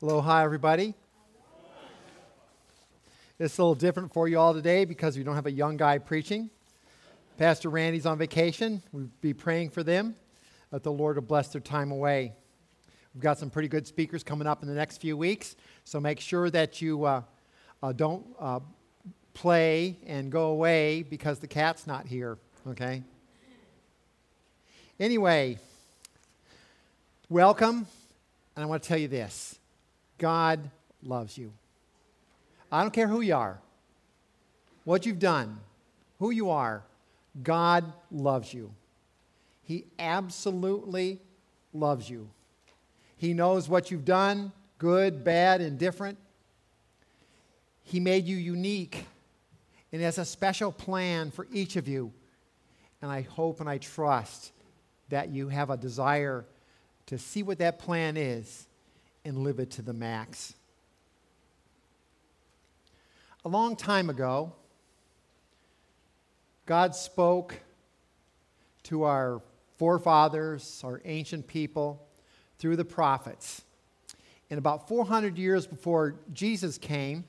Hello, 0.00 0.20
hi, 0.20 0.44
everybody. 0.44 0.94
It's 3.40 3.58
a 3.58 3.60
little 3.60 3.74
different 3.74 4.12
for 4.12 4.28
you 4.28 4.38
all 4.38 4.54
today 4.54 4.84
because 4.84 5.18
we 5.18 5.24
don't 5.24 5.34
have 5.34 5.46
a 5.46 5.50
young 5.50 5.76
guy 5.76 5.98
preaching. 5.98 6.50
Pastor 7.36 7.68
Randy's 7.68 8.06
on 8.06 8.16
vacation. 8.16 8.80
We'll 8.92 9.08
be 9.20 9.34
praying 9.34 9.70
for 9.70 9.82
them 9.82 10.14
that 10.70 10.84
the 10.84 10.92
Lord 10.92 11.16
will 11.16 11.24
bless 11.24 11.48
their 11.48 11.60
time 11.60 11.90
away. 11.90 12.32
We've 13.12 13.24
got 13.24 13.40
some 13.40 13.50
pretty 13.50 13.66
good 13.66 13.88
speakers 13.88 14.22
coming 14.22 14.46
up 14.46 14.62
in 14.62 14.68
the 14.68 14.74
next 14.76 14.98
few 14.98 15.16
weeks, 15.16 15.56
so 15.82 15.98
make 15.98 16.20
sure 16.20 16.48
that 16.48 16.80
you 16.80 17.04
uh, 17.04 17.22
uh, 17.82 17.90
don't 17.90 18.24
uh, 18.38 18.60
play 19.34 19.96
and 20.06 20.30
go 20.30 20.50
away 20.50 21.02
because 21.02 21.40
the 21.40 21.48
cat's 21.48 21.88
not 21.88 22.06
here, 22.06 22.38
okay? 22.68 23.02
Anyway, 25.00 25.58
welcome, 27.28 27.88
and 28.54 28.62
I 28.62 28.66
want 28.66 28.80
to 28.84 28.88
tell 28.88 28.96
you 28.96 29.08
this 29.08 29.58
God 30.18 30.70
loves 31.02 31.38
you. 31.38 31.52
I 32.70 32.82
don't 32.82 32.92
care 32.92 33.08
who 33.08 33.20
you 33.20 33.34
are, 33.34 33.58
what 34.84 35.06
you've 35.06 35.18
done, 35.18 35.58
who 36.18 36.30
you 36.30 36.50
are, 36.50 36.82
God 37.42 37.92
loves 38.10 38.52
you. 38.52 38.72
He 39.62 39.84
absolutely 39.98 41.20
loves 41.72 42.10
you. 42.10 42.28
He 43.16 43.34
knows 43.34 43.68
what 43.68 43.90
you've 43.90 44.04
done, 44.04 44.52
good, 44.78 45.24
bad, 45.24 45.60
indifferent. 45.60 46.18
He 47.82 48.00
made 48.00 48.26
you 48.26 48.36
unique 48.36 49.06
and 49.92 50.02
has 50.02 50.18
a 50.18 50.24
special 50.24 50.72
plan 50.72 51.30
for 51.30 51.46
each 51.52 51.76
of 51.76 51.88
you. 51.88 52.12
And 53.00 53.10
I 53.10 53.22
hope 53.22 53.60
and 53.60 53.68
I 53.68 53.78
trust 53.78 54.52
that 55.08 55.30
you 55.30 55.48
have 55.48 55.70
a 55.70 55.76
desire 55.76 56.44
to 57.06 57.18
see 57.18 57.42
what 57.42 57.58
that 57.58 57.78
plan 57.78 58.16
is 58.16 58.67
and 59.28 59.44
live 59.44 59.60
it 59.60 59.70
to 59.72 59.82
the 59.82 59.92
max. 59.92 60.54
A 63.44 63.48
long 63.48 63.76
time 63.76 64.08
ago, 64.08 64.54
God 66.64 66.94
spoke 66.94 67.60
to 68.84 69.02
our 69.02 69.42
forefathers, 69.76 70.80
our 70.82 71.02
ancient 71.04 71.46
people, 71.46 72.08
through 72.58 72.76
the 72.76 72.86
prophets. 72.86 73.62
And 74.48 74.56
about 74.56 74.88
400 74.88 75.36
years 75.36 75.66
before 75.66 76.14
Jesus 76.32 76.78
came, 76.78 77.24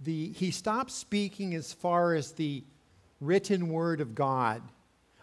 the, 0.00 0.28
he 0.32 0.50
stopped 0.50 0.90
speaking 0.90 1.54
as 1.54 1.72
far 1.72 2.14
as 2.14 2.32
the 2.32 2.62
written 3.22 3.70
word 3.70 4.02
of 4.02 4.14
God, 4.14 4.60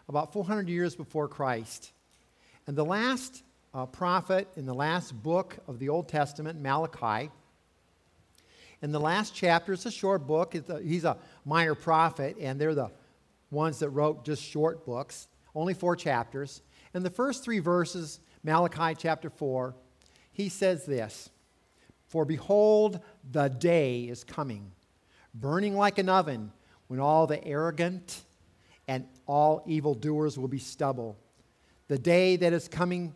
about 0.09 0.33
400 0.33 0.67
years 0.67 0.95
before 0.95 1.27
Christ. 1.27 1.91
And 2.66 2.75
the 2.75 2.83
last 2.83 3.44
uh, 3.73 3.85
prophet 3.85 4.47
in 4.55 4.66
the 4.66 4.73
last 4.73 5.11
book 5.23 5.57
of 5.67 5.79
the 5.79 5.89
Old 5.89 6.07
Testament, 6.07 6.61
Malachi, 6.61 7.29
in 8.83 8.91
the 8.91 8.99
last 8.99 9.33
chapter, 9.33 9.71
it's 9.71 9.85
a 9.85 9.91
short 9.91 10.27
book. 10.27 10.55
A, 10.55 10.81
he's 10.81 11.05
a 11.05 11.17
minor 11.45 11.73
prophet, 11.73 12.35
and 12.38 12.59
they're 12.59 12.75
the 12.75 12.91
ones 13.49 13.79
that 13.79 13.89
wrote 13.89 14.25
just 14.25 14.44
short 14.44 14.85
books, 14.85 15.29
only 15.55 15.73
four 15.73 15.95
chapters. 15.95 16.61
In 16.94 17.01
the 17.01 17.09
first 17.09 17.45
three 17.45 17.59
verses, 17.59 18.19
Malachi 18.44 18.94
chapter 18.99 19.29
4, 19.29 19.73
he 20.33 20.49
says 20.49 20.85
this 20.85 21.29
For 22.09 22.25
behold, 22.25 22.99
the 23.31 23.47
day 23.47 24.01
is 24.01 24.25
coming, 24.25 24.73
burning 25.33 25.77
like 25.77 25.97
an 25.97 26.09
oven, 26.09 26.51
when 26.88 26.99
all 26.99 27.25
the 27.25 27.41
arrogant 27.45 28.23
and 28.89 29.07
all 29.25 29.63
evildoers 29.66 30.38
will 30.38 30.49
be 30.49 30.59
stubble. 30.59 31.17
The 31.88 31.97
day 31.97 32.35
that 32.35 32.51
is 32.51 32.67
coming 32.67 33.16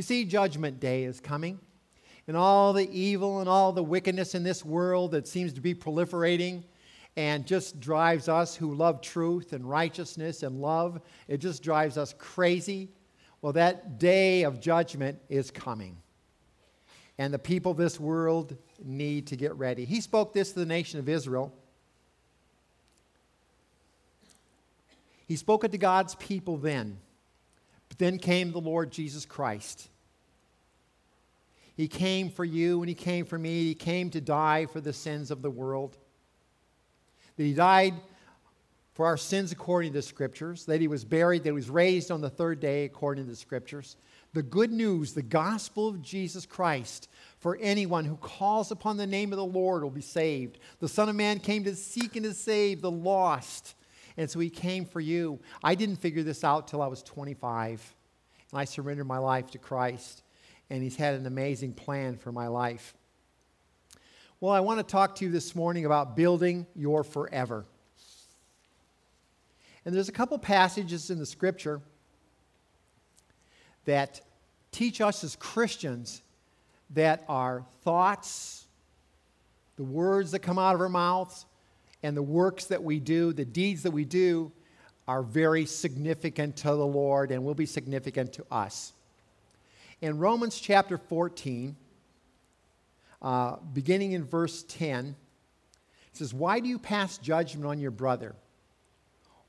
You 0.00 0.02
see, 0.02 0.24
Judgment 0.24 0.80
Day 0.80 1.04
is 1.04 1.20
coming 1.20 1.60
and 2.26 2.34
all 2.34 2.72
the 2.72 2.90
evil 2.90 3.40
and 3.40 3.50
all 3.50 3.70
the 3.70 3.82
wickedness 3.82 4.34
in 4.34 4.42
this 4.42 4.64
world 4.64 5.10
that 5.10 5.28
seems 5.28 5.52
to 5.52 5.60
be 5.60 5.74
proliferating 5.74 6.62
and 7.18 7.46
just 7.46 7.80
drives 7.80 8.26
us 8.26 8.56
who 8.56 8.74
love 8.74 9.02
truth 9.02 9.52
and 9.52 9.68
righteousness 9.68 10.42
and 10.42 10.62
love, 10.62 11.02
it 11.28 11.36
just 11.36 11.62
drives 11.62 11.98
us 11.98 12.14
crazy. 12.16 12.88
Well, 13.42 13.52
that 13.52 13.98
day 13.98 14.44
of 14.44 14.58
judgment 14.58 15.18
is 15.28 15.50
coming. 15.50 15.98
And 17.18 17.34
the 17.34 17.38
people 17.38 17.72
of 17.72 17.76
this 17.76 18.00
world 18.00 18.56
need 18.82 19.26
to 19.26 19.36
get 19.36 19.54
ready. 19.56 19.84
He 19.84 20.00
spoke 20.00 20.32
this 20.32 20.52
to 20.52 20.60
the 20.60 20.64
nation 20.64 20.98
of 20.98 21.10
Israel. 21.10 21.52
He 25.28 25.36
spoke 25.36 25.62
it 25.64 25.72
to 25.72 25.78
God's 25.78 26.14
people 26.14 26.56
then. 26.56 26.96
But 27.90 27.98
then 27.98 28.18
came 28.18 28.52
the 28.52 28.60
Lord 28.60 28.90
Jesus 28.90 29.26
Christ. 29.26 29.89
He 31.80 31.88
came 31.88 32.28
for 32.28 32.44
you 32.44 32.80
and 32.80 32.90
He 32.90 32.94
came 32.94 33.24
for 33.24 33.38
me. 33.38 33.64
He 33.64 33.74
came 33.74 34.10
to 34.10 34.20
die 34.20 34.66
for 34.66 34.82
the 34.82 34.92
sins 34.92 35.30
of 35.30 35.40
the 35.40 35.48
world. 35.48 35.96
That 37.38 37.42
He 37.42 37.54
died 37.54 37.94
for 38.92 39.06
our 39.06 39.16
sins 39.16 39.50
according 39.50 39.92
to 39.92 40.00
the 40.00 40.02
Scriptures, 40.02 40.66
that 40.66 40.82
He 40.82 40.88
was 40.88 41.06
buried, 41.06 41.42
that 41.44 41.48
He 41.48 41.54
was 41.54 41.70
raised 41.70 42.10
on 42.10 42.20
the 42.20 42.28
third 42.28 42.60
day 42.60 42.84
according 42.84 43.24
to 43.24 43.30
the 43.30 43.36
Scriptures. 43.36 43.96
The 44.34 44.42
good 44.42 44.70
news, 44.70 45.14
the 45.14 45.22
gospel 45.22 45.88
of 45.88 46.02
Jesus 46.02 46.44
Christ, 46.44 47.08
for 47.38 47.56
anyone 47.62 48.04
who 48.04 48.16
calls 48.16 48.70
upon 48.70 48.98
the 48.98 49.06
name 49.06 49.32
of 49.32 49.38
the 49.38 49.44
Lord 49.46 49.82
will 49.82 49.88
be 49.88 50.02
saved. 50.02 50.58
The 50.80 50.88
Son 50.88 51.08
of 51.08 51.16
Man 51.16 51.38
came 51.38 51.64
to 51.64 51.74
seek 51.74 52.14
and 52.14 52.26
to 52.26 52.34
save 52.34 52.82
the 52.82 52.90
lost. 52.90 53.74
And 54.18 54.30
so 54.30 54.38
he 54.38 54.50
came 54.50 54.84
for 54.84 55.00
you. 55.00 55.40
I 55.64 55.76
didn't 55.76 55.96
figure 55.96 56.24
this 56.24 56.44
out 56.44 56.68
till 56.68 56.82
I 56.82 56.88
was 56.88 57.02
25. 57.02 57.94
And 58.52 58.60
I 58.60 58.66
surrendered 58.66 59.06
my 59.06 59.16
life 59.16 59.50
to 59.52 59.58
Christ 59.58 60.24
and 60.70 60.82
He's 60.82 60.96
had 60.96 61.14
an 61.14 61.26
amazing 61.26 61.74
plan 61.74 62.16
for 62.16 62.32
my 62.32 62.46
life. 62.46 62.94
Well, 64.40 64.52
I 64.52 64.60
want 64.60 64.78
to 64.78 64.84
talk 64.84 65.16
to 65.16 65.24
you 65.26 65.30
this 65.30 65.54
morning 65.54 65.84
about 65.84 66.16
building 66.16 66.66
your 66.74 67.04
forever. 67.04 67.66
And 69.84 69.94
there's 69.94 70.08
a 70.08 70.12
couple 70.12 70.38
passages 70.38 71.10
in 71.10 71.18
the 71.18 71.26
scripture 71.26 71.82
that 73.84 74.20
teach 74.72 75.00
us 75.00 75.24
as 75.24 75.36
Christians 75.36 76.22
that 76.90 77.24
our 77.28 77.64
thoughts, 77.82 78.66
the 79.76 79.84
words 79.84 80.30
that 80.30 80.40
come 80.40 80.58
out 80.58 80.74
of 80.74 80.80
our 80.80 80.88
mouths, 80.88 81.46
and 82.02 82.16
the 82.16 82.22
works 82.22 82.66
that 82.66 82.82
we 82.82 82.98
do, 82.98 83.32
the 83.32 83.44
deeds 83.44 83.82
that 83.82 83.90
we 83.90 84.04
do, 84.04 84.52
are 85.06 85.22
very 85.22 85.66
significant 85.66 86.56
to 86.56 86.68
the 86.68 86.86
Lord 86.86 87.30
and 87.30 87.44
will 87.44 87.54
be 87.54 87.66
significant 87.66 88.32
to 88.34 88.46
us. 88.50 88.92
In 90.00 90.18
Romans 90.18 90.58
chapter 90.58 90.96
14, 90.96 91.76
uh, 93.20 93.56
beginning 93.74 94.12
in 94.12 94.24
verse 94.24 94.62
10, 94.62 95.08
it 95.08 96.16
says, 96.16 96.32
Why 96.32 96.60
do 96.60 96.68
you 96.68 96.78
pass 96.78 97.18
judgment 97.18 97.66
on 97.66 97.78
your 97.78 97.90
brother? 97.90 98.34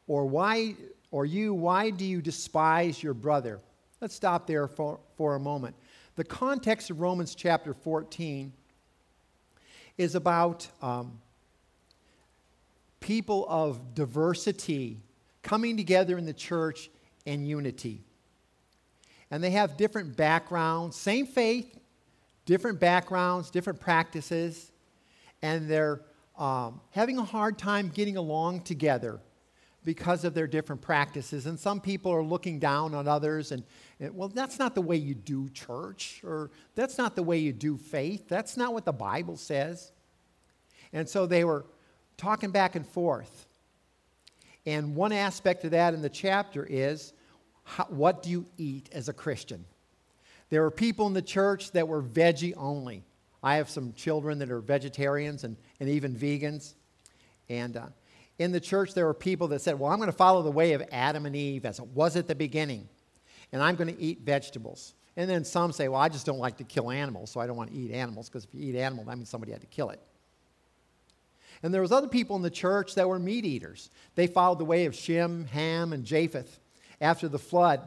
Or 0.08 0.26
why, 0.26 0.76
or 1.10 1.26
you, 1.26 1.54
why 1.54 1.90
do 1.90 2.04
you 2.04 2.22
despise 2.22 3.02
your 3.02 3.14
brother? 3.14 3.62
Let's 4.02 4.14
stop 4.14 4.46
there 4.46 4.68
for, 4.68 5.00
for 5.16 5.36
a 5.36 5.40
moment. 5.40 5.76
The 6.16 6.26
context 6.26 6.90
of 6.90 7.00
Romans 7.00 7.34
chapter 7.34 7.74
14 7.74 8.52
is 9.98 10.16
about 10.16 10.68
um, 10.82 11.20
people 13.00 13.46
of 13.48 13.96
diversity 13.96 14.98
coming 15.44 15.78
together 15.78 16.18
in 16.18 16.26
the 16.26 16.34
church 16.34 16.90
in 17.26 17.46
unity 17.46 18.04
and 19.32 19.42
they 19.42 19.52
have 19.52 19.78
different 19.78 20.16
backgrounds, 20.18 20.98
same 20.98 21.26
faith, 21.26 21.80
different 22.46 22.80
backgrounds, 22.80 23.50
different 23.50 23.80
practices, 23.80 24.72
and 25.42 25.70
they're 25.70 26.02
um, 26.38 26.82
having 26.92 27.18
a 27.18 27.24
hard 27.24 27.58
time 27.58 27.90
getting 27.90 28.18
along 28.18 28.62
together 28.62 29.20
because 29.84 30.24
of 30.26 30.34
their 30.34 30.48
different 30.48 30.82
practices. 30.82 31.48
And 31.48 31.60
some 31.60 31.80
people 31.80 32.12
are 32.12 32.24
looking 32.24 32.60
down 32.60 32.94
on 32.94 33.08
others 33.08 33.52
and, 33.52 33.64
and, 34.00 34.16
well, 34.16 34.28
that's 34.28 34.60
not 34.60 34.76
the 34.76 34.82
way 34.82 34.96
you 34.98 35.16
do 35.16 35.50
church, 35.50 36.22
or 36.24 36.52
that's 36.76 36.98
not 36.98 37.16
the 37.16 37.24
way 37.24 37.40
you 37.40 37.54
do 37.54 37.78
faith. 37.78 38.28
That's 38.28 38.58
not 38.58 38.74
what 38.74 38.86
the 38.86 38.92
Bible 38.92 39.38
says. 39.38 39.92
And 40.94 41.08
so 41.08 41.26
they 41.26 41.44
were 41.44 41.66
talking 42.18 42.52
back 42.52 42.76
and 42.76 42.86
forth. 42.86 43.48
And 44.66 44.96
one 44.96 45.12
aspect 45.12 45.64
of 45.64 45.72
that 45.72 45.94
in 45.94 46.02
the 46.02 46.10
chapter 46.10 46.68
is 46.70 47.14
how, 47.76 47.86
what 47.86 48.22
do 48.22 48.30
you 48.30 48.46
eat 48.58 48.90
as 48.92 49.08
a 49.08 49.14
Christian? 49.14 49.64
There 50.50 50.62
were 50.62 50.72
people 50.72 51.08
in 51.08 51.14
the 51.14 51.22
church 51.22 51.72
that 51.72 51.88
were 51.88 52.04
veggie 52.04 52.54
only. 52.58 53.06
I 53.42 53.56
have 53.56 53.70
some 53.70 53.94
children 53.94 54.40
that 54.40 54.52
are 54.52 54.60
vegetarians 54.60 55.46
and, 55.46 55.56
and 55.80 55.88
even 55.88 56.14
vegans. 56.14 56.74
And 57.48 57.78
uh, 57.78 57.86
in 58.40 58.52
the 58.52 58.60
church, 58.60 58.94
there 58.94 59.06
were 59.06 59.14
people 59.14 59.48
that 59.50 59.62
said, 59.62 59.80
Well, 59.80 59.90
I'm 59.90 60.00
going 60.00 60.12
to 60.12 60.16
follow 60.16 60.42
the 60.42 60.52
way 60.52 60.74
of 60.74 60.84
Adam 60.92 61.26
and 61.26 61.36
Eve 61.36 61.66
as 61.66 61.80
it 61.80 61.88
was 61.88 62.18
at 62.18 62.28
the 62.28 62.36
beginning, 62.36 62.90
and 63.54 63.64
I'm 63.64 63.76
going 63.76 63.94
to 63.94 64.02
eat 64.02 64.20
vegetables. 64.22 64.94
And 65.16 65.30
then 65.30 65.46
some 65.46 65.72
say, 65.72 65.88
Well, 65.88 66.02
I 66.02 66.10
just 66.10 66.26
don't 66.26 66.40
like 66.40 66.58
to 66.58 66.66
kill 66.66 66.92
animals, 66.92 67.32
so 67.32 67.40
I 67.40 67.48
don't 67.48 67.56
want 67.56 67.72
to 67.72 67.78
eat 67.78 67.92
animals, 67.92 68.28
because 68.28 68.44
if 68.44 68.54
you 68.54 68.70
eat 68.70 68.76
animal, 68.76 69.06
that 69.06 69.16
means 69.16 69.30
somebody 69.30 69.54
had 69.54 69.62
to 69.62 69.68
kill 69.68 69.92
it. 69.92 70.02
And 71.64 71.74
there 71.74 71.82
was 71.82 71.94
other 71.94 72.10
people 72.10 72.36
in 72.36 72.42
the 72.42 72.50
church 72.50 72.96
that 72.96 73.08
were 73.08 73.20
meat 73.20 73.46
eaters. 73.46 73.92
They 74.16 74.28
followed 74.28 74.60
the 74.60 74.66
way 74.66 74.86
of 74.86 74.96
Shem, 74.96 75.46
Ham, 75.46 75.94
and 75.94 76.04
Japheth 76.04 76.60
after 77.02 77.28
the 77.28 77.40
flood 77.40 77.82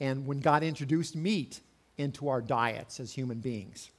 and 0.00 0.26
when 0.26 0.40
God 0.40 0.62
introduced 0.62 1.16
meat 1.16 1.60
into 1.96 2.28
our 2.28 2.42
diets 2.42 3.00
as 3.00 3.12
human 3.12 3.38
beings. 3.38 3.90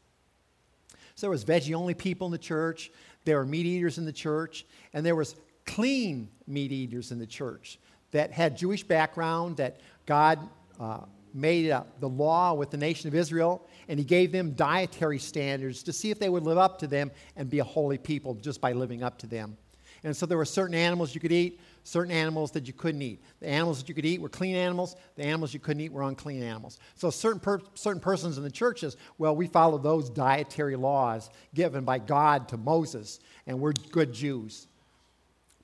So 1.15 1.27
there 1.27 1.31
was 1.31 1.45
veggie 1.45 1.74
only 1.74 1.94
people 1.94 2.27
in 2.27 2.31
the 2.31 2.38
church, 2.38 2.92
there 3.25 3.38
were 3.38 3.45
meat 3.45 3.65
eaters 3.65 3.98
in 3.98 4.06
the 4.06 4.12
church, 4.12 4.65
and 4.94 5.06
there 5.06 5.15
was 5.15 5.36
clean 5.65 6.30
meat 6.48 6.71
eaters 6.71 7.12
in 7.12 7.19
the 7.19 7.27
church 7.27 7.80
that 8.12 8.31
had 8.31 8.57
Jewish 8.57 8.83
background 8.83 9.57
that 9.57 9.80
God 10.06 10.39
uh, 10.80 11.01
made 11.33 11.71
uh, 11.71 11.83
the 12.00 12.09
law 12.09 12.53
with 12.53 12.71
the 12.71 12.77
nation 12.77 13.07
of 13.07 13.15
Israel 13.15 13.65
and 13.88 13.98
he 13.98 14.06
gave 14.06 14.31
them 14.31 14.51
dietary 14.51 15.19
standards 15.19 15.83
to 15.83 15.94
see 15.94 16.12
if 16.12 16.19
they 16.19 16.30
would 16.30 16.44
live 16.44 16.57
up 16.57 16.80
to 16.80 16.88
them 16.88 17.12
and 17.36 17.50
be 17.50 17.59
a 17.59 17.63
holy 17.63 17.98
people 17.98 18.33
just 18.36 18.59
by 18.59 18.74
living 18.74 19.03
up 19.03 19.18
to 19.19 19.27
them. 19.27 19.57
And 20.03 20.15
so 20.15 20.25
there 20.25 20.38
were 20.38 20.45
certain 20.45 20.74
animals 20.74 21.13
you 21.13 21.21
could 21.21 21.31
eat, 21.31 21.59
certain 21.83 22.12
animals 22.12 22.51
that 22.51 22.65
you 22.65 22.74
couldn't 22.74 23.01
eat. 23.01 23.21
The 23.39 23.48
animals 23.48 23.80
that 23.80 23.89
you 23.89 23.94
could 23.94 24.06
eat 24.06 24.19
were 24.19 24.30
clean 24.30 24.56
animals, 24.56 24.95
the 25.15 25.24
animals 25.24 25.53
you 25.53 25.59
couldn't 25.59 25.81
eat 25.81 25.92
were 25.92 26.03
unclean 26.03 26.42
animals. 26.42 26.80
So 26.95 27.12
certain, 27.12 27.39
per- 27.39 27.62
certain 27.75 28.01
persons 28.01 28.38
in 28.38 28.44
the 28.44 28.51
churches, 28.51 28.98
well, 29.18 29.36
we 29.36 29.48
follow 29.48 29.77
those 29.77 30.09
dietary 30.09 30.75
laws 30.75 31.30
given 31.53 31.83
by 31.83 32.00
God 32.00 32.48
to 32.50 32.57
Moses, 32.57 33.19
and 33.45 33.59
we're 33.59 33.74
good 33.92 34.12
Jews. 34.12 34.68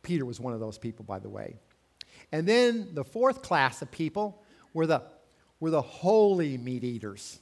Peter 0.03 0.25
was 0.25 0.39
one 0.39 0.53
of 0.53 0.59
those 0.59 0.77
people, 0.77 1.03
by 1.03 1.19
the 1.19 1.29
way. 1.29 1.55
And 2.31 2.47
then 2.47 2.89
the 2.93 3.03
fourth 3.03 3.41
class 3.41 3.81
of 3.81 3.89
people 3.89 4.43
were 4.73 4.85
the, 4.85 5.01
were 5.59 5.71
the 5.71 5.81
holy 5.81 6.57
meat 6.57 6.83
eaters. 6.83 7.39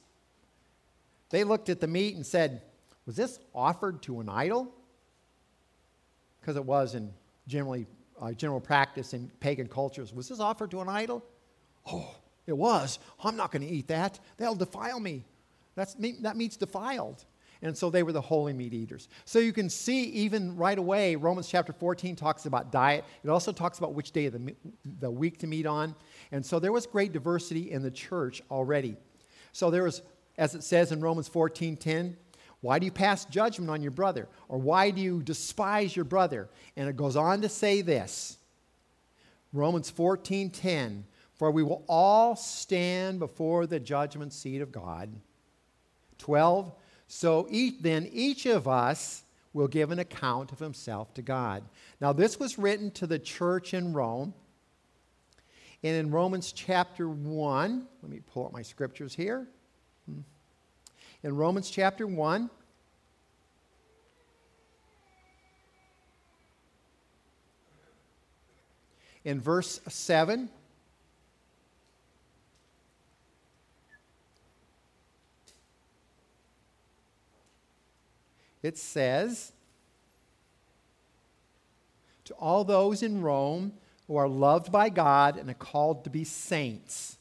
They 1.30 1.44
looked 1.44 1.68
at 1.68 1.80
the 1.80 1.86
meat 1.86 2.16
and 2.16 2.24
said, 2.24 2.62
Was 3.04 3.16
this 3.16 3.38
offered 3.54 4.02
to 4.02 4.20
an 4.20 4.28
idol? 4.28 4.72
Because 6.46 6.56
it 6.56 6.64
was 6.64 6.94
in 6.94 7.12
generally 7.48 7.88
uh, 8.22 8.30
general 8.30 8.60
practice 8.60 9.14
in 9.14 9.28
pagan 9.40 9.66
cultures. 9.66 10.14
Was 10.14 10.28
this 10.28 10.38
offered 10.38 10.70
to 10.70 10.80
an 10.80 10.88
idol? 10.88 11.24
Oh, 11.90 12.14
it 12.46 12.56
was. 12.56 13.00
I'm 13.24 13.36
not 13.36 13.50
going 13.50 13.62
to 13.62 13.68
eat 13.68 13.88
that. 13.88 14.20
That'll 14.36 14.54
defile 14.54 15.00
me. 15.00 15.24
That's, 15.74 15.94
that 16.20 16.36
meat's 16.36 16.56
defiled. 16.56 17.24
And 17.62 17.76
so 17.76 17.90
they 17.90 18.04
were 18.04 18.12
the 18.12 18.20
holy 18.20 18.52
meat 18.52 18.74
eaters. 18.74 19.08
So 19.24 19.40
you 19.40 19.52
can 19.52 19.68
see, 19.68 20.04
even 20.04 20.54
right 20.54 20.78
away, 20.78 21.16
Romans 21.16 21.48
chapter 21.48 21.72
14 21.72 22.14
talks 22.14 22.46
about 22.46 22.70
diet. 22.70 23.04
It 23.24 23.28
also 23.28 23.50
talks 23.50 23.78
about 23.78 23.94
which 23.94 24.12
day 24.12 24.26
of 24.26 24.34
the, 24.34 24.54
the 25.00 25.10
week 25.10 25.38
to 25.38 25.48
meet 25.48 25.66
on. 25.66 25.96
And 26.30 26.46
so 26.46 26.60
there 26.60 26.70
was 26.70 26.86
great 26.86 27.12
diversity 27.12 27.72
in 27.72 27.82
the 27.82 27.90
church 27.90 28.40
already. 28.52 28.96
So 29.50 29.68
there 29.68 29.82
was 29.82 30.02
as 30.38 30.54
it 30.54 30.62
says 30.62 30.92
in 30.92 31.00
Romans 31.00 31.28
14:10, 31.28 32.16
why 32.66 32.80
do 32.80 32.84
you 32.84 32.90
pass 32.90 33.24
judgment 33.26 33.70
on 33.70 33.80
your 33.80 33.92
brother? 33.92 34.28
Or 34.48 34.58
why 34.58 34.90
do 34.90 35.00
you 35.00 35.22
despise 35.22 35.94
your 35.94 36.04
brother? 36.04 36.48
And 36.76 36.88
it 36.88 36.96
goes 36.96 37.14
on 37.14 37.40
to 37.42 37.48
say 37.48 37.80
this. 37.80 38.38
Romans 39.52 39.88
14:10, 39.88 41.04
for 41.34 41.52
we 41.52 41.62
will 41.62 41.84
all 41.88 42.34
stand 42.34 43.20
before 43.20 43.68
the 43.68 43.78
judgment 43.78 44.32
seat 44.32 44.60
of 44.60 44.72
God. 44.72 45.14
12, 46.18 46.72
so 47.06 47.46
each, 47.50 47.76
then 47.82 48.08
each 48.10 48.46
of 48.46 48.66
us 48.66 49.22
will 49.52 49.68
give 49.68 49.92
an 49.92 50.00
account 50.00 50.50
of 50.50 50.58
himself 50.58 51.14
to 51.14 51.22
God. 51.22 51.62
Now 52.00 52.12
this 52.12 52.40
was 52.40 52.58
written 52.58 52.90
to 52.92 53.06
the 53.06 53.20
church 53.20 53.74
in 53.74 53.92
Rome. 53.92 54.34
And 55.84 55.94
in 55.94 56.10
Romans 56.10 56.50
chapter 56.50 57.08
1, 57.08 57.86
let 58.02 58.10
me 58.10 58.20
pull 58.32 58.46
up 58.46 58.52
my 58.52 58.62
scriptures 58.62 59.14
here. 59.14 59.46
Hmm. 60.10 60.22
In 61.22 61.36
Romans 61.36 61.70
chapter 61.70 62.06
1, 62.06 62.50
in 69.26 69.40
verse 69.40 69.80
7, 69.88 70.48
it 78.62 78.78
says, 78.78 79.50
To 82.26 82.34
all 82.34 82.62
those 82.62 83.02
in 83.02 83.20
Rome 83.20 83.72
who 84.06 84.14
are 84.14 84.28
loved 84.28 84.70
by 84.70 84.90
God 84.90 85.36
and 85.36 85.50
are 85.50 85.54
called 85.54 86.04
to 86.04 86.10
be 86.10 86.22
saints. 86.22 87.18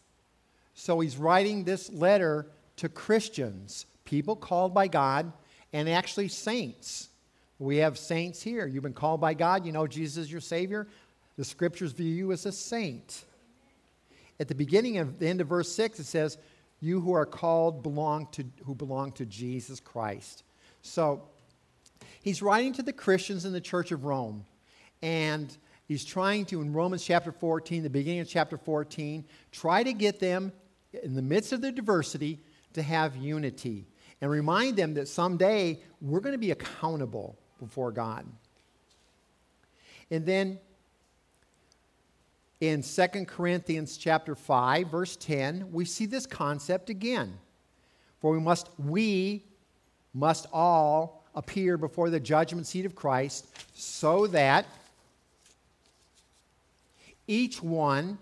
So 0.76 1.00
he's 1.00 1.18
writing 1.18 1.64
this 1.64 1.92
letter 1.92 2.46
to 2.76 2.88
Christians, 2.88 3.88
people 4.04 4.36
called 4.36 4.76
by 4.76 4.88
God, 4.90 5.34
and 5.74 5.90
actually 5.90 6.28
saints. 6.28 7.10
We 7.58 7.78
have 7.78 7.98
saints 7.98 8.44
here. 8.44 8.68
You've 8.68 8.84
been 8.84 8.94
called 8.94 9.22
by 9.22 9.34
God. 9.34 9.66
You 9.66 9.72
know 9.72 9.88
Jesus 9.88 10.26
is 10.26 10.32
your 10.32 10.42
Savior. 10.42 10.88
The 11.38 11.46
scriptures 11.46 11.92
view 11.92 12.14
you 12.14 12.32
as 12.32 12.46
a 12.46 12.52
saint. 12.52 13.26
At 14.40 14.48
the 14.48 14.56
beginning 14.56 14.98
of 14.98 15.20
the 15.20 15.28
end 15.28 15.42
of 15.42 15.48
verse 15.48 15.72
6, 15.72 16.00
it 16.00 16.06
says, 16.06 16.38
You 16.80 17.02
who 17.02 17.14
are 17.14 17.26
called 17.26 17.84
belong 17.84 18.28
to 18.34 18.46
who 18.66 18.76
belong 18.76 19.12
to 19.14 19.26
Jesus 19.26 19.80
Christ. 19.80 20.44
So 20.82 21.24
he's 22.22 22.42
writing 22.42 22.74
to 22.74 22.84
the 22.84 22.94
Christians 22.94 23.46
in 23.46 23.54
the 23.54 23.62
church 23.62 23.92
of 23.92 24.06
Rome. 24.06 24.46
And 25.02 25.56
he's 25.88 26.06
trying 26.06 26.46
to, 26.46 26.62
in 26.62 26.74
Romans 26.74 27.04
chapter 27.04 27.32
14, 27.32 27.84
the 27.84 27.90
beginning 27.90 28.22
of 28.22 28.30
chapter 28.30 28.58
14, 28.58 29.26
try 29.52 29.84
to 29.84 29.94
get 29.94 30.20
them 30.20 30.52
in 31.04 31.16
the 31.16 31.22
midst 31.22 31.52
of 31.52 31.62
their 31.62 31.72
diversity 31.72 32.40
to 32.74 32.82
have 32.82 33.16
unity 33.16 33.88
and 34.22 34.32
remind 34.32 34.78
them 34.78 34.94
that 34.94 35.08
someday 35.08 35.80
we're 36.02 36.20
going 36.20 36.34
to 36.34 36.40
be 36.40 36.52
accountable 36.52 37.38
before 37.60 37.92
God. 37.92 38.26
And 40.12 40.26
then 40.26 40.60
in 42.62 42.82
2 42.82 43.08
Corinthians 43.26 43.98
chapter 43.98 44.36
5 44.36 44.88
verse 44.88 45.16
10, 45.18 45.72
we 45.72 45.86
see 45.86 46.06
this 46.06 46.26
concept 46.26 46.90
again. 46.90 47.38
For 48.20 48.32
we 48.32 48.40
must 48.40 48.70
we 48.78 49.44
must 50.14 50.48
all 50.54 51.26
appear 51.36 51.78
before 51.78 52.10
the 52.10 52.20
judgment 52.20 52.66
seat 52.66 52.86
of 52.86 52.96
Christ 52.96 53.48
so 53.74 54.28
that 54.28 54.66
each 57.28 57.62
one 57.62 58.18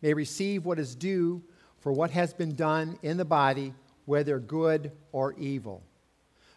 may 0.00 0.14
receive 0.14 0.64
what 0.64 0.78
is 0.78 0.94
due 0.94 1.42
for 1.80 1.92
what 1.92 2.10
has 2.10 2.32
been 2.32 2.54
done 2.54 2.98
in 3.02 3.16
the 3.16 3.24
body, 3.24 3.74
whether 4.06 4.38
good 4.38 4.92
or 5.12 5.34
evil. 5.34 5.82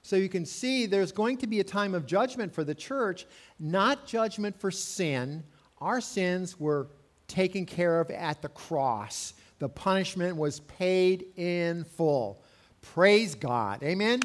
So 0.02 0.16
you 0.16 0.30
can 0.30 0.46
see 0.46 0.86
there's 0.86 1.12
going 1.12 1.38
to 1.38 1.48
be 1.48 1.60
a 1.60 1.64
time 1.64 1.96
of 1.96 2.06
judgment 2.06 2.54
for 2.54 2.64
the 2.64 2.76
church, 2.76 3.26
not 3.60 4.06
judgment 4.06 4.60
for 4.60 4.70
sin. 4.70 5.44
Our 5.80 6.02
sins 6.02 6.60
were 6.60 6.88
taken 7.28 7.66
care 7.66 8.00
of 8.00 8.10
at 8.12 8.42
the 8.42 8.50
cross, 8.50 9.34
the 9.60 9.70
punishment 9.70 10.36
was 10.36 10.60
paid 10.62 11.26
in 11.38 11.84
full. 11.84 12.44
Praise 12.82 13.36
God. 13.36 13.82
Amen? 13.84 14.22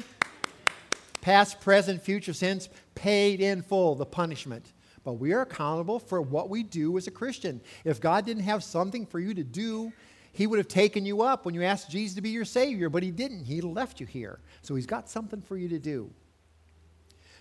Past, 1.21 1.61
present, 1.61 2.01
future 2.01 2.33
sins 2.33 2.69
paid 2.95 3.39
in 3.41 3.61
full, 3.61 3.95
the 3.95 4.05
punishment. 4.05 4.73
But 5.03 5.13
we 5.13 5.33
are 5.33 5.41
accountable 5.41 5.99
for 5.99 6.21
what 6.21 6.49
we 6.49 6.61
do 6.61 6.97
as 6.97 7.07
a 7.07 7.11
Christian. 7.11 7.61
If 7.85 7.99
God 7.99 8.25
didn't 8.25 8.43
have 8.43 8.63
something 8.63 9.05
for 9.05 9.19
you 9.19 9.33
to 9.33 9.43
do 9.43 9.93
he 10.33 10.47
would 10.47 10.57
have 10.57 10.67
taken 10.67 11.05
you 11.05 11.21
up 11.21 11.45
when 11.45 11.53
you 11.53 11.63
asked 11.63 11.89
Jesus 11.89 12.15
to 12.15 12.21
be 12.21 12.29
your 12.29 12.45
Savior, 12.45 12.89
but 12.89 13.03
He 13.03 13.11
didn't. 13.11 13.45
He 13.45 13.61
left 13.61 13.99
you 13.99 14.05
here. 14.05 14.39
So 14.61 14.75
He's 14.75 14.85
got 14.85 15.09
something 15.09 15.41
for 15.41 15.57
you 15.57 15.67
to 15.69 15.79
do. 15.79 16.09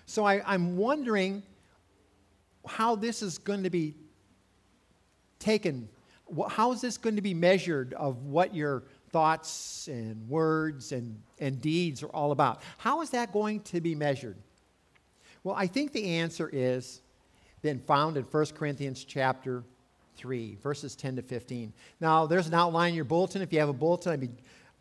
So 0.07 0.25
I, 0.25 0.55
am 0.55 0.77
wondering 0.77 1.43
how 2.67 2.95
this 2.95 3.23
is 3.23 3.39
going 3.39 3.63
to 3.63 3.71
be 3.71 3.95
taken. 5.39 5.89
How 6.49 6.73
is 6.73 6.81
this 6.81 6.97
going 6.97 7.17
to 7.17 7.23
be 7.23 7.35
measured 7.35 7.95
of 7.95 8.25
what 8.25 8.55
your 8.55 8.85
thoughts 9.11 9.89
and 9.89 10.29
words 10.29 10.93
and, 10.93 11.21
and 11.41 11.61
deeds 11.61 12.03
are 12.03 12.09
all 12.09 12.33
about? 12.33 12.63
How 12.79 13.01
is 13.01 13.11
that 13.11 13.33
going 13.33 13.61
to 13.63 13.81
be 13.81 13.95
measured? 13.95 14.37
Well, 15.43 15.57
I 15.57 15.67
think 15.67 15.93
the 15.93 16.19
answer 16.19 16.49
is 16.53 17.01
then 17.63 17.81
found 17.81 18.17
in 18.17 18.25
1 18.25 18.47
Corinthians 18.55 19.05
chapter 19.05 19.65
3, 20.17 20.57
verses 20.63 20.95
10 20.95 21.17
to 21.17 21.23
15. 21.23 21.73
Now, 22.01 22.27
there's 22.27 22.47
an 22.47 22.55
outline 22.55 22.91
in 22.91 22.95
your 22.95 23.05
bulletin. 23.05 23.43
If 23.43 23.53
you 23.53 23.59
have 23.61 23.69
a 23.69 23.75
bulletin, 23.75 24.13
I'd 24.13 24.21
be 24.21 24.31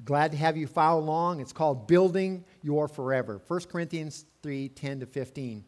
glad 0.03 0.31
to 0.31 0.38
have 0.38 0.57
you 0.57 0.67
follow 0.67 1.00
along. 1.01 1.39
It's 1.39 1.53
called 1.53 1.88
Building 1.88 2.43
Your 2.62 2.88
Forever, 2.88 3.41
1 3.48 3.59
Corinthians 3.71 4.25
3, 4.43 4.69
10 4.69 5.01
to 5.01 5.05
15. 5.05 5.63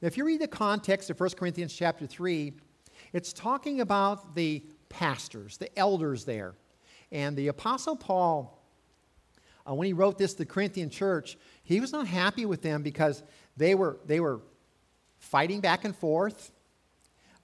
Now, 0.00 0.06
if 0.06 0.16
you 0.16 0.24
read 0.24 0.40
the 0.40 0.48
context 0.48 1.10
of 1.10 1.18
1 1.18 1.30
Corinthians 1.30 1.72
chapter 1.74 2.06
3, 2.06 2.52
it's 3.12 3.32
talking 3.32 3.80
about 3.80 4.34
the 4.34 4.62
pastors, 4.88 5.56
the 5.56 5.76
elders 5.78 6.24
there. 6.24 6.54
And 7.12 7.36
the 7.36 7.48
Apostle 7.48 7.96
Paul 7.96 8.64
uh, 9.68 9.74
when 9.74 9.86
he 9.86 9.92
wrote 9.92 10.18
this 10.18 10.32
to 10.32 10.38
the 10.38 10.46
Corinthian 10.46 10.90
church, 10.90 11.38
he 11.62 11.80
was 11.80 11.92
not 11.92 12.06
happy 12.06 12.44
with 12.44 12.62
them 12.62 12.82
because 12.82 13.22
they 13.56 13.74
were, 13.74 13.98
they 14.06 14.20
were 14.20 14.40
fighting 15.18 15.60
back 15.60 15.84
and 15.84 15.96
forth. 15.96 16.52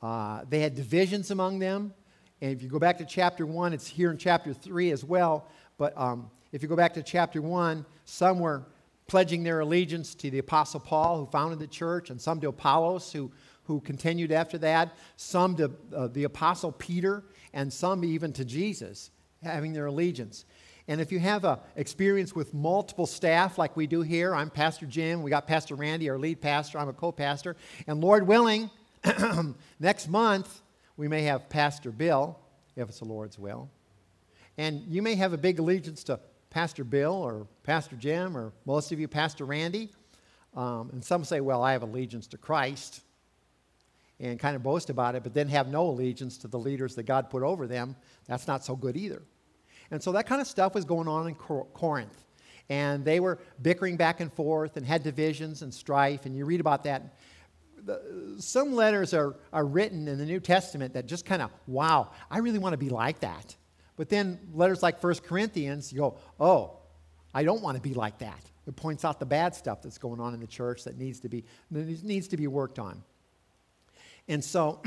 Uh, 0.02 0.44
they 0.48 0.60
had 0.60 0.74
divisions 0.74 1.30
among 1.30 1.58
them. 1.58 1.94
And 2.42 2.52
if 2.52 2.62
you 2.62 2.68
go 2.68 2.78
back 2.78 2.98
to 2.98 3.04
chapter 3.04 3.46
1, 3.46 3.72
it's 3.72 3.86
here 3.86 4.10
in 4.10 4.18
chapter 4.18 4.52
3 4.52 4.90
as 4.90 5.04
well. 5.04 5.48
But 5.78 5.96
um, 5.96 6.30
if 6.52 6.62
you 6.62 6.68
go 6.68 6.76
back 6.76 6.94
to 6.94 7.02
chapter 7.02 7.40
1, 7.40 7.84
some 8.04 8.38
were 8.38 8.64
pledging 9.10 9.42
their 9.42 9.58
allegiance 9.58 10.14
to 10.14 10.30
the 10.30 10.38
Apostle 10.38 10.78
Paul, 10.78 11.18
who 11.18 11.26
founded 11.26 11.58
the 11.58 11.66
church, 11.66 12.10
and 12.10 12.20
some 12.20 12.40
to 12.42 12.48
Apollos, 12.48 13.12
who, 13.12 13.28
who 13.64 13.80
continued 13.80 14.30
after 14.30 14.56
that, 14.58 14.96
some 15.16 15.56
to 15.56 15.72
uh, 15.92 16.06
the 16.06 16.22
Apostle 16.22 16.70
Peter, 16.70 17.24
and 17.52 17.72
some 17.72 18.04
even 18.04 18.32
to 18.32 18.44
Jesus, 18.44 19.10
having 19.42 19.72
their 19.72 19.86
allegiance. 19.86 20.44
And 20.86 21.00
if 21.00 21.10
you 21.10 21.18
have 21.18 21.44
a 21.44 21.58
experience 21.74 22.36
with 22.36 22.54
multiple 22.54 23.04
staff 23.04 23.58
like 23.58 23.76
we 23.76 23.88
do 23.88 24.02
here, 24.02 24.32
I'm 24.32 24.48
Pastor 24.48 24.86
Jim, 24.86 25.24
we 25.24 25.30
got 25.30 25.44
Pastor 25.44 25.74
Randy, 25.74 26.08
our 26.08 26.16
lead 26.16 26.40
pastor, 26.40 26.78
I'm 26.78 26.88
a 26.88 26.92
co-pastor, 26.92 27.56
and 27.88 28.00
Lord 28.00 28.28
willing, 28.28 28.70
next 29.80 30.08
month 30.08 30.62
we 30.96 31.08
may 31.08 31.22
have 31.22 31.48
Pastor 31.48 31.90
Bill, 31.90 32.38
if 32.76 32.88
it's 32.88 33.00
the 33.00 33.06
Lord's 33.06 33.40
will. 33.40 33.70
And 34.56 34.84
you 34.86 35.02
may 35.02 35.16
have 35.16 35.32
a 35.32 35.38
big 35.38 35.58
allegiance 35.58 36.04
to 36.04 36.20
Pastor 36.50 36.84
Bill 36.84 37.14
or 37.14 37.46
Pastor 37.62 37.96
Jim 37.96 38.36
or 38.36 38.52
most 38.66 38.92
of 38.92 39.00
you 39.00 39.08
Pastor 39.08 39.44
Randy. 39.44 39.88
Um, 40.56 40.90
and 40.92 41.04
some 41.04 41.24
say, 41.24 41.40
well, 41.40 41.62
I 41.62 41.72
have 41.72 41.82
allegiance 41.82 42.26
to 42.28 42.38
Christ 42.38 43.02
and 44.18 44.38
kind 44.38 44.56
of 44.56 44.62
boast 44.62 44.90
about 44.90 45.14
it, 45.14 45.22
but 45.22 45.32
then 45.32 45.48
have 45.48 45.68
no 45.68 45.88
allegiance 45.88 46.36
to 46.38 46.48
the 46.48 46.58
leaders 46.58 46.94
that 46.96 47.04
God 47.04 47.30
put 47.30 47.42
over 47.42 47.66
them. 47.66 47.96
That's 48.26 48.46
not 48.46 48.64
so 48.64 48.76
good 48.76 48.96
either. 48.96 49.22
And 49.90 50.02
so 50.02 50.12
that 50.12 50.26
kind 50.26 50.40
of 50.40 50.46
stuff 50.46 50.74
was 50.74 50.84
going 50.84 51.08
on 51.08 51.28
in 51.28 51.34
Corinth. 51.34 52.24
And 52.68 53.04
they 53.04 53.18
were 53.18 53.38
bickering 53.62 53.96
back 53.96 54.20
and 54.20 54.32
forth 54.32 54.76
and 54.76 54.86
had 54.86 55.02
divisions 55.02 55.62
and 55.62 55.72
strife. 55.72 56.26
And 56.26 56.36
you 56.36 56.44
read 56.44 56.60
about 56.60 56.84
that. 56.84 57.16
The, 57.84 58.36
some 58.38 58.74
letters 58.74 59.14
are, 59.14 59.36
are 59.52 59.64
written 59.64 60.06
in 60.06 60.18
the 60.18 60.26
New 60.26 60.38
Testament 60.38 60.94
that 60.94 61.06
just 61.06 61.24
kind 61.24 61.42
of, 61.42 61.50
wow, 61.66 62.10
I 62.30 62.38
really 62.38 62.58
want 62.58 62.74
to 62.74 62.78
be 62.78 62.90
like 62.90 63.20
that. 63.20 63.56
But 64.00 64.08
then 64.08 64.40
letters 64.54 64.82
like 64.82 65.04
1 65.04 65.16
Corinthians, 65.26 65.92
you 65.92 65.98
go, 65.98 66.16
oh, 66.40 66.78
I 67.34 67.44
don't 67.44 67.60
want 67.60 67.76
to 67.76 67.82
be 67.82 67.92
like 67.92 68.16
that. 68.20 68.40
It 68.66 68.74
points 68.74 69.04
out 69.04 69.20
the 69.20 69.26
bad 69.26 69.54
stuff 69.54 69.82
that's 69.82 69.98
going 69.98 70.20
on 70.20 70.32
in 70.32 70.40
the 70.40 70.46
church 70.46 70.84
that 70.84 70.96
needs 70.96 71.20
to 71.20 71.28
be, 71.28 71.44
needs 71.70 72.26
to 72.28 72.38
be 72.38 72.46
worked 72.46 72.78
on. 72.78 73.02
And 74.26 74.42
so 74.42 74.80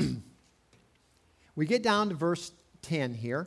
we 1.54 1.64
get 1.64 1.80
down 1.80 2.08
to 2.08 2.16
verse 2.16 2.50
10 2.82 3.14
here. 3.14 3.46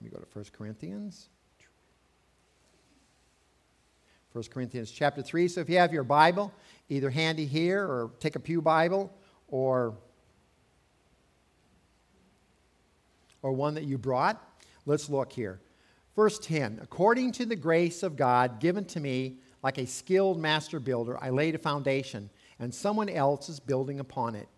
Let 0.00 0.04
me 0.04 0.16
go 0.16 0.22
to 0.22 0.26
1 0.32 0.44
Corinthians. 0.56 1.26
1 4.30 4.44
Corinthians 4.52 4.92
chapter 4.92 5.22
3. 5.22 5.48
So 5.48 5.60
if 5.60 5.68
you 5.68 5.78
have 5.78 5.92
your 5.92 6.04
Bible, 6.04 6.52
either 6.88 7.10
handy 7.10 7.46
here 7.46 7.82
or 7.82 8.12
take 8.20 8.36
a 8.36 8.40
Pew 8.40 8.62
Bible 8.62 9.12
or, 9.48 9.96
or 13.44 13.52
one 13.52 13.74
that 13.74 13.84
you 13.84 13.98
brought, 13.98 14.42
let's 14.86 15.10
look 15.10 15.30
here. 15.30 15.60
Verse 16.16 16.38
10 16.38 16.80
According 16.82 17.30
to 17.32 17.46
the 17.46 17.54
grace 17.54 18.02
of 18.02 18.16
God 18.16 18.58
given 18.58 18.84
to 18.86 18.98
me, 18.98 19.36
like 19.62 19.78
a 19.78 19.86
skilled 19.86 20.40
master 20.40 20.80
builder, 20.80 21.22
I 21.22 21.30
laid 21.30 21.54
a 21.54 21.58
foundation, 21.58 22.30
and 22.58 22.74
someone 22.74 23.08
else 23.08 23.48
is 23.48 23.60
building 23.60 24.00
upon 24.00 24.34
it. 24.34 24.48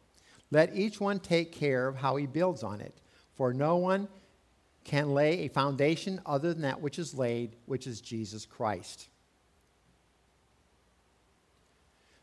Let 0.52 0.74
each 0.74 1.00
one 1.00 1.18
take 1.18 1.52
care 1.52 1.88
of 1.88 1.96
how 1.96 2.14
he 2.16 2.26
builds 2.26 2.62
on 2.62 2.80
it. 2.80 2.94
For 3.34 3.52
no 3.52 3.76
one 3.76 4.08
can 4.84 5.12
lay 5.12 5.40
a 5.40 5.48
foundation 5.48 6.20
other 6.24 6.52
than 6.52 6.62
that 6.62 6.80
which 6.80 6.98
is 7.00 7.12
laid, 7.12 7.56
which 7.66 7.88
is 7.88 8.00
Jesus 8.00 8.46
Christ. 8.46 9.08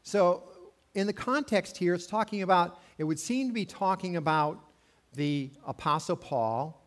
So, 0.03 0.43
in 0.95 1.07
the 1.07 1.13
context 1.13 1.77
here, 1.77 1.93
it's 1.93 2.07
talking 2.07 2.41
about, 2.41 2.79
it 2.97 3.03
would 3.03 3.19
seem 3.19 3.47
to 3.47 3.53
be 3.53 3.65
talking 3.65 4.15
about 4.15 4.63
the 5.13 5.49
Apostle 5.65 6.15
Paul 6.15 6.81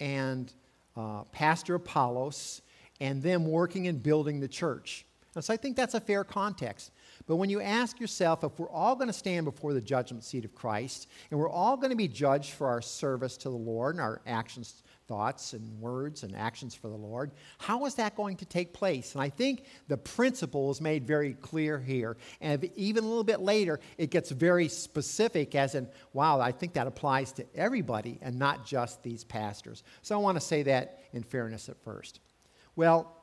and 0.00 0.52
uh, 0.96 1.24
Pastor 1.32 1.74
Apollos 1.76 2.62
and 3.00 3.22
them 3.22 3.46
working 3.46 3.88
and 3.88 4.02
building 4.02 4.40
the 4.40 4.48
church. 4.48 5.04
And 5.34 5.44
so 5.44 5.52
I 5.52 5.56
think 5.56 5.76
that's 5.76 5.94
a 5.94 6.00
fair 6.00 6.24
context. 6.24 6.90
But 7.26 7.36
when 7.36 7.50
you 7.50 7.60
ask 7.60 8.00
yourself 8.00 8.44
if 8.44 8.58
we're 8.58 8.70
all 8.70 8.94
going 8.94 9.08
to 9.08 9.12
stand 9.12 9.44
before 9.44 9.74
the 9.74 9.80
judgment 9.80 10.24
seat 10.24 10.44
of 10.44 10.54
Christ 10.54 11.08
and 11.30 11.38
we're 11.38 11.50
all 11.50 11.76
going 11.76 11.90
to 11.90 11.96
be 11.96 12.08
judged 12.08 12.52
for 12.52 12.68
our 12.68 12.82
service 12.82 13.36
to 13.38 13.50
the 13.50 13.56
Lord 13.56 13.94
and 13.94 14.02
our 14.02 14.20
actions 14.26 14.82
thoughts 15.08 15.52
and 15.52 15.80
words 15.80 16.22
and 16.22 16.34
actions 16.34 16.74
for 16.74 16.88
the 16.88 16.96
Lord. 16.96 17.32
How 17.58 17.84
is 17.84 17.96
that 17.96 18.16
going 18.16 18.36
to 18.36 18.44
take 18.46 18.72
place? 18.72 19.14
And 19.14 19.22
I 19.22 19.28
think 19.28 19.64
the 19.88 19.98
principle 19.98 20.70
is 20.70 20.80
made 20.80 21.06
very 21.06 21.34
clear 21.34 21.78
here. 21.78 22.16
And 22.40 22.64
even 22.76 23.04
a 23.04 23.06
little 23.06 23.24
bit 23.24 23.40
later, 23.40 23.80
it 23.98 24.10
gets 24.10 24.30
very 24.30 24.68
specific, 24.68 25.54
as 25.54 25.74
in, 25.74 25.88
wow, 26.14 26.40
I 26.40 26.52
think 26.52 26.72
that 26.74 26.86
applies 26.86 27.32
to 27.32 27.46
everybody 27.54 28.18
and 28.22 28.38
not 28.38 28.64
just 28.64 29.02
these 29.02 29.24
pastors. 29.24 29.82
So 30.00 30.14
I 30.14 30.18
want 30.18 30.36
to 30.36 30.40
say 30.40 30.62
that 30.62 31.02
in 31.12 31.22
fairness 31.22 31.68
at 31.68 31.76
first. 31.82 32.20
Well, 32.74 33.14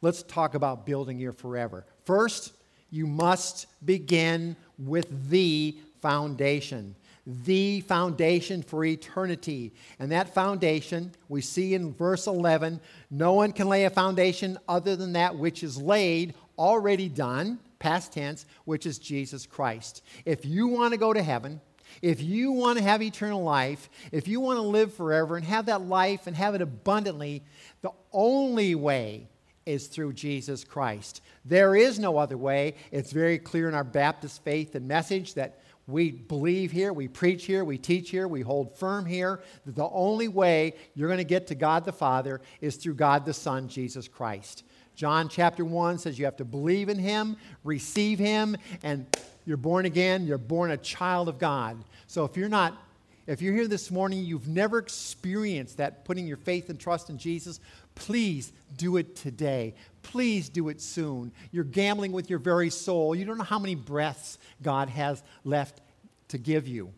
let's 0.00 0.22
talk 0.22 0.54
about 0.54 0.86
building 0.86 1.18
your 1.18 1.32
forever. 1.32 1.84
First, 2.04 2.52
you 2.94 3.06
must 3.06 3.66
begin 3.84 4.56
with 4.78 5.28
the 5.28 5.76
foundation 6.00 6.94
the 7.26 7.80
foundation 7.80 8.62
for 8.62 8.84
eternity. 8.84 9.72
And 9.98 10.12
that 10.12 10.34
foundation, 10.34 11.12
we 11.30 11.40
see 11.40 11.72
in 11.72 11.94
verse 11.94 12.26
11 12.26 12.80
no 13.10 13.32
one 13.32 13.52
can 13.52 13.66
lay 13.66 13.84
a 13.86 13.90
foundation 13.90 14.58
other 14.68 14.94
than 14.94 15.14
that 15.14 15.34
which 15.34 15.62
is 15.62 15.80
laid, 15.80 16.34
already 16.58 17.08
done, 17.08 17.60
past 17.78 18.12
tense, 18.12 18.44
which 18.66 18.84
is 18.84 18.98
Jesus 18.98 19.46
Christ. 19.46 20.02
If 20.26 20.44
you 20.44 20.66
want 20.66 20.92
to 20.92 20.98
go 20.98 21.14
to 21.14 21.22
heaven, 21.22 21.62
if 22.02 22.22
you 22.22 22.52
want 22.52 22.76
to 22.76 22.84
have 22.84 23.00
eternal 23.00 23.42
life, 23.42 23.88
if 24.12 24.28
you 24.28 24.40
want 24.40 24.58
to 24.58 24.62
live 24.62 24.92
forever 24.92 25.36
and 25.36 25.46
have 25.46 25.66
that 25.66 25.80
life 25.80 26.26
and 26.26 26.36
have 26.36 26.54
it 26.54 26.60
abundantly, 26.60 27.42
the 27.80 27.92
only 28.12 28.74
way 28.74 29.28
is 29.66 29.86
through 29.86 30.12
Jesus 30.12 30.64
Christ. 30.64 31.22
There 31.44 31.76
is 31.76 31.98
no 31.98 32.18
other 32.18 32.36
way. 32.36 32.74
It's 32.90 33.12
very 33.12 33.38
clear 33.38 33.68
in 33.68 33.74
our 33.74 33.84
Baptist 33.84 34.42
faith 34.44 34.74
and 34.74 34.86
message 34.86 35.34
that 35.34 35.60
we 35.86 36.10
believe 36.10 36.72
here, 36.72 36.92
we 36.92 37.08
preach 37.08 37.44
here, 37.44 37.62
we 37.62 37.76
teach 37.76 38.08
here, 38.10 38.26
we 38.26 38.40
hold 38.40 38.74
firm 38.76 39.04
here 39.04 39.42
that 39.66 39.76
the 39.76 39.88
only 39.90 40.28
way 40.28 40.74
you're 40.94 41.08
going 41.08 41.18
to 41.18 41.24
get 41.24 41.46
to 41.48 41.54
God 41.54 41.84
the 41.84 41.92
Father 41.92 42.40
is 42.62 42.76
through 42.76 42.94
God 42.94 43.26
the 43.26 43.34
Son, 43.34 43.68
Jesus 43.68 44.08
Christ. 44.08 44.64
John 44.94 45.28
chapter 45.28 45.64
1 45.64 45.98
says 45.98 46.18
you 46.18 46.24
have 46.24 46.36
to 46.36 46.44
believe 46.44 46.88
in 46.88 46.98
him, 46.98 47.36
receive 47.64 48.18
him, 48.18 48.56
and 48.82 49.06
you're 49.44 49.56
born 49.56 49.84
again, 49.84 50.26
you're 50.26 50.38
born 50.38 50.70
a 50.70 50.76
child 50.76 51.28
of 51.28 51.38
God. 51.38 51.84
So 52.06 52.24
if 52.24 52.36
you're 52.36 52.48
not 52.48 52.78
if 53.26 53.40
you're 53.40 53.54
here 53.54 53.68
this 53.68 53.90
morning, 53.90 54.22
you've 54.22 54.48
never 54.48 54.78
experienced 54.78 55.78
that 55.78 56.04
putting 56.04 56.26
your 56.26 56.36
faith 56.36 56.68
and 56.68 56.78
trust 56.78 57.08
in 57.08 57.16
Jesus, 57.16 57.58
please 57.94 58.52
do 58.76 58.96
it 58.96 59.16
today. 59.16 59.74
Please 60.02 60.48
do 60.48 60.68
it 60.68 60.80
soon. 60.80 61.32
You're 61.50 61.64
gambling 61.64 62.12
with 62.12 62.28
your 62.28 62.38
very 62.38 62.70
soul. 62.70 63.14
You 63.14 63.24
don't 63.24 63.38
know 63.38 63.44
how 63.44 63.58
many 63.58 63.74
breaths 63.74 64.38
God 64.62 64.88
has 64.90 65.22
left 65.44 65.80
to 66.28 66.38
give 66.38 66.66
you. 66.68 66.92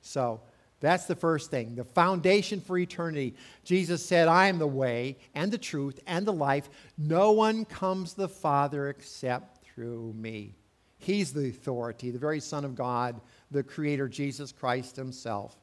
So, 0.00 0.40
that's 0.78 1.06
the 1.06 1.16
first 1.16 1.50
thing, 1.50 1.74
the 1.74 1.84
foundation 1.84 2.60
for 2.60 2.76
eternity. 2.76 3.34
Jesus 3.64 4.04
said, 4.04 4.28
I 4.28 4.48
am 4.48 4.58
the 4.58 4.66
way 4.66 5.16
and 5.34 5.50
the 5.50 5.58
truth 5.58 5.98
and 6.06 6.26
the 6.26 6.32
life. 6.32 6.68
No 6.98 7.32
one 7.32 7.64
comes 7.64 8.12
to 8.12 8.18
the 8.18 8.28
Father 8.28 8.90
except 8.90 9.64
through 9.64 10.12
me. 10.14 10.54
He's 10.98 11.32
the 11.32 11.48
authority, 11.48 12.10
the 12.10 12.18
very 12.18 12.40
Son 12.40 12.64
of 12.64 12.74
God, 12.74 13.20
the 13.50 13.62
Creator, 13.62 14.08
Jesus 14.08 14.52
Christ 14.52 14.96
Himself. 14.96 15.56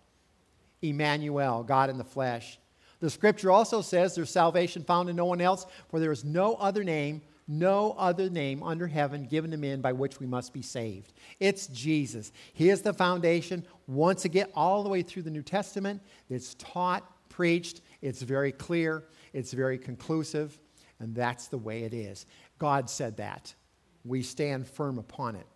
Emmanuel, 0.81 1.63
God 1.63 1.89
in 1.89 1.97
the 1.97 2.03
flesh. 2.03 2.59
The 3.03 3.09
scripture 3.09 3.51
also 3.51 3.81
says 3.81 4.15
there's 4.15 4.29
salvation 4.29 4.81
found 4.81 5.09
in 5.09 5.17
no 5.17 5.25
one 5.25 5.41
else, 5.41 5.65
for 5.89 5.99
there 5.99 6.13
is 6.13 6.23
no 6.23 6.55
other 6.55 6.85
name, 6.85 7.21
no 7.49 7.95
other 7.97 8.29
name 8.29 8.63
under 8.63 8.87
heaven 8.87 9.25
given 9.25 9.51
to 9.51 9.57
men 9.57 9.81
by 9.81 9.91
which 9.91 10.21
we 10.21 10.25
must 10.25 10.53
be 10.53 10.61
saved. 10.61 11.11
It's 11.37 11.67
Jesus. 11.67 12.31
He 12.53 12.69
is 12.69 12.81
the 12.81 12.93
foundation. 12.93 13.65
Once 13.87 14.23
again, 14.23 14.47
all 14.55 14.83
the 14.83 14.89
way 14.89 15.01
through 15.01 15.23
the 15.23 15.31
New 15.31 15.41
Testament, 15.41 16.01
it's 16.29 16.53
taught, 16.53 17.03
preached, 17.27 17.81
it's 18.01 18.21
very 18.21 18.53
clear, 18.53 19.03
it's 19.33 19.51
very 19.51 19.77
conclusive, 19.77 20.57
and 21.01 21.13
that's 21.13 21.47
the 21.47 21.57
way 21.57 21.83
it 21.83 21.93
is. 21.93 22.25
God 22.57 22.89
said 22.89 23.17
that. 23.17 23.53
We 24.05 24.23
stand 24.23 24.65
firm 24.65 24.97
upon 24.97 25.35
it. 25.35 25.47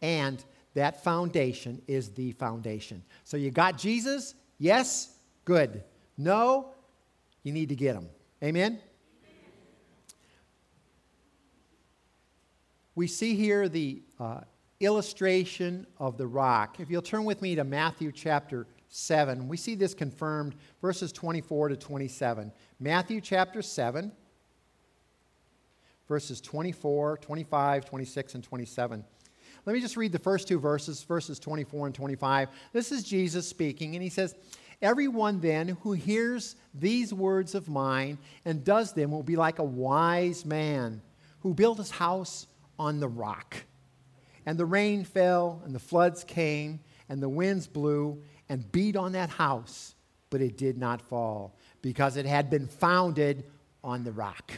And 0.00 0.42
that 0.72 1.04
foundation 1.04 1.82
is 1.86 2.12
the 2.12 2.32
foundation. 2.32 3.02
So 3.24 3.36
you 3.36 3.50
got 3.50 3.76
Jesus? 3.76 4.34
Yes? 4.58 5.10
Good. 5.44 5.84
No? 6.16 6.70
You 7.42 7.52
need 7.52 7.68
to 7.68 7.76
get 7.76 7.94
them. 7.94 8.08
Amen? 8.42 8.80
We 12.94 13.06
see 13.06 13.34
here 13.34 13.68
the 13.68 14.02
uh, 14.20 14.40
illustration 14.80 15.86
of 15.98 16.16
the 16.16 16.26
rock. 16.26 16.78
If 16.78 16.90
you'll 16.90 17.02
turn 17.02 17.24
with 17.24 17.42
me 17.42 17.56
to 17.56 17.64
Matthew 17.64 18.12
chapter 18.12 18.66
7. 18.94 19.48
We 19.48 19.56
see 19.56 19.74
this 19.74 19.92
confirmed, 19.92 20.54
verses 20.80 21.10
24 21.10 21.70
to 21.70 21.76
27. 21.76 22.52
Matthew 22.78 23.20
chapter 23.20 23.60
7, 23.60 24.12
verses 26.06 26.40
24, 26.40 27.18
25, 27.18 27.84
26, 27.84 28.34
and 28.36 28.44
27. 28.44 29.04
Let 29.66 29.72
me 29.72 29.80
just 29.80 29.96
read 29.96 30.12
the 30.12 30.18
first 30.18 30.46
two 30.46 30.60
verses, 30.60 31.02
verses 31.02 31.40
24 31.40 31.86
and 31.86 31.94
25. 31.94 32.50
This 32.72 32.92
is 32.92 33.02
Jesus 33.02 33.48
speaking, 33.48 33.96
and 33.96 34.02
he 34.02 34.10
says, 34.10 34.36
Everyone 34.82 35.40
then 35.40 35.76
who 35.82 35.92
hears 35.92 36.56
these 36.74 37.12
words 37.12 37.54
of 37.54 37.68
mine 37.68 38.18
and 38.44 38.64
does 38.64 38.92
them 38.92 39.10
will 39.10 39.22
be 39.22 39.36
like 39.36 39.58
a 39.58 39.64
wise 39.64 40.44
man 40.44 41.00
who 41.40 41.54
built 41.54 41.78
his 41.78 41.90
house 41.90 42.46
on 42.78 43.00
the 43.00 43.08
rock. 43.08 43.56
And 44.46 44.58
the 44.58 44.66
rain 44.66 45.04
fell, 45.04 45.62
and 45.64 45.74
the 45.74 45.78
floods 45.78 46.24
came, 46.24 46.80
and 47.08 47.22
the 47.22 47.28
winds 47.28 47.66
blew 47.66 48.22
and 48.48 48.70
beat 48.72 48.96
on 48.96 49.12
that 49.12 49.30
house, 49.30 49.94
but 50.30 50.40
it 50.40 50.56
did 50.56 50.76
not 50.76 51.00
fall 51.00 51.56
because 51.80 52.16
it 52.16 52.26
had 52.26 52.50
been 52.50 52.66
founded 52.66 53.44
on 53.82 54.04
the 54.04 54.12
rock. 54.12 54.52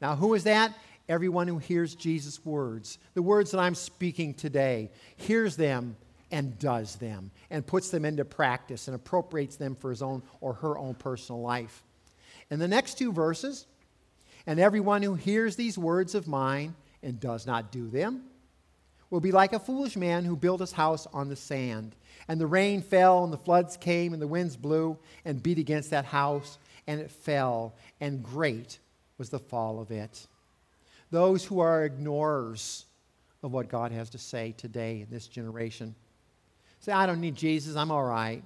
Now, 0.00 0.16
who 0.16 0.34
is 0.34 0.44
that? 0.44 0.76
Everyone 1.08 1.48
who 1.48 1.58
hears 1.58 1.94
Jesus' 1.94 2.44
words, 2.44 2.98
the 3.14 3.22
words 3.22 3.50
that 3.50 3.60
I'm 3.60 3.74
speaking 3.74 4.34
today, 4.34 4.90
hears 5.16 5.56
them 5.56 5.96
and 6.32 6.58
does 6.58 6.96
them 6.96 7.30
and 7.50 7.64
puts 7.64 7.90
them 7.90 8.04
into 8.04 8.24
practice 8.24 8.88
and 8.88 8.94
appropriates 8.96 9.56
them 9.56 9.76
for 9.76 9.90
his 9.90 10.02
own 10.02 10.22
or 10.40 10.54
her 10.54 10.76
own 10.78 10.94
personal 10.94 11.42
life. 11.42 11.84
In 12.50 12.58
the 12.58 12.66
next 12.66 12.98
two 12.98 13.12
verses, 13.12 13.66
and 14.46 14.58
everyone 14.58 15.02
who 15.02 15.14
hears 15.14 15.54
these 15.54 15.78
words 15.78 16.14
of 16.14 16.26
mine 16.26 16.74
and 17.02 17.20
does 17.20 17.46
not 17.46 17.70
do 17.70 17.88
them 17.88 18.24
will 19.10 19.20
be 19.20 19.30
like 19.30 19.52
a 19.52 19.60
foolish 19.60 19.94
man 19.94 20.24
who 20.24 20.34
built 20.34 20.60
his 20.60 20.72
house 20.72 21.06
on 21.12 21.28
the 21.28 21.36
sand. 21.36 21.94
And 22.28 22.40
the 22.40 22.46
rain 22.46 22.80
fell, 22.80 23.24
and 23.24 23.32
the 23.32 23.38
floods 23.38 23.76
came, 23.76 24.14
and 24.14 24.22
the 24.22 24.26
winds 24.26 24.56
blew 24.56 24.96
and 25.24 25.42
beat 25.42 25.58
against 25.58 25.90
that 25.90 26.06
house, 26.06 26.58
and 26.86 26.98
it 26.98 27.10
fell, 27.10 27.74
and 28.00 28.22
great 28.22 28.78
was 29.18 29.28
the 29.28 29.38
fall 29.38 29.80
of 29.80 29.90
it. 29.90 30.26
Those 31.10 31.44
who 31.44 31.60
are 31.60 31.84
ignorers 31.84 32.86
of 33.42 33.52
what 33.52 33.68
God 33.68 33.92
has 33.92 34.08
to 34.10 34.18
say 34.18 34.54
today 34.56 35.02
in 35.02 35.08
this 35.10 35.26
generation 35.26 35.94
say, 36.82 36.92
I 36.92 37.06
don't 37.06 37.20
need 37.20 37.36
Jesus, 37.36 37.76
I'm 37.76 37.90
all 37.90 38.04
right. 38.04 38.42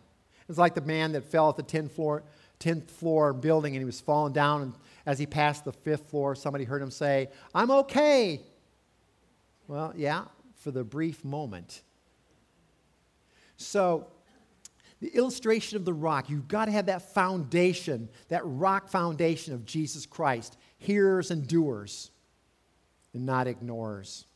It's 0.48 0.58
like 0.58 0.74
the 0.74 0.82
man 0.82 1.12
that 1.12 1.24
fell 1.24 1.48
at 1.48 1.56
the 1.56 1.62
10th 1.62 1.90
floor, 1.90 2.22
10th 2.60 2.90
floor 2.90 3.32
building 3.32 3.74
and 3.74 3.80
he 3.80 3.84
was 3.84 4.00
falling 4.00 4.32
down, 4.32 4.62
and 4.62 4.72
as 5.06 5.18
he 5.18 5.26
passed 5.26 5.64
the 5.64 5.72
fifth 5.72 6.08
floor, 6.10 6.34
somebody 6.34 6.64
heard 6.64 6.80
him 6.80 6.90
say, 6.90 7.28
I'm 7.54 7.70
okay. 7.70 8.42
Well, 9.66 9.92
yeah, 9.96 10.24
for 10.54 10.70
the 10.70 10.84
brief 10.84 11.24
moment. 11.24 11.82
So, 13.56 14.06
the 15.00 15.08
illustration 15.08 15.76
of 15.76 15.84
the 15.84 15.92
rock, 15.92 16.30
you've 16.30 16.48
got 16.48 16.66
to 16.66 16.70
have 16.70 16.86
that 16.86 17.12
foundation, 17.14 18.08
that 18.28 18.42
rock 18.44 18.88
foundation 18.88 19.52
of 19.52 19.66
Jesus 19.66 20.06
Christ, 20.06 20.56
hearers 20.78 21.30
and 21.30 21.46
doers, 21.46 22.10
and 23.12 23.26
not 23.26 23.46
ignorers. 23.46 24.26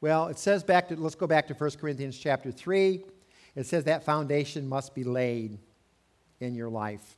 Well, 0.00 0.28
it 0.28 0.38
says 0.38 0.64
back 0.64 0.88
to, 0.88 0.96
let's 0.96 1.14
go 1.14 1.26
back 1.26 1.46
to 1.48 1.54
1 1.54 1.70
Corinthians 1.72 2.18
chapter 2.18 2.50
3. 2.50 3.04
It 3.54 3.66
says 3.66 3.84
that 3.84 4.04
foundation 4.04 4.68
must 4.68 4.94
be 4.94 5.04
laid 5.04 5.58
in 6.40 6.54
your 6.54 6.70
life. 6.70 7.16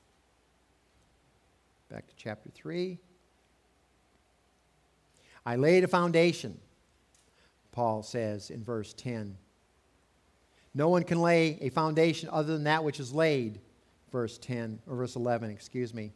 Back 1.89 2.09
to 2.09 2.15
chapter 2.17 2.51
3. 2.51 2.99
I 5.45 5.57
laid 5.57 5.85
a 5.85 5.89
foundation, 5.89 6.59
Paul 7.73 8.03
says 8.03 8.51
in 8.51 8.65
verse 8.65 8.93
10. 8.95 9.37
No 10.75 10.89
one 10.89 11.03
can 11.03 11.21
lay 11.21 11.59
a 11.61 11.69
foundation 11.69 12.29
other 12.33 12.53
than 12.53 12.65
that 12.65 12.83
which 12.83 12.99
is 12.99 13.13
laid, 13.13 13.61
verse 14.11 14.39
10, 14.39 14.79
or 14.89 14.97
verse 14.97 15.17
11, 15.17 15.51
excuse 15.51 15.93
me. 15.93 16.13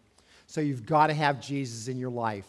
So 0.47 0.61
you've 0.61 0.87
got 0.87 1.09
to 1.09 1.15
have 1.15 1.41
Jesus 1.41 1.89
in 1.89 1.99
your 1.99 2.11
life. 2.11 2.47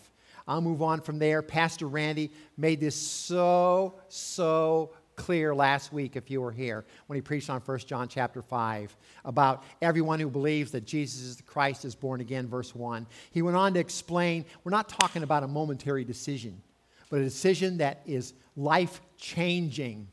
I'll 0.48 0.62
move 0.62 0.82
on 0.82 1.02
from 1.02 1.20
there. 1.20 1.42
Pastor 1.42 1.88
Randy 1.88 2.32
made 2.56 2.80
this 2.80 2.96
so, 2.96 3.96
so 4.08 4.92
clear 5.18 5.54
last 5.54 5.92
week 5.92 6.16
if 6.16 6.32
you 6.32 6.40
were 6.40 6.52
here 6.52 6.86
when 7.08 7.16
he 7.16 7.22
preached 7.22 7.50
on 7.50 7.60
1 7.60 7.80
John 7.80 8.08
chapter 8.08 8.42
5 8.42 8.96
about 9.26 9.64
everyone 9.82 10.20
who 10.20 10.30
believes 10.30 10.72
that 10.72 10.86
Jesus 10.86 11.22
is 11.22 11.36
the 11.36 11.44
Christ 11.44 11.84
is 11.84 11.96
born 11.96 12.22
again, 12.22 12.48
verse 12.48 12.74
1. 12.74 13.06
He 13.32 13.42
went 13.42 13.58
on 13.58 13.74
to 13.74 13.80
explain 13.80 14.46
we're 14.64 14.72
not 14.72 14.88
talking 14.88 15.24
about 15.24 15.44
a 15.44 15.48
momentary 15.48 16.06
decision, 16.06 16.62
but 17.10 17.20
a 17.20 17.24
decision 17.24 17.80
that 17.80 18.02
is 18.06 18.34
life 18.56 19.02
changing. 19.18 20.08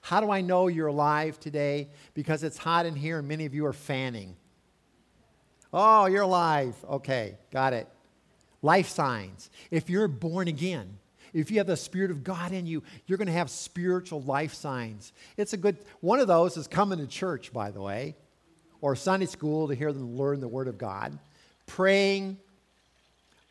How 0.00 0.20
do 0.20 0.30
I 0.30 0.40
know 0.40 0.66
you're 0.68 0.88
alive 0.88 1.38
today? 1.38 1.90
Because 2.14 2.42
it's 2.42 2.56
hot 2.56 2.86
in 2.86 2.96
here 2.96 3.18
and 3.18 3.28
many 3.28 3.44
of 3.44 3.54
you 3.54 3.66
are 3.66 3.72
fanning. 3.72 4.36
Oh, 5.72 6.06
you're 6.06 6.22
alive. 6.22 6.74
Okay, 6.88 7.36
got 7.52 7.72
it. 7.72 7.88
Life 8.62 8.88
signs. 8.88 9.50
If 9.70 9.90
you're 9.90 10.08
born 10.08 10.48
again, 10.48 10.98
if 11.32 11.50
you 11.50 11.58
have 11.58 11.66
the 11.66 11.76
Spirit 11.76 12.10
of 12.10 12.24
God 12.24 12.52
in 12.52 12.66
you, 12.66 12.82
you're 13.06 13.18
going 13.18 13.26
to 13.26 13.32
have 13.32 13.50
spiritual 13.50 14.22
life 14.22 14.54
signs. 14.54 15.12
It's 15.36 15.52
a 15.52 15.56
good, 15.56 15.76
one 16.00 16.18
of 16.18 16.28
those 16.28 16.56
is 16.56 16.66
coming 16.66 16.98
to 16.98 17.06
church, 17.06 17.52
by 17.52 17.70
the 17.70 17.80
way, 17.80 18.14
or 18.80 18.96
Sunday 18.96 19.26
school 19.26 19.68
to 19.68 19.74
hear 19.74 19.92
them 19.92 20.16
learn 20.16 20.40
the 20.40 20.48
Word 20.48 20.68
of 20.68 20.78
God, 20.78 21.18
praying, 21.66 22.38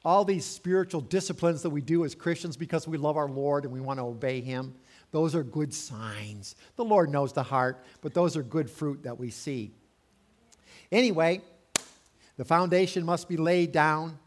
all 0.04 0.24
these 0.24 0.46
spiritual 0.46 1.02
disciplines 1.02 1.64
that 1.64 1.72
we 1.72 1.82
do 1.82 2.06
as 2.06 2.14
Christians 2.16 2.58
because 2.58 2.88
we 2.88 2.98
love 2.98 3.18
our 3.18 3.28
Lord 3.28 3.66
and 3.66 3.74
we 3.74 3.82
want 3.82 4.00
to 4.00 4.06
obey 4.06 4.40
Him. 4.42 4.74
Those 5.12 5.34
are 5.34 5.44
good 5.44 5.74
signs. 5.74 6.56
The 6.76 6.86
Lord 6.86 7.10
knows 7.10 7.34
the 7.34 7.44
heart, 7.44 7.84
but 8.02 8.14
those 8.14 8.38
are 8.38 8.44
good 8.44 8.70
fruit 8.70 9.04
that 9.04 9.20
we 9.20 9.32
see. 9.32 9.72
Anyway, 10.92 11.42
the 12.38 12.46
foundation 12.46 13.04
must 13.04 13.28
be 13.28 13.38
laid 13.38 13.72
down. 13.72 14.20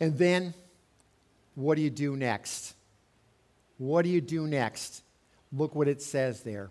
And 0.00 0.16
then, 0.18 0.54
what 1.54 1.76
do 1.76 1.82
you 1.82 1.90
do 1.90 2.16
next? 2.16 2.74
What 3.78 4.02
do 4.02 4.08
you 4.08 4.20
do 4.20 4.46
next? 4.46 5.02
Look 5.52 5.74
what 5.74 5.88
it 5.88 6.02
says 6.02 6.42
there. 6.42 6.70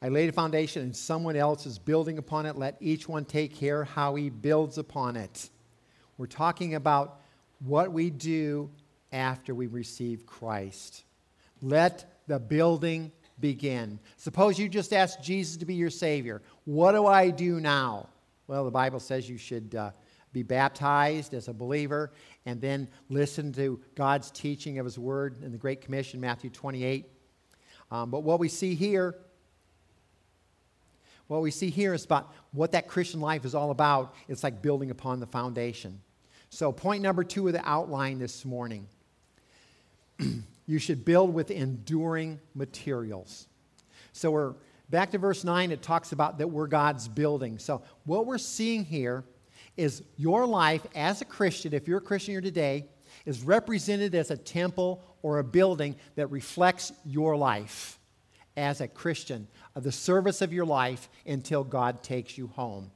I 0.00 0.08
laid 0.08 0.28
a 0.28 0.32
foundation 0.32 0.82
and 0.82 0.96
someone 0.96 1.34
else 1.34 1.66
is 1.66 1.78
building 1.78 2.18
upon 2.18 2.46
it. 2.46 2.56
Let 2.56 2.76
each 2.80 3.08
one 3.08 3.24
take 3.24 3.56
care 3.56 3.82
how 3.82 4.14
he 4.14 4.30
builds 4.30 4.78
upon 4.78 5.16
it. 5.16 5.50
We're 6.16 6.26
talking 6.26 6.76
about 6.76 7.20
what 7.64 7.92
we 7.92 8.10
do 8.10 8.70
after 9.12 9.54
we 9.54 9.66
receive 9.66 10.24
Christ. 10.24 11.02
Let 11.60 12.20
the 12.28 12.38
building 12.38 13.10
begin. 13.40 13.98
Suppose 14.16 14.58
you 14.58 14.68
just 14.68 14.92
ask 14.92 15.20
Jesus 15.20 15.56
to 15.58 15.64
be 15.64 15.74
your 15.74 15.90
Savior. 15.90 16.42
What 16.64 16.92
do 16.92 17.06
I 17.06 17.30
do 17.30 17.60
now? 17.60 18.08
Well, 18.46 18.64
the 18.64 18.70
Bible 18.70 19.00
says 19.00 19.28
you 19.28 19.38
should 19.38 19.74
uh, 19.74 19.90
be 20.32 20.42
baptized 20.42 21.34
as 21.34 21.48
a 21.48 21.52
believer 21.52 22.12
and 22.46 22.60
then 22.60 22.88
listen 23.08 23.52
to 23.54 23.80
God's 23.94 24.30
teaching 24.30 24.78
of 24.78 24.84
His 24.84 24.98
Word 24.98 25.42
in 25.42 25.52
the 25.52 25.58
Great 25.58 25.80
Commission, 25.80 26.20
Matthew 26.20 26.50
28. 26.50 27.06
Um, 27.90 28.10
but 28.10 28.20
what 28.20 28.38
we 28.38 28.48
see 28.48 28.74
here, 28.74 29.14
what 31.26 31.42
we 31.42 31.50
see 31.50 31.70
here 31.70 31.94
is 31.94 32.04
about 32.04 32.32
what 32.52 32.72
that 32.72 32.88
Christian 32.88 33.20
life 33.20 33.44
is 33.44 33.54
all 33.54 33.70
about. 33.70 34.14
It's 34.28 34.42
like 34.42 34.62
building 34.62 34.90
upon 34.90 35.20
the 35.20 35.26
foundation. 35.26 36.00
So, 36.50 36.72
point 36.72 37.02
number 37.02 37.24
two 37.24 37.46
of 37.46 37.52
the 37.52 37.68
outline 37.68 38.18
this 38.18 38.44
morning 38.44 38.86
you 40.68 40.78
should 40.78 41.04
build 41.04 41.32
with 41.32 41.50
enduring 41.50 42.38
materials. 42.54 43.48
So 44.12 44.30
we're 44.30 44.54
back 44.90 45.10
to 45.12 45.18
verse 45.18 45.42
9, 45.42 45.72
it 45.72 45.82
talks 45.82 46.12
about 46.12 46.38
that 46.38 46.48
we're 46.48 46.66
God's 46.66 47.08
building. 47.08 47.58
So 47.58 47.82
what 48.04 48.26
we're 48.26 48.38
seeing 48.38 48.84
here 48.84 49.24
is 49.78 50.02
your 50.18 50.46
life 50.46 50.86
as 50.94 51.22
a 51.22 51.24
Christian, 51.24 51.72
if 51.72 51.88
you're 51.88 51.98
a 51.98 52.02
Christian 52.02 52.34
here 52.34 52.42
today, 52.42 52.86
is 53.24 53.42
represented 53.42 54.14
as 54.14 54.30
a 54.30 54.36
temple 54.36 55.02
or 55.22 55.38
a 55.38 55.44
building 55.44 55.96
that 56.16 56.26
reflects 56.28 56.92
your 57.04 57.34
life 57.34 57.98
as 58.56 58.80
a 58.82 58.88
Christian, 58.88 59.48
of 59.74 59.84
the 59.84 59.92
service 59.92 60.42
of 60.42 60.52
your 60.52 60.66
life 60.66 61.08
until 61.24 61.64
God 61.64 62.02
takes 62.02 62.36
you 62.36 62.48
home. 62.48 62.90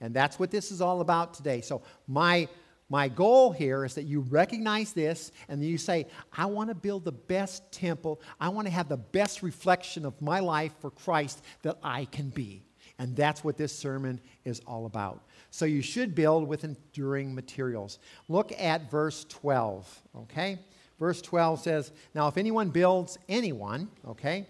And 0.00 0.12
that's 0.12 0.38
what 0.38 0.50
this 0.50 0.72
is 0.72 0.80
all 0.80 1.00
about 1.00 1.34
today. 1.34 1.60
So, 1.60 1.82
my 2.08 2.48
my 2.88 3.08
goal 3.08 3.50
here 3.50 3.84
is 3.84 3.94
that 3.94 4.04
you 4.04 4.20
recognize 4.20 4.92
this 4.92 5.32
and 5.48 5.64
you 5.64 5.76
say, 5.76 6.06
I 6.36 6.46
want 6.46 6.68
to 6.70 6.74
build 6.74 7.04
the 7.04 7.12
best 7.12 7.70
temple. 7.72 8.20
I 8.40 8.48
want 8.50 8.66
to 8.68 8.72
have 8.72 8.88
the 8.88 8.96
best 8.96 9.42
reflection 9.42 10.04
of 10.04 10.20
my 10.22 10.38
life 10.38 10.72
for 10.80 10.90
Christ 10.90 11.42
that 11.62 11.78
I 11.82 12.04
can 12.04 12.30
be. 12.30 12.62
And 12.98 13.14
that's 13.16 13.42
what 13.42 13.56
this 13.56 13.76
sermon 13.76 14.20
is 14.44 14.60
all 14.66 14.86
about. 14.86 15.22
So 15.50 15.64
you 15.64 15.82
should 15.82 16.14
build 16.14 16.46
with 16.46 16.64
enduring 16.64 17.34
materials. 17.34 17.98
Look 18.28 18.52
at 18.58 18.90
verse 18.90 19.24
12, 19.28 20.02
okay? 20.18 20.58
Verse 20.98 21.20
12 21.20 21.60
says, 21.60 21.92
Now 22.14 22.28
if 22.28 22.38
anyone 22.38 22.70
builds, 22.70 23.18
anyone, 23.28 23.90
okay, 24.06 24.46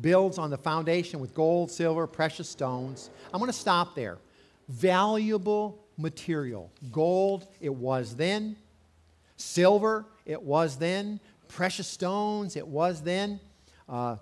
builds 0.00 0.38
on 0.38 0.50
the 0.50 0.58
foundation 0.58 1.20
with 1.20 1.34
gold, 1.34 1.70
silver, 1.70 2.06
precious 2.06 2.48
stones, 2.48 3.10
I'm 3.32 3.38
going 3.38 3.50
to 3.50 3.56
stop 3.56 3.94
there. 3.94 4.18
Valuable 4.68 5.83
material. 5.96 6.70
Gold, 6.92 7.46
it 7.60 7.74
was 7.74 8.16
then. 8.16 8.56
Silver, 9.36 10.06
it 10.26 10.42
was 10.42 10.76
then. 10.76 11.20
precious 11.48 11.86
stones. 11.86 12.56
It 12.56 12.66
was 12.66 13.02
then. 13.02 13.40
Uh, 13.88 14.16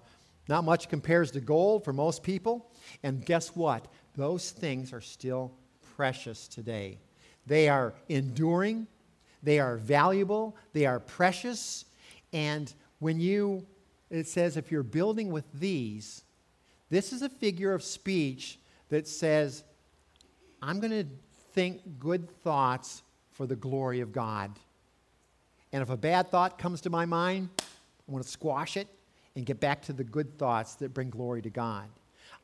not 0.48 0.64
much 0.64 0.88
compares 0.88 1.30
to 1.32 1.40
gold 1.40 1.84
for 1.84 1.92
most 1.92 2.22
people. 2.22 2.70
And 3.02 3.24
guess 3.24 3.54
what? 3.54 3.86
Those 4.16 4.50
things 4.50 4.92
are 4.92 5.00
still 5.00 5.52
precious 5.96 6.48
today. 6.48 6.98
They 7.46 7.68
are 7.68 7.94
enduring, 8.08 8.86
they 9.42 9.58
are 9.58 9.76
valuable, 9.76 10.56
they 10.72 10.86
are 10.86 11.00
precious. 11.00 11.84
And 12.32 12.72
when 12.98 13.20
you, 13.20 13.66
it 14.10 14.26
says, 14.26 14.56
if 14.56 14.70
you're 14.70 14.82
building 14.82 15.32
with 15.32 15.44
these, 15.52 16.22
this 16.90 17.12
is 17.12 17.22
a 17.22 17.28
figure 17.28 17.72
of 17.72 17.82
speech 17.82 18.58
that 18.90 19.08
says, 19.08 19.64
I'm 20.60 20.78
going 20.78 20.90
to 20.90 21.06
think 21.52 21.98
good 21.98 22.28
thoughts 22.42 23.02
for 23.32 23.46
the 23.46 23.56
glory 23.56 24.00
of 24.00 24.12
God. 24.12 24.50
And 25.72 25.82
if 25.82 25.90
a 25.90 25.96
bad 25.96 26.30
thought 26.30 26.58
comes 26.58 26.82
to 26.82 26.90
my 26.90 27.06
mind, 27.06 27.48
I 27.58 28.12
want 28.12 28.24
to 28.24 28.30
squash 28.30 28.76
it 28.76 28.88
and 29.36 29.46
get 29.46 29.60
back 29.60 29.82
to 29.82 29.92
the 29.92 30.04
good 30.04 30.38
thoughts 30.38 30.74
that 30.76 30.92
bring 30.92 31.10
glory 31.10 31.42
to 31.42 31.50
God. 31.50 31.88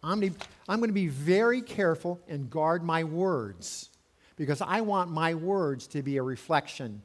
I'm 0.02 0.20
going, 0.20 0.34
to, 0.34 0.46
I'm 0.68 0.78
going 0.78 0.90
to 0.90 0.94
be 0.94 1.08
very 1.08 1.60
careful 1.60 2.20
and 2.28 2.48
guard 2.48 2.82
my 2.82 3.04
words 3.04 3.90
because 4.36 4.62
I 4.62 4.80
want 4.80 5.10
my 5.10 5.34
words 5.34 5.88
to 5.88 6.02
be 6.02 6.16
a 6.16 6.22
reflection 6.22 7.02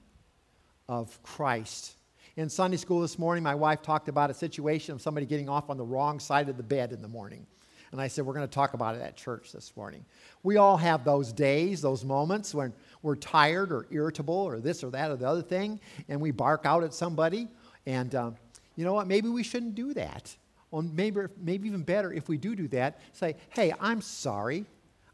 of 0.87 1.21
Christ. 1.23 1.95
In 2.35 2.49
Sunday 2.49 2.77
school 2.77 3.01
this 3.01 3.17
morning, 3.17 3.43
my 3.43 3.55
wife 3.55 3.81
talked 3.81 4.07
about 4.07 4.29
a 4.29 4.33
situation 4.33 4.93
of 4.93 5.01
somebody 5.01 5.25
getting 5.25 5.49
off 5.49 5.69
on 5.69 5.77
the 5.77 5.83
wrong 5.83 6.19
side 6.19 6.49
of 6.49 6.57
the 6.57 6.63
bed 6.63 6.91
in 6.91 7.01
the 7.01 7.07
morning. 7.07 7.45
And 7.93 8.01
I 8.01 8.07
said, 8.07 8.25
We're 8.25 8.33
going 8.33 8.47
to 8.47 8.53
talk 8.53 8.73
about 8.73 8.95
it 8.95 9.03
at 9.03 9.15
church 9.15 9.51
this 9.51 9.71
morning. 9.77 10.03
We 10.41 10.57
all 10.57 10.77
have 10.77 11.05
those 11.05 11.31
days, 11.31 11.79
those 11.79 12.03
moments 12.03 12.53
when 12.53 12.73
we're 13.03 13.15
tired 13.15 13.71
or 13.71 13.85
irritable 13.91 14.33
or 14.33 14.59
this 14.59 14.83
or 14.83 14.89
that 14.89 15.11
or 15.11 15.15
the 15.15 15.27
other 15.27 15.43
thing, 15.43 15.79
and 16.09 16.19
we 16.19 16.31
bark 16.31 16.65
out 16.65 16.83
at 16.83 16.95
somebody. 16.95 17.47
And 17.85 18.15
um, 18.15 18.35
you 18.75 18.83
know 18.83 18.93
what? 18.93 19.05
Maybe 19.05 19.29
we 19.29 19.43
shouldn't 19.43 19.75
do 19.75 19.93
that. 19.93 20.35
Or 20.71 20.81
maybe, 20.81 21.21
maybe 21.39 21.67
even 21.67 21.83
better, 21.83 22.11
if 22.11 22.27
we 22.27 22.35
do 22.35 22.55
do 22.55 22.67
that, 22.69 22.99
say, 23.11 23.35
hey, 23.49 23.71
I'm 23.79 24.01
sorry. 24.01 24.65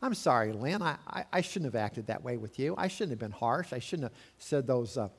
I'm 0.02 0.14
sorry, 0.14 0.54
Lynn. 0.54 0.82
I, 0.82 0.96
I, 1.06 1.26
I 1.34 1.42
shouldn't 1.42 1.74
have 1.74 1.84
acted 1.84 2.08
that 2.08 2.24
way 2.24 2.38
with 2.38 2.58
you. 2.60 2.76
I 2.78 2.88
shouldn't 2.88 3.12
have 3.12 3.20
been 3.20 3.38
harsh. 3.38 3.74
I 3.74 3.80
shouldn't 3.80 4.04
have 4.04 4.18
said 4.38 4.66
those 4.66 4.96
uh, 4.96 5.10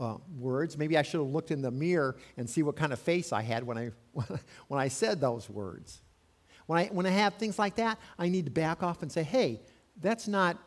uh, 0.00 0.16
words. 0.40 0.76
Maybe 0.76 0.98
I 0.98 1.02
should 1.02 1.20
have 1.20 1.30
looked 1.30 1.52
in 1.52 1.62
the 1.62 1.70
mirror 1.70 2.16
and 2.36 2.50
see 2.50 2.64
what 2.64 2.74
kind 2.74 2.92
of 2.92 2.98
face 2.98 3.32
I 3.32 3.42
had 3.42 3.64
when 3.64 3.78
I, 3.78 3.90
when 4.66 4.80
I 4.80 4.88
said 4.88 5.20
those 5.20 5.48
words. 5.48 6.00
When 6.66 6.78
I, 6.78 6.86
when 6.86 7.06
I 7.06 7.10
have 7.10 7.34
things 7.34 7.58
like 7.58 7.76
that, 7.76 7.98
I 8.18 8.28
need 8.28 8.46
to 8.46 8.50
back 8.50 8.82
off 8.82 9.02
and 9.02 9.10
say, 9.10 9.22
hey, 9.22 9.60
that's 10.00 10.28
not 10.28 10.58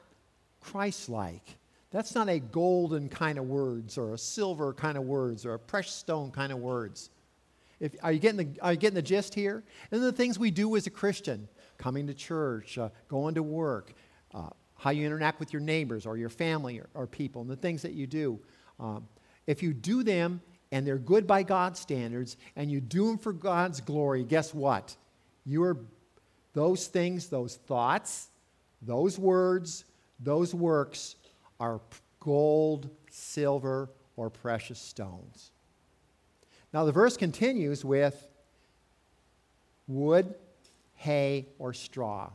Christ 0.62 1.09
like. 1.09 1.57
That's 1.91 2.13
not 2.13 2.29
a 2.29 2.39
golden 2.39 3.09
kind 3.09 3.38
of 3.38 3.45
words 3.45 3.97
or 3.97 4.13
a 4.13 4.17
silver 4.17 4.73
kind 4.73 4.97
of 4.97 5.03
words 5.03 5.45
or 5.45 5.55
a 5.55 5.59
precious 5.59 5.93
stone 5.93 6.31
kind 6.31 6.51
of 6.51 6.59
words. 6.59 7.09
If, 7.79 7.95
are, 8.03 8.12
you 8.12 8.19
getting 8.19 8.53
the, 8.53 8.62
are 8.62 8.73
you 8.73 8.77
getting 8.77 8.95
the 8.95 9.01
gist 9.01 9.33
here? 9.33 9.63
And 9.91 10.03
the 10.03 10.12
things 10.12 10.38
we 10.38 10.51
do 10.51 10.75
as 10.75 10.85
a 10.85 10.91
Christian 10.91 11.47
coming 11.77 12.07
to 12.07 12.13
church, 12.13 12.77
uh, 12.77 12.89
going 13.07 13.35
to 13.35 13.43
work, 13.43 13.93
uh, 14.33 14.49
how 14.75 14.91
you 14.91 15.05
interact 15.05 15.39
with 15.39 15.51
your 15.51 15.62
neighbors 15.62 16.05
or 16.05 16.17
your 16.17 16.29
family 16.29 16.79
or, 16.79 16.89
or 16.93 17.07
people, 17.07 17.41
and 17.41 17.49
the 17.49 17.55
things 17.55 17.81
that 17.81 17.93
you 17.93 18.05
do. 18.05 18.39
Um, 18.79 19.07
if 19.47 19.63
you 19.63 19.73
do 19.73 20.03
them 20.03 20.41
and 20.71 20.85
they're 20.85 20.97
good 20.97 21.25
by 21.25 21.43
God's 21.43 21.79
standards 21.79 22.38
and 22.55 22.69
you 22.69 22.79
do 22.81 23.07
them 23.07 23.17
for 23.17 23.33
God's 23.33 23.81
glory, 23.81 24.23
guess 24.23 24.53
what? 24.53 24.95
You 25.49 25.63
are 25.63 25.77
those 26.53 26.85
things, 26.85 27.27
those 27.27 27.55
thoughts, 27.55 28.27
those 28.83 29.17
words, 29.17 29.83
those 30.19 30.53
works 30.53 31.15
are 31.59 31.81
gold, 32.19 32.88
silver, 33.09 33.89
or 34.15 34.29
precious 34.29 34.77
stones. 34.77 35.49
Now, 36.71 36.85
the 36.85 36.91
verse 36.91 37.17
continues 37.17 37.83
with 37.83 38.27
wood, 39.88 40.35
hay, 40.93 41.47
or 41.57 41.73
straw. 41.73 42.29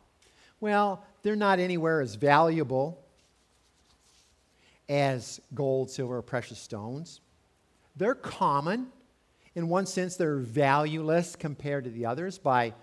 Well, 0.59 1.05
they're 1.23 1.37
not 1.37 1.61
anywhere 1.61 2.01
as 2.01 2.17
valuable 2.17 3.01
as 4.89 5.41
gold, 5.55 5.89
silver, 5.89 6.17
or 6.17 6.23
precious 6.23 6.59
stones. 6.59 7.21
They're 7.95 8.17
common. 8.17 8.89
In 9.55 9.69
one 9.69 9.87
sense, 9.87 10.17
they're 10.17 10.39
valueless 10.39 11.37
compared 11.37 11.85
to 11.85 11.91
the 11.91 12.07
others 12.07 12.39
by, 12.39 12.75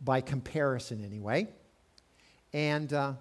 by 0.00 0.20
comparison, 0.20 1.04
anyway. 1.04 1.48
And 2.52 2.92
uh, 2.92 3.14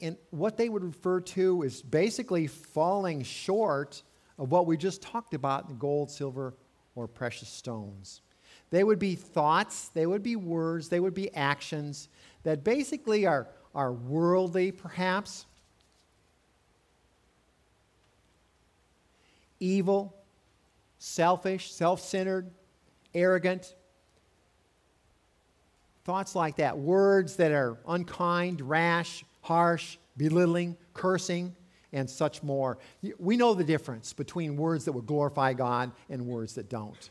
and 0.00 0.16
what 0.30 0.56
they 0.56 0.68
would 0.68 0.84
refer 0.84 1.20
to 1.20 1.62
is 1.62 1.82
basically 1.82 2.46
falling 2.46 3.22
short 3.22 4.02
of 4.38 4.50
what 4.50 4.66
we 4.66 4.76
just 4.76 5.02
talked 5.02 5.34
about 5.34 5.68
in 5.68 5.78
gold, 5.78 6.10
silver, 6.10 6.54
or 6.94 7.08
precious 7.08 7.48
stones. 7.48 8.20
They 8.70 8.84
would 8.84 8.98
be 8.98 9.14
thoughts, 9.14 9.88
they 9.88 10.06
would 10.06 10.22
be 10.22 10.36
words, 10.36 10.88
they 10.88 11.00
would 11.00 11.14
be 11.14 11.34
actions 11.34 12.08
that 12.44 12.62
basically 12.62 13.26
are, 13.26 13.48
are 13.74 13.92
worldly, 13.92 14.70
perhaps, 14.70 15.46
evil, 19.58 20.14
selfish, 20.98 21.72
self 21.72 22.00
centered, 22.00 22.50
arrogant. 23.14 23.74
Thoughts 26.08 26.34
like 26.34 26.56
that, 26.56 26.78
words 26.78 27.36
that 27.36 27.52
are 27.52 27.76
unkind, 27.86 28.62
rash, 28.62 29.26
harsh, 29.42 29.98
belittling, 30.16 30.74
cursing, 30.94 31.54
and 31.92 32.08
such 32.08 32.42
more. 32.42 32.78
We 33.18 33.36
know 33.36 33.52
the 33.52 33.62
difference 33.62 34.14
between 34.14 34.56
words 34.56 34.86
that 34.86 34.92
would 34.92 35.04
glorify 35.04 35.52
God 35.52 35.92
and 36.08 36.24
words 36.24 36.54
that 36.54 36.70
don't. 36.70 37.10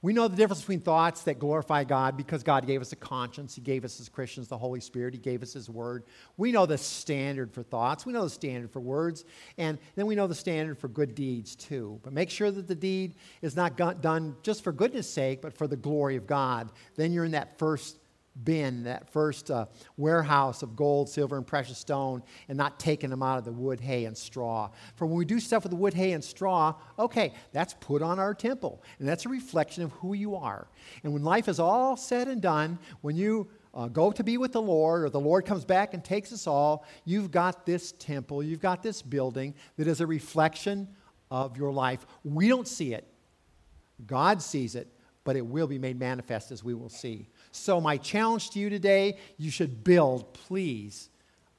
We 0.00 0.12
know 0.12 0.28
the 0.28 0.36
difference 0.36 0.60
between 0.60 0.80
thoughts 0.80 1.22
that 1.22 1.40
glorify 1.40 1.82
God 1.82 2.16
because 2.16 2.44
God 2.44 2.66
gave 2.68 2.80
us 2.80 2.92
a 2.92 2.96
conscience. 2.96 3.56
He 3.56 3.60
gave 3.60 3.84
us 3.84 3.98
as 3.98 4.08
Christians 4.08 4.46
the 4.46 4.56
Holy 4.56 4.78
Spirit. 4.78 5.12
He 5.12 5.18
gave 5.18 5.42
us 5.42 5.52
His 5.52 5.68
Word. 5.68 6.04
We 6.36 6.52
know 6.52 6.66
the 6.66 6.78
standard 6.78 7.52
for 7.52 7.64
thoughts. 7.64 8.06
We 8.06 8.12
know 8.12 8.22
the 8.22 8.30
standard 8.30 8.70
for 8.70 8.78
words. 8.78 9.24
And 9.56 9.76
then 9.96 10.06
we 10.06 10.14
know 10.14 10.28
the 10.28 10.36
standard 10.36 10.78
for 10.78 10.86
good 10.86 11.16
deeds 11.16 11.56
too. 11.56 11.98
But 12.04 12.12
make 12.12 12.30
sure 12.30 12.52
that 12.52 12.68
the 12.68 12.76
deed 12.76 13.16
is 13.42 13.56
not 13.56 13.76
done 13.76 14.36
just 14.44 14.62
for 14.62 14.70
goodness 14.70 15.10
sake, 15.10 15.42
but 15.42 15.58
for 15.58 15.66
the 15.66 15.76
glory 15.76 16.14
of 16.14 16.28
God. 16.28 16.70
Then 16.94 17.12
you're 17.12 17.24
in 17.24 17.32
that 17.32 17.58
first 17.58 17.98
bin, 18.44 18.84
that 18.84 19.10
first 19.12 19.50
uh, 19.50 19.66
warehouse 19.96 20.62
of 20.62 20.76
gold, 20.76 21.08
silver, 21.08 21.36
and 21.36 21.46
precious 21.46 21.78
stone, 21.78 22.22
and 22.48 22.56
not 22.56 22.78
taking 22.78 23.10
them 23.10 23.22
out 23.22 23.38
of 23.38 23.44
the 23.44 23.52
wood, 23.52 23.80
hay, 23.80 24.04
and 24.04 24.16
straw. 24.16 24.70
For 24.96 25.06
when 25.06 25.16
we 25.16 25.24
do 25.24 25.40
stuff 25.40 25.64
with 25.64 25.70
the 25.70 25.76
wood, 25.76 25.94
hay, 25.94 26.12
and 26.12 26.22
straw, 26.22 26.74
okay, 26.98 27.32
that's 27.52 27.74
put 27.80 28.02
on 28.02 28.18
our 28.18 28.34
temple, 28.34 28.82
and 28.98 29.08
that's 29.08 29.26
a 29.26 29.28
reflection 29.28 29.82
of 29.82 29.92
who 29.92 30.14
you 30.14 30.34
are. 30.34 30.68
And 31.02 31.12
when 31.12 31.24
life 31.24 31.48
is 31.48 31.58
all 31.58 31.96
said 31.96 32.28
and 32.28 32.40
done, 32.40 32.78
when 33.00 33.16
you 33.16 33.48
uh, 33.74 33.88
go 33.88 34.10
to 34.10 34.24
be 34.24 34.38
with 34.38 34.52
the 34.52 34.62
Lord, 34.62 35.04
or 35.04 35.10
the 35.10 35.20
Lord 35.20 35.44
comes 35.44 35.64
back 35.64 35.94
and 35.94 36.04
takes 36.04 36.32
us 36.32 36.46
all, 36.46 36.84
you've 37.04 37.30
got 37.30 37.66
this 37.66 37.92
temple, 37.92 38.42
you've 38.42 38.60
got 38.60 38.82
this 38.82 39.02
building 39.02 39.54
that 39.76 39.86
is 39.86 40.00
a 40.00 40.06
reflection 40.06 40.88
of 41.30 41.56
your 41.56 41.72
life. 41.72 42.06
We 42.24 42.48
don't 42.48 42.66
see 42.66 42.94
it, 42.94 43.06
God 44.06 44.40
sees 44.40 44.74
it, 44.74 44.88
but 45.24 45.36
it 45.36 45.44
will 45.44 45.66
be 45.66 45.78
made 45.78 45.98
manifest 45.98 46.50
as 46.50 46.64
we 46.64 46.72
will 46.72 46.88
see. 46.88 47.28
So, 47.52 47.80
my 47.80 47.96
challenge 47.96 48.50
to 48.50 48.58
you 48.58 48.70
today 48.70 49.18
you 49.36 49.50
should 49.50 49.84
build, 49.84 50.32
please, 50.34 51.08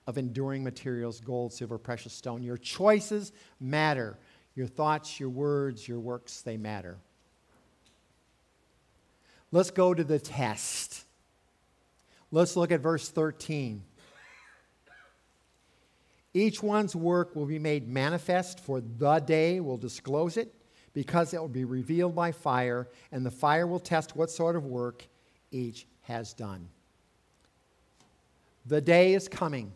of 0.07 0.17
enduring 0.17 0.63
materials 0.63 1.19
gold, 1.19 1.53
silver, 1.53 1.77
precious 1.77 2.13
stone. 2.13 2.43
Your 2.43 2.57
choices 2.57 3.31
matter. 3.59 4.17
Your 4.55 4.67
thoughts, 4.67 5.19
your 5.19 5.29
words, 5.29 5.87
your 5.87 5.99
works, 5.99 6.41
they 6.41 6.57
matter. 6.57 6.97
Let's 9.51 9.71
go 9.71 9.93
to 9.93 10.03
the 10.03 10.19
test. 10.19 11.05
Let's 12.31 12.55
look 12.55 12.71
at 12.71 12.81
verse 12.81 13.09
13. 13.09 13.83
Each 16.33 16.61
one's 16.61 16.95
work 16.95 17.35
will 17.35 17.47
be 17.47 17.57
made 17.57 17.87
manifest, 17.87 18.59
for 18.59 18.81
the 18.81 19.19
day 19.19 19.59
will 19.59 19.77
disclose 19.77 20.37
it, 20.37 20.53
because 20.93 21.33
it 21.33 21.39
will 21.39 21.47
be 21.47 21.65
revealed 21.65 22.15
by 22.15 22.31
fire, 22.31 22.87
and 23.11 23.25
the 23.25 23.31
fire 23.31 23.65
will 23.65 23.79
test 23.79 24.15
what 24.15 24.29
sort 24.29 24.55
of 24.55 24.65
work 24.65 25.07
each 25.51 25.87
has 26.01 26.33
done. 26.33 26.67
The 28.65 28.81
day 28.81 29.13
is 29.13 29.27
coming. 29.27 29.71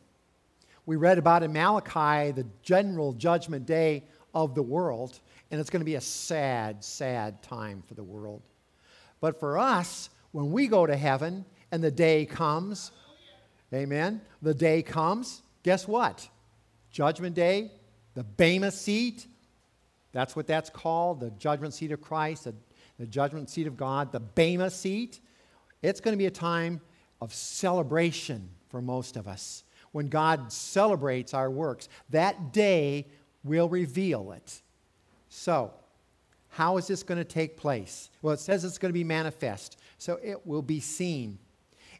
We 0.85 0.97
read 0.97 1.17
about 1.17 1.43
in 1.43 1.53
Malachi 1.53 2.31
the 2.31 2.45
general 2.61 3.13
judgment 3.13 3.65
day 3.65 4.03
of 4.33 4.55
the 4.55 4.61
world, 4.61 5.19
and 5.49 5.59
it's 5.59 5.69
going 5.69 5.81
to 5.81 5.85
be 5.85 5.95
a 5.95 6.01
sad, 6.01 6.83
sad 6.83 7.41
time 7.43 7.83
for 7.87 7.93
the 7.93 8.03
world. 8.03 8.41
But 9.21 9.39
for 9.39 9.57
us, 9.57 10.09
when 10.31 10.51
we 10.51 10.67
go 10.67 10.85
to 10.85 10.95
heaven 10.95 11.45
and 11.71 11.83
the 11.83 11.91
day 11.91 12.25
comes, 12.25 12.91
amen, 13.73 14.21
the 14.41 14.53
day 14.53 14.81
comes, 14.81 15.41
guess 15.63 15.87
what? 15.87 16.27
Judgment 16.91 17.35
day, 17.35 17.71
the 18.15 18.23
Bema 18.23 18.71
seat, 18.71 19.25
that's 20.11 20.35
what 20.35 20.45
that's 20.45 20.69
called, 20.69 21.19
the 21.19 21.31
judgment 21.31 21.73
seat 21.73 21.91
of 21.91 22.01
Christ, 22.01 22.43
the, 22.43 22.53
the 22.99 23.07
judgment 23.07 23.49
seat 23.49 23.65
of 23.65 23.77
God, 23.77 24.11
the 24.11 24.19
Bema 24.19 24.69
seat. 24.69 25.19
It's 25.83 25.99
going 25.99 26.13
to 26.13 26.17
be 26.17 26.25
a 26.25 26.31
time 26.31 26.81
of 27.21 27.33
celebration 27.33 28.49
for 28.69 28.81
most 28.81 29.17
of 29.17 29.27
us. 29.27 29.63
When 29.91 30.07
God 30.07 30.51
celebrates 30.51 31.35
our 31.35 31.51
works, 31.51 31.87
that 32.09 32.51
day 32.51 33.05
will 33.43 33.69
reveal 33.69 34.31
it. 34.31 34.61
So, 35.29 35.73
How 36.53 36.77
is 36.77 36.85
this 36.85 37.01
going 37.01 37.17
to 37.17 37.23
take 37.23 37.57
place? 37.57 38.11
Well, 38.21 38.35
it 38.35 38.39
says 38.39 38.63
it's 38.63 38.77
going 38.77 38.91
to 38.91 38.93
be 38.93 39.03
manifest. 39.03 39.79
So 39.97 40.19
it 40.21 40.45
will 40.45 40.61
be 40.61 40.79
seen. 40.79 41.39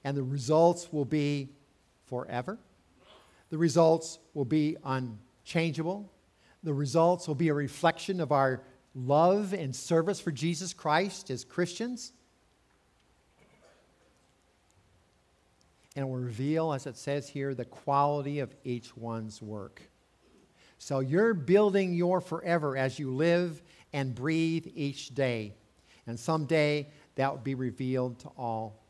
And 0.04 0.16
the 0.16 0.22
results 0.22 0.94
will 0.94 1.06
be 1.06 1.50
forever. 2.06 2.60
The 3.50 3.58
results 3.58 4.20
will 4.36 4.46
be 4.46 4.78
unchangeable. 4.84 6.12
The 6.62 6.74
results 6.74 7.28
will 7.28 7.34
be 7.34 7.48
a 7.48 7.54
reflection 7.54 8.22
of 8.22 8.32
our 8.32 8.62
love 8.94 9.54
and 9.54 9.76
service 9.76 10.20
for 10.20 10.32
Jesus 10.32 10.72
Christ 10.72 11.32
as 11.32 11.44
Christians. 11.44 12.14
And 15.96 16.10
will 16.10 16.18
reveal, 16.18 16.74
as 16.74 16.88
it 16.88 16.98
says 16.98 17.30
here, 17.30 17.54
the 17.54 17.66
quality 17.66 18.40
of 18.40 18.56
each 18.64 18.98
one's 18.98 19.42
work. 19.42 19.82
So 20.80 21.00
you're 21.00 21.34
building 21.34 21.94
your 21.94 22.20
forever 22.20 22.76
as 22.76 23.00
you 23.00 23.14
live 23.14 23.62
and 23.94 24.14
breathe 24.14 24.68
each 24.76 25.14
day. 25.14 25.54
And 26.08 26.20
someday 26.20 26.90
that 27.16 27.32
will 27.32 27.42
be 27.42 27.56
revealed 27.56 28.20
to 28.20 28.30
all. 28.38 28.84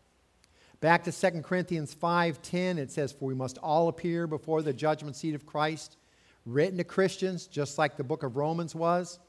Back 0.79 1.03
to 1.03 1.11
2 1.11 1.43
Corinthians 1.43 1.93
5:10 1.93 2.77
it 2.77 2.91
says 2.91 3.11
for 3.11 3.25
we 3.25 3.35
must 3.35 3.57
all 3.59 3.87
appear 3.87 4.27
before 4.27 4.61
the 4.61 4.73
judgment 4.73 5.15
seat 5.15 5.35
of 5.35 5.45
Christ 5.45 5.97
written 6.45 6.77
to 6.77 6.83
Christians 6.83 7.47
just 7.47 7.77
like 7.77 7.95
the 7.95 8.03
book 8.03 8.23
of 8.23 8.35
Romans 8.35 8.75
was 8.75 9.19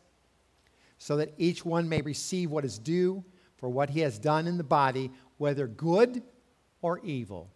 so 0.99 1.17
that 1.17 1.33
each 1.39 1.65
one 1.65 1.89
may 1.89 2.01
receive 2.01 2.51
what 2.51 2.65
is 2.65 2.79
due 2.79 3.23
for 3.57 3.69
what 3.69 3.91
he 3.91 4.01
has 4.01 4.19
done 4.19 4.49
in 4.49 4.57
the 4.57 4.65
body 4.65 5.13
whether 5.39 5.69
good 5.69 6.23
or 6.83 6.99
evil 7.01 7.51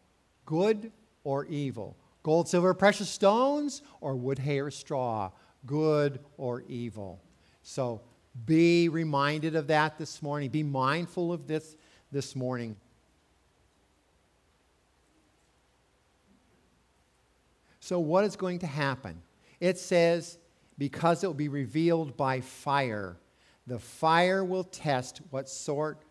good 0.49 0.91
or 1.25 1.45
evil 1.47 1.95
gold 2.23 2.49
silver 2.49 2.73
precious 2.73 3.09
stones 3.11 3.83
or 4.01 4.17
wood 4.17 4.39
hay 4.39 4.61
or 4.61 4.71
straw 4.71 5.31
good 5.67 6.19
or 6.39 6.63
evil 6.69 7.21
so 7.63 8.01
be 8.47 8.89
reminded 8.89 9.57
of 9.57 9.67
that 9.69 9.99
this 9.99 10.23
morning. 10.23 10.51
Be 10.51 10.63
mindful 10.63 11.33
of 11.33 11.47
this 11.47 11.77
this 12.11 12.37
morning. 12.37 12.77
So, 17.81 17.99
what 17.99 18.25
is 18.25 18.37
going 18.37 18.61
to 18.61 18.67
happen? 18.67 19.23
It 19.61 19.79
says, 19.79 20.39
because 20.77 21.25
it 21.25 21.27
will 21.27 21.35
be 21.35 21.49
revealed 21.49 22.17
by 22.17 22.41
fire. 22.41 23.17
The 23.67 23.79
fire 23.79 24.45
will 24.45 24.65
test 24.65 25.21
what 25.31 25.49
sort 25.49 26.03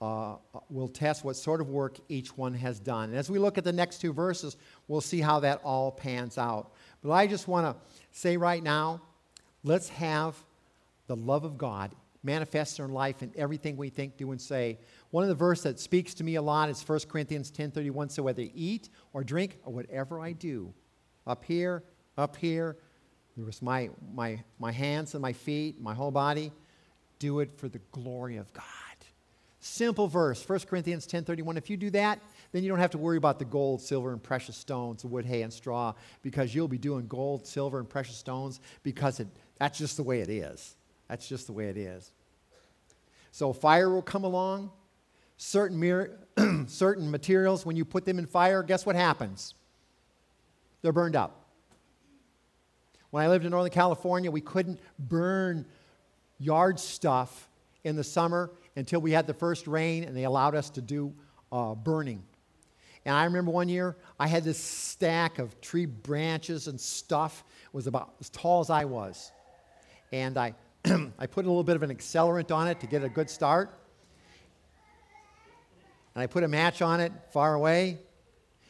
uh, 0.00 0.36
will 0.70 0.88
test 0.88 1.24
what 1.24 1.36
sort 1.36 1.60
of 1.60 1.68
work 1.68 1.98
each 2.08 2.36
one 2.36 2.54
has 2.54 2.78
done. 2.78 3.10
And 3.10 3.18
as 3.18 3.30
we 3.30 3.38
look 3.38 3.58
at 3.58 3.64
the 3.64 3.72
next 3.72 3.98
two 4.00 4.12
verses, 4.12 4.56
we'll 4.86 5.00
see 5.00 5.20
how 5.20 5.40
that 5.40 5.60
all 5.64 5.90
pans 5.90 6.38
out. 6.38 6.72
But 7.02 7.12
I 7.12 7.26
just 7.26 7.48
want 7.48 7.66
to 7.66 7.96
say 8.12 8.36
right 8.36 8.62
now, 8.62 9.00
let's 9.64 9.88
have 9.88 10.36
the 11.08 11.16
love 11.16 11.44
of 11.44 11.58
God 11.58 11.94
manifest 12.22 12.78
in 12.78 12.84
our 12.84 12.90
life 12.90 13.22
in 13.22 13.32
everything 13.36 13.76
we 13.76 13.88
think, 13.88 14.16
do, 14.16 14.30
and 14.30 14.40
say. 14.40 14.78
One 15.10 15.24
of 15.24 15.28
the 15.28 15.34
verses 15.34 15.64
that 15.64 15.80
speaks 15.80 16.14
to 16.14 16.24
me 16.24 16.34
a 16.34 16.42
lot 16.42 16.68
is 16.68 16.86
1 16.86 17.00
Corinthians 17.08 17.50
10.31. 17.50 18.10
So 18.10 18.22
whether 18.22 18.44
eat 18.54 18.90
or 19.12 19.24
drink 19.24 19.58
or 19.64 19.72
whatever 19.72 20.20
I 20.20 20.32
do, 20.32 20.72
up 21.26 21.44
here, 21.44 21.82
up 22.16 22.36
here, 22.36 22.76
with 23.36 23.62
my, 23.62 23.90
my, 24.14 24.42
my 24.58 24.72
hands 24.72 25.14
and 25.14 25.22
my 25.22 25.32
feet, 25.32 25.80
my 25.80 25.94
whole 25.94 26.10
body, 26.10 26.52
do 27.18 27.40
it 27.40 27.50
for 27.56 27.68
the 27.68 27.80
glory 27.92 28.36
of 28.36 28.52
God. 28.52 28.64
Simple 29.60 30.06
verse, 30.06 30.48
1 30.48 30.60
Corinthians 30.60 31.06
10.31. 31.06 31.56
If 31.56 31.68
you 31.68 31.76
do 31.76 31.90
that, 31.90 32.20
then 32.52 32.62
you 32.62 32.68
don't 32.68 32.78
have 32.78 32.92
to 32.92 32.98
worry 32.98 33.16
about 33.16 33.38
the 33.38 33.44
gold, 33.44 33.82
silver, 33.82 34.12
and 34.12 34.22
precious 34.22 34.56
stones, 34.56 35.02
the 35.02 35.08
wood, 35.08 35.26
hay, 35.26 35.42
and 35.42 35.52
straw, 35.52 35.94
because 36.22 36.54
you'll 36.54 36.68
be 36.68 36.78
doing 36.78 37.06
gold, 37.08 37.46
silver, 37.46 37.78
and 37.80 37.88
precious 37.88 38.16
stones 38.16 38.60
because 38.84 39.18
it, 39.18 39.26
that's 39.58 39.78
just 39.78 39.96
the 39.96 40.02
way 40.02 40.20
it 40.20 40.28
is. 40.28 40.76
That's 41.08 41.28
just 41.28 41.46
the 41.46 41.52
way 41.52 41.68
it 41.68 41.76
is. 41.76 42.12
So 43.32 43.52
fire 43.52 43.90
will 43.90 44.02
come 44.02 44.24
along. 44.24 44.70
Certain, 45.36 45.78
mir- 45.78 46.18
certain 46.66 47.10
materials, 47.10 47.66
when 47.66 47.76
you 47.76 47.84
put 47.84 48.04
them 48.04 48.18
in 48.18 48.26
fire, 48.26 48.62
guess 48.62 48.86
what 48.86 48.94
happens? 48.94 49.54
They're 50.82 50.92
burned 50.92 51.16
up. 51.16 51.46
When 53.10 53.24
I 53.24 53.28
lived 53.28 53.44
in 53.44 53.50
Northern 53.50 53.72
California, 53.72 54.30
we 54.30 54.40
couldn't 54.40 54.78
burn 54.98 55.66
yard 56.38 56.78
stuff 56.78 57.48
in 57.82 57.96
the 57.96 58.04
summer 58.04 58.50
until 58.78 59.00
we 59.00 59.10
had 59.10 59.26
the 59.26 59.34
first 59.34 59.66
rain 59.66 60.04
and 60.04 60.16
they 60.16 60.24
allowed 60.24 60.54
us 60.54 60.70
to 60.70 60.80
do 60.80 61.12
uh, 61.50 61.74
burning. 61.74 62.22
And 63.04 63.14
I 63.14 63.24
remember 63.24 63.50
one 63.50 63.68
year 63.68 63.96
I 64.20 64.28
had 64.28 64.44
this 64.44 64.58
stack 64.58 65.38
of 65.38 65.60
tree 65.60 65.86
branches 65.86 66.68
and 66.68 66.80
stuff. 66.80 67.42
It 67.64 67.74
was 67.74 67.86
about 67.86 68.14
as 68.20 68.30
tall 68.30 68.60
as 68.60 68.70
I 68.70 68.84
was. 68.84 69.32
And 70.12 70.38
I 70.38 70.54
I 71.18 71.26
put 71.26 71.44
a 71.44 71.48
little 71.48 71.64
bit 71.64 71.74
of 71.74 71.82
an 71.82 71.90
accelerant 71.90 72.54
on 72.54 72.68
it 72.68 72.80
to 72.80 72.86
get 72.86 73.02
a 73.02 73.08
good 73.08 73.28
start. 73.28 73.70
And 76.14 76.22
I 76.22 76.26
put 76.26 76.44
a 76.44 76.48
match 76.48 76.80
on 76.80 77.00
it 77.00 77.12
far 77.32 77.54
away. 77.54 77.98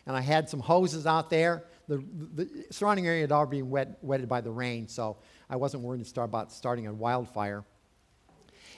And 0.06 0.16
I 0.16 0.22
had 0.22 0.48
some 0.48 0.60
hoses 0.60 1.06
out 1.06 1.28
there. 1.28 1.64
The, 1.86 2.02
the 2.34 2.66
surrounding 2.70 3.06
area 3.06 3.22
had 3.22 3.32
already 3.32 3.60
been 3.60 3.70
wet, 3.70 3.98
wetted 4.00 4.28
by 4.28 4.40
the 4.40 4.50
rain, 4.50 4.88
so 4.88 5.18
I 5.48 5.56
wasn't 5.56 5.82
worried 5.82 6.06
about 6.16 6.52
starting 6.52 6.86
a 6.86 6.92
wildfire. 6.92 7.64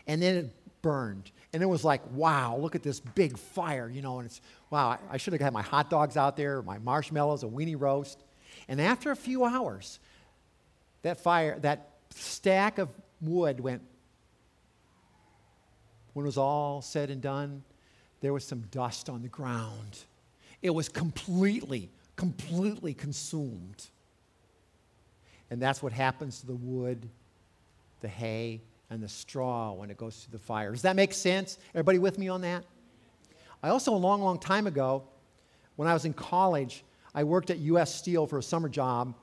And 0.07 0.23
then 0.23 0.37
it 0.37 0.55
burned. 0.83 1.31
And 1.53 1.63
it 1.63 1.67
was 1.67 1.85
like, 1.85 2.03
wow, 2.13 2.57
look 2.57 2.75
at 2.75 2.83
this 2.83 3.01
big 3.01 3.37
fire, 3.37 3.89
you 3.89 4.03
know. 4.03 4.19
And 4.19 4.27
it's, 4.27 4.41
wow, 4.71 4.91
I, 4.91 4.99
I 5.11 5.17
should 5.17 5.33
have 5.33 5.43
had 5.43 5.53
my 5.53 5.63
hot 5.63 5.91
dogs 5.91 6.17
out 6.17 6.37
there, 6.37 6.63
my 6.63 6.79
marshmallows, 6.79 7.43
a 7.43 7.47
weenie 7.47 7.81
roast. 7.81 8.23
And 8.69 8.81
after 8.81 9.11
a 9.11 9.17
few 9.17 9.45
hours, 9.45 9.99
that 11.03 11.21
fire, 11.21 11.59
that 11.61 11.91
stack 12.11 12.79
of 12.79 12.89
wood 13.21 13.61
went, 13.61 13.83
when 16.13 16.25
it 16.25 16.29
was 16.29 16.39
all 16.39 16.83
said 16.83 17.11
and 17.11 17.23
done, 17.23 17.63
there 18.21 18.33
was 18.33 18.45
some 18.45 18.63
dust 18.71 19.09
on 19.09 19.23
the 19.23 19.29
ground. 19.29 19.99
It 20.63 20.71
was 20.71 20.89
completely, 20.89 21.91
completely 22.17 22.95
consumed. 22.95 23.89
And 25.51 25.61
that's 25.61 25.83
what 25.83 25.93
happens 25.93 26.41
to 26.41 26.47
the 26.47 26.55
wood, 26.55 27.09
the 28.01 28.09
hay, 28.09 28.61
and 28.91 29.03
the 29.03 29.09
straw 29.09 29.73
when 29.73 29.91
it 29.91 29.97
goes 29.97 30.17
through 30.17 30.33
the 30.39 30.45
fire. 30.45 30.73
Does 30.73 30.83
that 30.83 30.97
make 30.97 31.13
sense? 31.13 31.59
Everybody 31.75 31.99
with 31.99 32.19
me 32.19 32.29
on 32.29 32.41
that? 32.43 32.65
I 33.63 33.69
also, 33.69 33.95
a 33.95 33.97
long, 33.97 34.21
long 34.23 34.39
time 34.39 34.67
ago, 34.67 35.05
when 35.77 35.89
I 35.89 35.95
was 35.95 36.05
in 36.05 36.13
college, 36.13 36.85
I 37.15 37.25
worked 37.25 37.51
at 37.51 37.59
U.S. 37.59 37.95
Steel 37.95 38.27
for 38.27 38.39
a 38.39 38.43
summer 38.43 38.69
job 38.69 39.15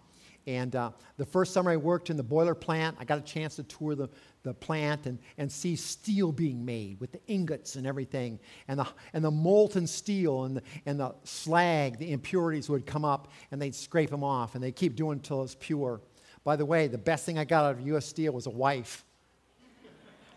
and 0.47 0.77
uh, 0.77 0.91
the 1.17 1.25
first 1.25 1.53
summer 1.53 1.71
I 1.71 1.75
worked 1.75 2.09
in 2.09 2.15
the 2.15 2.23
boiler 2.23 2.55
plant, 2.55 2.95
I 2.99 3.03
got 3.03 3.17
a 3.17 3.21
chance 3.21 3.57
to 3.57 3.63
tour 3.63 3.95
the, 3.95 4.07
the 4.43 4.53
plant 4.53 5.05
and, 5.05 5.19
and 5.37 5.51
see 5.51 5.75
steel 5.75 6.31
being 6.31 6.63
made 6.63 7.01
with 7.01 7.11
the 7.11 7.19
ingots 7.27 7.75
and 7.75 7.85
everything, 7.85 8.39
and 8.69 8.79
the, 8.79 8.87
and 9.11 9.23
the 9.23 9.29
molten 9.29 9.85
steel 9.85 10.45
and 10.45 10.55
the, 10.55 10.63
and 10.85 11.01
the 11.01 11.13
slag, 11.25 11.97
the 11.97 12.13
impurities 12.13 12.69
would 12.69 12.85
come 12.85 13.03
up, 13.03 13.27
and 13.51 13.61
they'd 13.61 13.75
scrape 13.75 14.09
them 14.09 14.23
off, 14.23 14.55
and 14.55 14.63
they'd 14.63 14.75
keep 14.75 14.95
doing 14.95 15.17
until 15.17 15.43
it's 15.43 15.57
pure. 15.59 15.99
By 16.45 16.55
the 16.55 16.65
way, 16.65 16.87
the 16.87 16.97
best 16.97 17.25
thing 17.25 17.37
I 17.37 17.43
got 17.43 17.65
out 17.65 17.71
of 17.75 17.85
U.S. 17.87 18.05
Steel 18.05 18.31
was 18.31 18.45
a 18.45 18.51
wife. 18.51 19.03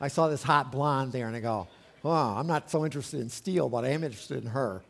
I 0.00 0.08
saw 0.08 0.28
this 0.28 0.42
hot 0.42 0.72
blonde 0.72 1.12
there, 1.12 1.26
and 1.26 1.36
I 1.36 1.40
go, 1.40 1.68
oh, 2.04 2.10
I'm 2.10 2.46
not 2.46 2.70
so 2.70 2.84
interested 2.84 3.20
in 3.20 3.28
steel, 3.28 3.68
but 3.68 3.84
I 3.84 3.88
am 3.88 4.02
interested 4.04 4.42
in 4.42 4.50
her. 4.50 4.82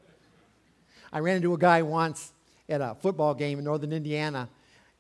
I 1.13 1.19
ran 1.19 1.37
into 1.37 1.53
a 1.55 1.59
guy 1.59 1.83
once 1.83 2.33
at 2.69 2.81
a 2.81 2.97
football 3.01 3.35
game 3.35 3.59
in 3.59 3.65
northern 3.65 3.93
Indiana 3.93 4.49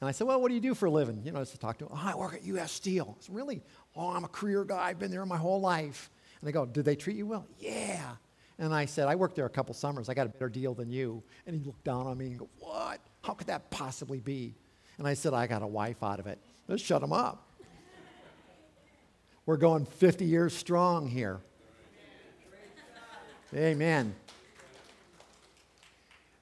and 0.01 0.09
I 0.09 0.13
said, 0.13 0.27
Well, 0.27 0.41
what 0.41 0.49
do 0.49 0.55
you 0.55 0.61
do 0.61 0.75
for 0.75 0.87
a 0.87 0.91
living? 0.91 1.23
You 1.25 1.33
know, 1.33 1.41
just 1.41 1.53
to 1.53 1.59
talk 1.59 1.79
to 1.79 1.85
him. 1.85 1.93
Oh, 1.93 2.03
I 2.03 2.15
work 2.15 2.35
at 2.35 2.43
U.S. 2.45 2.73
Steel. 2.73 3.17
I 3.19 3.25
said, 3.25 3.35
Really? 3.35 3.63
Oh, 3.95 4.11
I'm 4.11 4.25
a 4.25 4.29
career 4.29 4.65
guy. 4.65 4.89
I've 4.89 4.99
been 4.99 5.11
there 5.11 5.25
my 5.27 5.37
whole 5.37 5.61
life. 5.61 6.11
And 6.41 6.49
they 6.49 6.53
go, 6.53 6.65
Did 6.65 6.85
they 6.85 6.97
treat 6.97 7.17
you 7.17 7.27
well? 7.27 7.47
Yeah. 7.59 8.17
And 8.59 8.75
I 8.75 8.87
said, 8.87 9.09
I 9.09 9.15
worked 9.15 9.37
there 9.37 9.47
a 9.47 9.51
couple 9.51 9.75
summers. 9.75 10.09
I 10.09 10.15
got 10.15 10.27
a 10.27 10.31
better 10.31 10.49
deal 10.49 10.75
than 10.75 10.91
you. 10.91 11.23
And 11.47 11.57
he 11.57 11.63
looked 11.65 11.85
down 11.85 12.07
on 12.07 12.17
me 12.17 12.29
and 12.29 12.39
go, 12.39 12.49
What? 12.59 13.01
How 13.23 13.35
could 13.35 13.49
that 13.49 13.71
possibly 13.71 14.21
be? 14.21 14.55
And 14.97 15.07
I 15.07 15.15
said, 15.15 15.35
I 15.35 15.47
got 15.47 15.63
a 15.63 15.67
wife 15.67 16.03
out 16.03 16.19
of 16.19 16.27
it. 16.27 16.39
Let's 16.67 16.83
shut 16.83 17.03
him 17.03 17.13
up. 17.13 17.50
We're 19.47 19.57
going 19.57 19.87
50 19.87 20.25
years 20.25 20.55
strong 20.55 21.09
here. 21.09 21.41
Amen. 23.55 24.15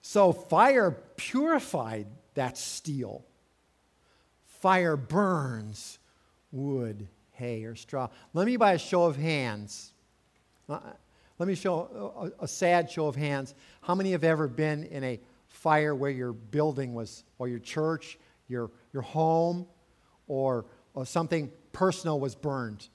So 0.02 0.32
fire 0.32 0.96
purified 1.16 2.06
that 2.34 2.58
steel 2.58 3.24
fire 4.60 4.96
burns 4.96 5.98
wood, 6.50 7.06
hay, 7.32 7.64
or 7.64 7.74
straw. 7.74 8.08
Let 8.34 8.46
me, 8.46 8.56
by 8.56 8.72
a 8.72 8.78
show 8.78 9.04
of 9.04 9.16
hands, 9.16 9.92
uh, 10.68 10.80
let 11.38 11.46
me 11.46 11.54
show 11.54 12.32
a, 12.40 12.44
a, 12.44 12.48
sad 12.48 12.90
show 12.90 13.06
of 13.06 13.14
hands. 13.14 13.54
How 13.80 13.94
many 13.94 14.12
have 14.12 14.24
ever 14.24 14.48
been 14.48 14.84
in 14.84 15.04
a 15.04 15.20
fire 15.46 15.94
where 15.94 16.10
your 16.10 16.32
building 16.32 16.94
was, 16.94 17.22
or 17.38 17.48
your 17.48 17.60
church, 17.60 18.18
your, 18.48 18.70
your 18.92 19.02
home, 19.02 19.66
or, 20.26 20.64
or 20.94 21.06
something 21.06 21.50
personal 21.72 22.20
was 22.20 22.34
burned? 22.34 22.86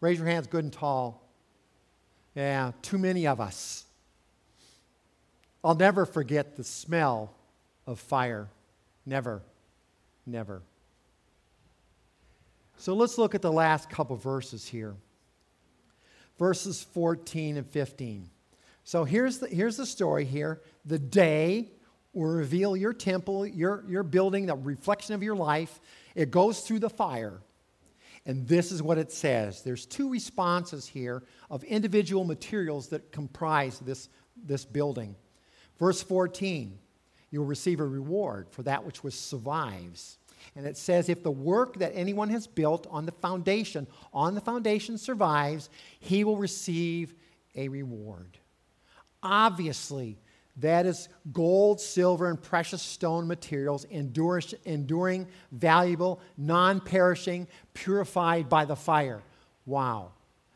Raise 0.00 0.18
your 0.18 0.26
hands 0.26 0.46
good 0.46 0.64
and 0.64 0.72
tall. 0.72 1.22
Yeah, 2.34 2.72
too 2.82 2.98
many 2.98 3.26
of 3.26 3.40
us. 3.40 3.84
I'll 5.64 5.74
never 5.74 6.04
forget 6.04 6.56
the 6.56 6.64
smell 6.64 7.34
of 7.86 7.98
fire. 7.98 8.48
Never. 9.04 9.42
Never. 10.26 10.62
So 12.76 12.94
let's 12.94 13.16
look 13.16 13.34
at 13.34 13.42
the 13.42 13.52
last 13.52 13.88
couple 13.88 14.16
verses 14.16 14.66
here 14.66 14.94
verses 16.38 16.82
14 16.92 17.56
and 17.56 17.66
15. 17.66 18.28
So 18.84 19.04
here's 19.04 19.38
the, 19.38 19.48
here's 19.48 19.76
the 19.76 19.86
story 19.86 20.24
here. 20.24 20.60
The 20.84 20.98
day 20.98 21.70
will 22.12 22.26
reveal 22.26 22.76
your 22.76 22.92
temple, 22.92 23.46
your, 23.46 23.84
your 23.88 24.02
building, 24.02 24.46
the 24.46 24.54
reflection 24.54 25.14
of 25.14 25.22
your 25.22 25.36
life. 25.36 25.80
It 26.14 26.30
goes 26.30 26.60
through 26.60 26.80
the 26.80 26.90
fire. 26.90 27.40
And 28.26 28.46
this 28.48 28.72
is 28.72 28.82
what 28.82 28.98
it 28.98 29.12
says. 29.12 29.62
There's 29.62 29.86
two 29.86 30.10
responses 30.10 30.86
here 30.86 31.22
of 31.48 31.62
individual 31.62 32.24
materials 32.24 32.88
that 32.88 33.12
comprise 33.12 33.78
this, 33.78 34.08
this 34.44 34.64
building. 34.64 35.14
Verse 35.78 36.02
14, 36.02 36.76
you'll 37.30 37.44
receive 37.44 37.78
a 37.78 37.86
reward 37.86 38.48
for 38.50 38.64
that 38.64 38.84
which 38.84 39.04
was 39.04 39.14
survives. 39.14 40.18
And 40.56 40.66
it 40.66 40.76
says, 40.76 41.08
if 41.08 41.22
the 41.22 41.30
work 41.30 41.78
that 41.78 41.92
anyone 41.94 42.30
has 42.30 42.46
built 42.48 42.86
on 42.90 43.06
the 43.06 43.12
foundation, 43.12 43.86
on 44.12 44.34
the 44.34 44.40
foundation 44.40 44.98
survives, 44.98 45.70
he 46.00 46.24
will 46.24 46.36
receive 46.36 47.14
a 47.54 47.68
reward. 47.68 48.38
Obviously, 49.22 50.18
that 50.58 50.86
is 50.86 51.08
gold, 51.32 51.80
silver, 51.80 52.30
and 52.30 52.42
precious 52.42 52.80
stone 52.80 53.26
materials, 53.26 53.84
enduring, 53.84 55.26
valuable, 55.52 56.20
non 56.38 56.80
perishing, 56.80 57.46
purified 57.74 58.48
by 58.48 58.64
the 58.64 58.76
fire. 58.76 59.22
Wow. 59.66 60.12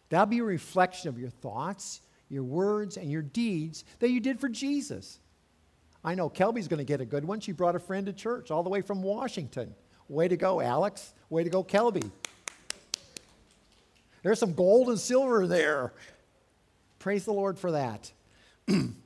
That'll 0.08 0.26
be 0.26 0.38
a 0.38 0.44
reflection 0.44 1.08
of 1.08 1.18
your 1.18 1.30
thoughts, 1.30 2.00
your 2.28 2.42
words, 2.42 2.96
and 2.96 3.10
your 3.10 3.22
deeds 3.22 3.84
that 3.98 4.10
you 4.10 4.20
did 4.20 4.40
for 4.40 4.48
Jesus. 4.48 5.18
I 6.02 6.14
know 6.14 6.30
Kelby's 6.30 6.66
going 6.66 6.78
to 6.78 6.84
get 6.84 7.00
a 7.00 7.04
good 7.04 7.24
one. 7.24 7.40
She 7.40 7.52
brought 7.52 7.76
a 7.76 7.80
friend 7.80 8.06
to 8.06 8.12
church 8.12 8.50
all 8.50 8.62
the 8.62 8.70
way 8.70 8.80
from 8.80 9.02
Washington. 9.02 9.74
Way 10.08 10.28
to 10.28 10.36
go, 10.36 10.60
Alex. 10.60 11.12
Way 11.28 11.44
to 11.44 11.50
go, 11.50 11.62
Kelby. 11.62 12.10
There's 14.22 14.38
some 14.38 14.54
gold 14.54 14.88
and 14.88 14.98
silver 14.98 15.46
there. 15.46 15.92
Praise 16.98 17.24
the 17.24 17.32
Lord 17.32 17.58
for 17.58 17.72
that. 17.72 18.10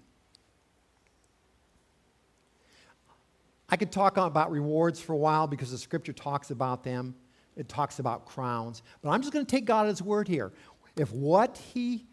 I 3.74 3.76
could 3.76 3.90
talk 3.90 4.18
about 4.18 4.52
rewards 4.52 5.00
for 5.00 5.14
a 5.14 5.16
while 5.16 5.48
because 5.48 5.72
the 5.72 5.78
scripture 5.78 6.12
talks 6.12 6.52
about 6.52 6.84
them. 6.84 7.12
It 7.56 7.68
talks 7.68 7.98
about 7.98 8.24
crowns. 8.24 8.84
But 9.02 9.10
I'm 9.10 9.20
just 9.20 9.32
going 9.32 9.44
to 9.44 9.50
take 9.50 9.64
God 9.64 9.87
at 9.87 9.88
his 9.88 10.00
word 10.00 10.28
here. 10.28 10.52
If 10.94 11.10
what 11.10 11.58
he 11.58 12.06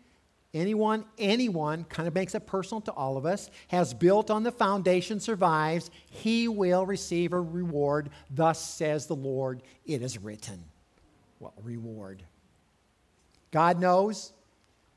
anyone, 0.56 1.06
anyone, 1.20 1.84
kind 1.84 2.08
of 2.08 2.16
makes 2.16 2.34
it 2.34 2.48
personal 2.48 2.82
to 2.82 2.92
all 2.94 3.16
of 3.16 3.28
us, 3.28 3.52
has 3.68 3.94
built 3.94 4.32
on 4.32 4.42
the 4.42 4.52
foundation 4.52 5.20
survives, 5.20 5.92
he 6.10 6.48
will 6.48 6.84
receive 6.84 7.32
a 7.32 7.40
reward. 7.40 8.10
Thus 8.32 8.60
says 8.60 9.06
the 9.06 9.16
Lord, 9.16 9.62
it 9.86 10.02
is 10.02 10.18
written. 10.18 10.64
Well, 11.40 11.54
reward. 11.62 12.24
God 13.52 13.80
knows, 13.80 14.34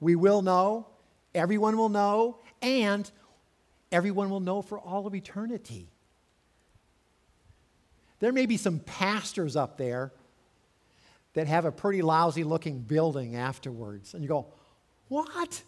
we 0.00 0.16
will 0.16 0.40
know, 0.40 0.86
everyone 1.34 1.76
will 1.76 1.90
know, 1.90 2.38
and 2.62 3.10
everyone 3.92 4.30
will 4.30 4.40
know 4.40 4.62
for 4.62 4.78
all 4.78 5.06
of 5.06 5.14
eternity. 5.14 5.90
There 8.20 8.32
may 8.32 8.46
be 8.46 8.56
some 8.56 8.78
pastors 8.80 9.56
up 9.56 9.76
there 9.76 10.12
that 11.34 11.46
have 11.46 11.64
a 11.64 11.72
pretty 11.72 12.00
lousy 12.00 12.44
looking 12.44 12.80
building 12.80 13.36
afterwards, 13.36 14.14
and 14.14 14.22
you 14.22 14.28
go, 14.28 14.46
what? 15.08 15.62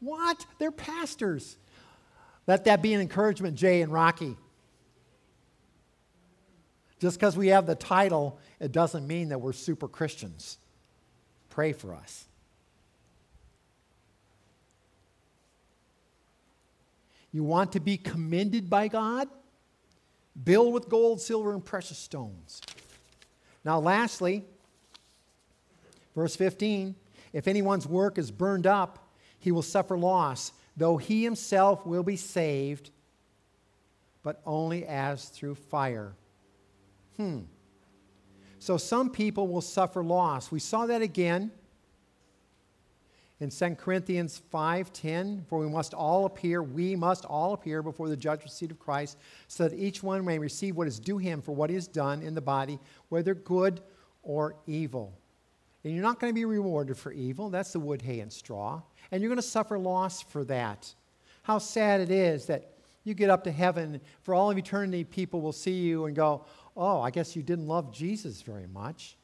What? 0.00 0.44
They're 0.58 0.72
pastors. 0.72 1.56
Let 2.46 2.64
that 2.64 2.82
be 2.82 2.94
an 2.94 3.00
encouragement, 3.00 3.56
Jay 3.56 3.82
and 3.82 3.92
Rocky. 3.92 4.36
Just 6.98 7.18
because 7.18 7.36
we 7.36 7.48
have 7.48 7.66
the 7.66 7.74
title, 7.74 8.38
it 8.58 8.72
doesn't 8.72 9.06
mean 9.06 9.28
that 9.28 9.40
we're 9.40 9.52
super 9.52 9.88
Christians. 9.88 10.58
Pray 11.50 11.72
for 11.72 11.94
us. 11.94 12.26
You 17.32 17.44
want 17.44 17.72
to 17.72 17.80
be 17.80 17.98
commended 17.98 18.70
by 18.70 18.88
God? 18.88 19.28
Build 20.44 20.74
with 20.74 20.88
gold, 20.88 21.20
silver, 21.20 21.52
and 21.52 21.64
precious 21.64 21.98
stones. 21.98 22.60
Now, 23.64 23.80
lastly, 23.80 24.44
verse 26.14 26.36
15 26.36 26.94
if 27.32 27.46
anyone's 27.48 27.86
work 27.86 28.16
is 28.16 28.30
burned 28.30 28.66
up, 28.66 29.10
he 29.38 29.52
will 29.52 29.62
suffer 29.62 29.98
loss, 29.98 30.52
though 30.74 30.96
he 30.96 31.22
himself 31.22 31.84
will 31.84 32.02
be 32.02 32.16
saved, 32.16 32.90
but 34.22 34.40
only 34.46 34.86
as 34.86 35.26
through 35.26 35.56
fire. 35.56 36.14
Hmm. 37.16 37.40
So 38.58 38.78
some 38.78 39.10
people 39.10 39.48
will 39.48 39.60
suffer 39.60 40.02
loss. 40.02 40.50
We 40.50 40.60
saw 40.60 40.86
that 40.86 41.02
again 41.02 41.50
in 43.38 43.50
2 43.50 43.76
Corinthians 43.76 44.40
5:10, 44.50 45.44
for 45.46 45.58
we 45.58 45.68
must 45.68 45.92
all 45.92 46.24
appear, 46.24 46.62
we 46.62 46.96
must 46.96 47.24
all 47.26 47.52
appear 47.52 47.82
before 47.82 48.08
the 48.08 48.16
judgment 48.16 48.50
seat 48.50 48.70
of 48.70 48.78
Christ, 48.78 49.18
so 49.46 49.68
that 49.68 49.78
each 49.78 50.02
one 50.02 50.24
may 50.24 50.38
receive 50.38 50.76
what 50.76 50.86
is 50.86 50.98
due 50.98 51.18
him 51.18 51.42
for 51.42 51.52
what 51.52 51.68
he 51.68 51.74
has 51.74 51.86
done 51.86 52.22
in 52.22 52.34
the 52.34 52.40
body, 52.40 52.78
whether 53.08 53.34
good 53.34 53.82
or 54.22 54.56
evil. 54.66 55.18
And 55.84 55.94
you're 55.94 56.02
not 56.02 56.18
going 56.18 56.32
to 56.32 56.34
be 56.34 56.44
rewarded 56.44 56.96
for 56.96 57.12
evil. 57.12 57.50
That's 57.50 57.72
the 57.72 57.78
wood, 57.78 58.02
hay, 58.02 58.20
and 58.20 58.32
straw. 58.32 58.82
And 59.12 59.22
you're 59.22 59.28
going 59.28 59.36
to 59.36 59.42
suffer 59.42 59.78
loss 59.78 60.20
for 60.22 60.42
that. 60.44 60.92
How 61.42 61.58
sad 61.58 62.00
it 62.00 62.10
is 62.10 62.46
that 62.46 62.72
you 63.04 63.14
get 63.14 63.30
up 63.30 63.44
to 63.44 63.52
heaven, 63.52 64.00
for 64.22 64.34
all 64.34 64.50
of 64.50 64.58
eternity, 64.58 65.04
people 65.04 65.40
will 65.40 65.52
see 65.52 65.74
you 65.74 66.06
and 66.06 66.16
go, 66.16 66.44
Oh, 66.76 67.00
I 67.00 67.10
guess 67.10 67.36
you 67.36 67.42
didn't 67.42 67.68
love 67.68 67.92
Jesus 67.92 68.42
very 68.42 68.66
much. 68.66 69.16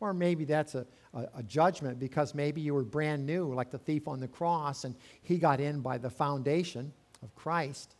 Or 0.00 0.14
maybe 0.14 0.44
that's 0.44 0.74
a, 0.74 0.86
a, 1.12 1.26
a, 1.36 1.42
judgment 1.42 1.98
because 1.98 2.34
maybe 2.34 2.60
you 2.60 2.72
were 2.72 2.84
brand 2.84 3.26
new, 3.26 3.52
like 3.52 3.70
the 3.70 3.78
thief 3.78 4.06
on 4.06 4.20
the 4.20 4.28
cross, 4.28 4.84
and 4.84 4.94
he 5.22 5.38
got 5.38 5.60
in 5.60 5.80
by 5.80 5.98
the 5.98 6.10
foundation 6.10 6.92
of 7.22 7.34
Christ. 7.34 7.96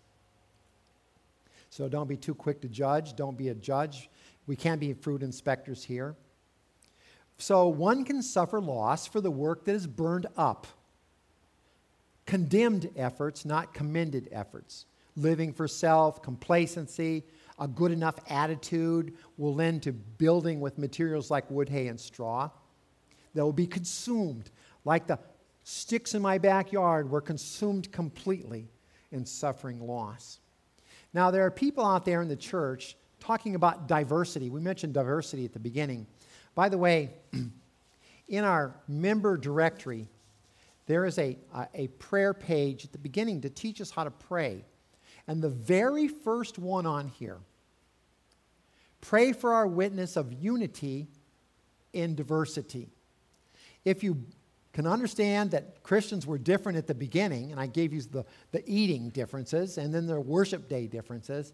So 1.70 1.88
don't 1.88 2.08
be 2.08 2.16
too 2.16 2.34
quick 2.34 2.60
to 2.62 2.68
judge. 2.68 3.16
Don't 3.16 3.36
be 3.36 3.48
a 3.48 3.54
judge. 3.54 4.08
We 4.46 4.56
can't 4.56 4.80
be 4.80 4.92
fruit 4.94 5.22
inspectors 5.22 5.84
here. 5.84 6.14
So 7.38 7.68
one 7.68 8.04
can 8.04 8.22
suffer 8.22 8.60
loss 8.60 9.06
for 9.06 9.20
the 9.20 9.30
work 9.30 9.64
that 9.64 9.74
is 9.74 9.86
burned 9.86 10.26
up. 10.36 10.66
Condemned 12.26 12.90
efforts, 12.96 13.44
not 13.44 13.72
commended 13.72 14.28
efforts. 14.32 14.86
Living 15.16 15.52
for 15.52 15.68
self, 15.68 16.22
complacency, 16.22 17.24
a 17.58 17.68
good 17.68 17.92
enough 17.92 18.16
attitude 18.28 19.14
will 19.36 19.54
lend 19.54 19.82
to 19.82 19.92
building 19.92 20.60
with 20.60 20.78
materials 20.78 21.30
like 21.30 21.50
wood, 21.50 21.68
hay, 21.68 21.88
and 21.88 21.98
straw. 21.98 22.50
That 23.34 23.44
will 23.44 23.52
be 23.52 23.66
consumed, 23.66 24.50
like 24.84 25.06
the 25.06 25.18
sticks 25.64 26.14
in 26.14 26.22
my 26.22 26.38
backyard 26.38 27.10
were 27.10 27.20
consumed 27.20 27.92
completely 27.92 28.68
in 29.12 29.24
suffering 29.24 29.80
loss. 29.80 30.40
Now, 31.12 31.30
there 31.30 31.44
are 31.44 31.50
people 31.50 31.84
out 31.84 32.04
there 32.04 32.22
in 32.22 32.28
the 32.28 32.36
church 32.36 32.96
talking 33.20 33.54
about 33.54 33.88
diversity. 33.88 34.50
We 34.50 34.60
mentioned 34.60 34.94
diversity 34.94 35.44
at 35.44 35.52
the 35.52 35.58
beginning. 35.58 36.06
By 36.54 36.68
the 36.68 36.78
way, 36.78 37.10
in 38.28 38.44
our 38.44 38.74
member 38.86 39.36
directory, 39.36 40.08
there 40.86 41.04
is 41.04 41.18
a, 41.18 41.36
a 41.74 41.88
prayer 41.98 42.32
page 42.32 42.84
at 42.84 42.92
the 42.92 42.98
beginning 42.98 43.42
to 43.42 43.50
teach 43.50 43.80
us 43.80 43.90
how 43.90 44.04
to 44.04 44.10
pray. 44.10 44.64
And 45.28 45.42
the 45.42 45.50
very 45.50 46.08
first 46.08 46.58
one 46.58 46.86
on 46.86 47.08
here 47.08 47.38
pray 49.00 49.32
for 49.32 49.52
our 49.52 49.66
witness 49.66 50.16
of 50.16 50.32
unity 50.32 51.06
in 51.92 52.16
diversity. 52.16 52.88
If 53.84 54.02
you 54.02 54.24
can 54.72 54.86
understand 54.86 55.52
that 55.52 55.82
Christians 55.82 56.26
were 56.26 56.38
different 56.38 56.78
at 56.78 56.86
the 56.86 56.94
beginning, 56.94 57.52
and 57.52 57.60
I 57.60 57.66
gave 57.66 57.92
you 57.92 58.02
the, 58.02 58.24
the 58.52 58.62
eating 58.66 59.10
differences 59.10 59.78
and 59.78 59.94
then 59.94 60.06
the 60.06 60.20
worship 60.20 60.68
day 60.68 60.86
differences, 60.86 61.52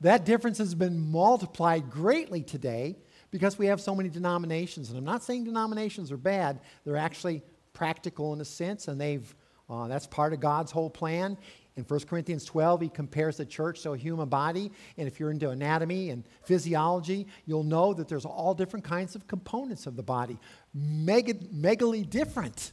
that 0.00 0.24
difference 0.24 0.58
has 0.58 0.74
been 0.74 0.98
multiplied 1.12 1.90
greatly 1.90 2.42
today 2.42 2.96
because 3.30 3.58
we 3.58 3.66
have 3.66 3.80
so 3.80 3.94
many 3.94 4.08
denominations. 4.08 4.88
And 4.88 4.98
I'm 4.98 5.04
not 5.04 5.22
saying 5.22 5.44
denominations 5.44 6.10
are 6.10 6.16
bad, 6.16 6.60
they're 6.84 6.96
actually 6.96 7.42
practical 7.72 8.32
in 8.32 8.40
a 8.40 8.44
sense, 8.44 8.88
and 8.88 9.00
they've, 9.00 9.34
uh, 9.70 9.86
that's 9.88 10.06
part 10.06 10.32
of 10.32 10.40
God's 10.40 10.72
whole 10.72 10.90
plan. 10.90 11.38
In 11.76 11.84
1 11.84 12.00
Corinthians 12.00 12.44
12, 12.44 12.82
he 12.82 12.88
compares 12.88 13.38
the 13.38 13.46
church 13.46 13.82
to 13.82 13.92
a 13.92 13.96
human 13.96 14.28
body. 14.28 14.70
And 14.98 15.08
if 15.08 15.18
you're 15.18 15.30
into 15.30 15.50
anatomy 15.50 16.10
and 16.10 16.24
physiology, 16.44 17.26
you'll 17.46 17.64
know 17.64 17.94
that 17.94 18.08
there's 18.08 18.26
all 18.26 18.52
different 18.52 18.84
kinds 18.84 19.14
of 19.14 19.26
components 19.26 19.86
of 19.86 19.96
the 19.96 20.02
body, 20.02 20.38
mega, 20.74 21.34
megally 21.34 22.08
different. 22.08 22.72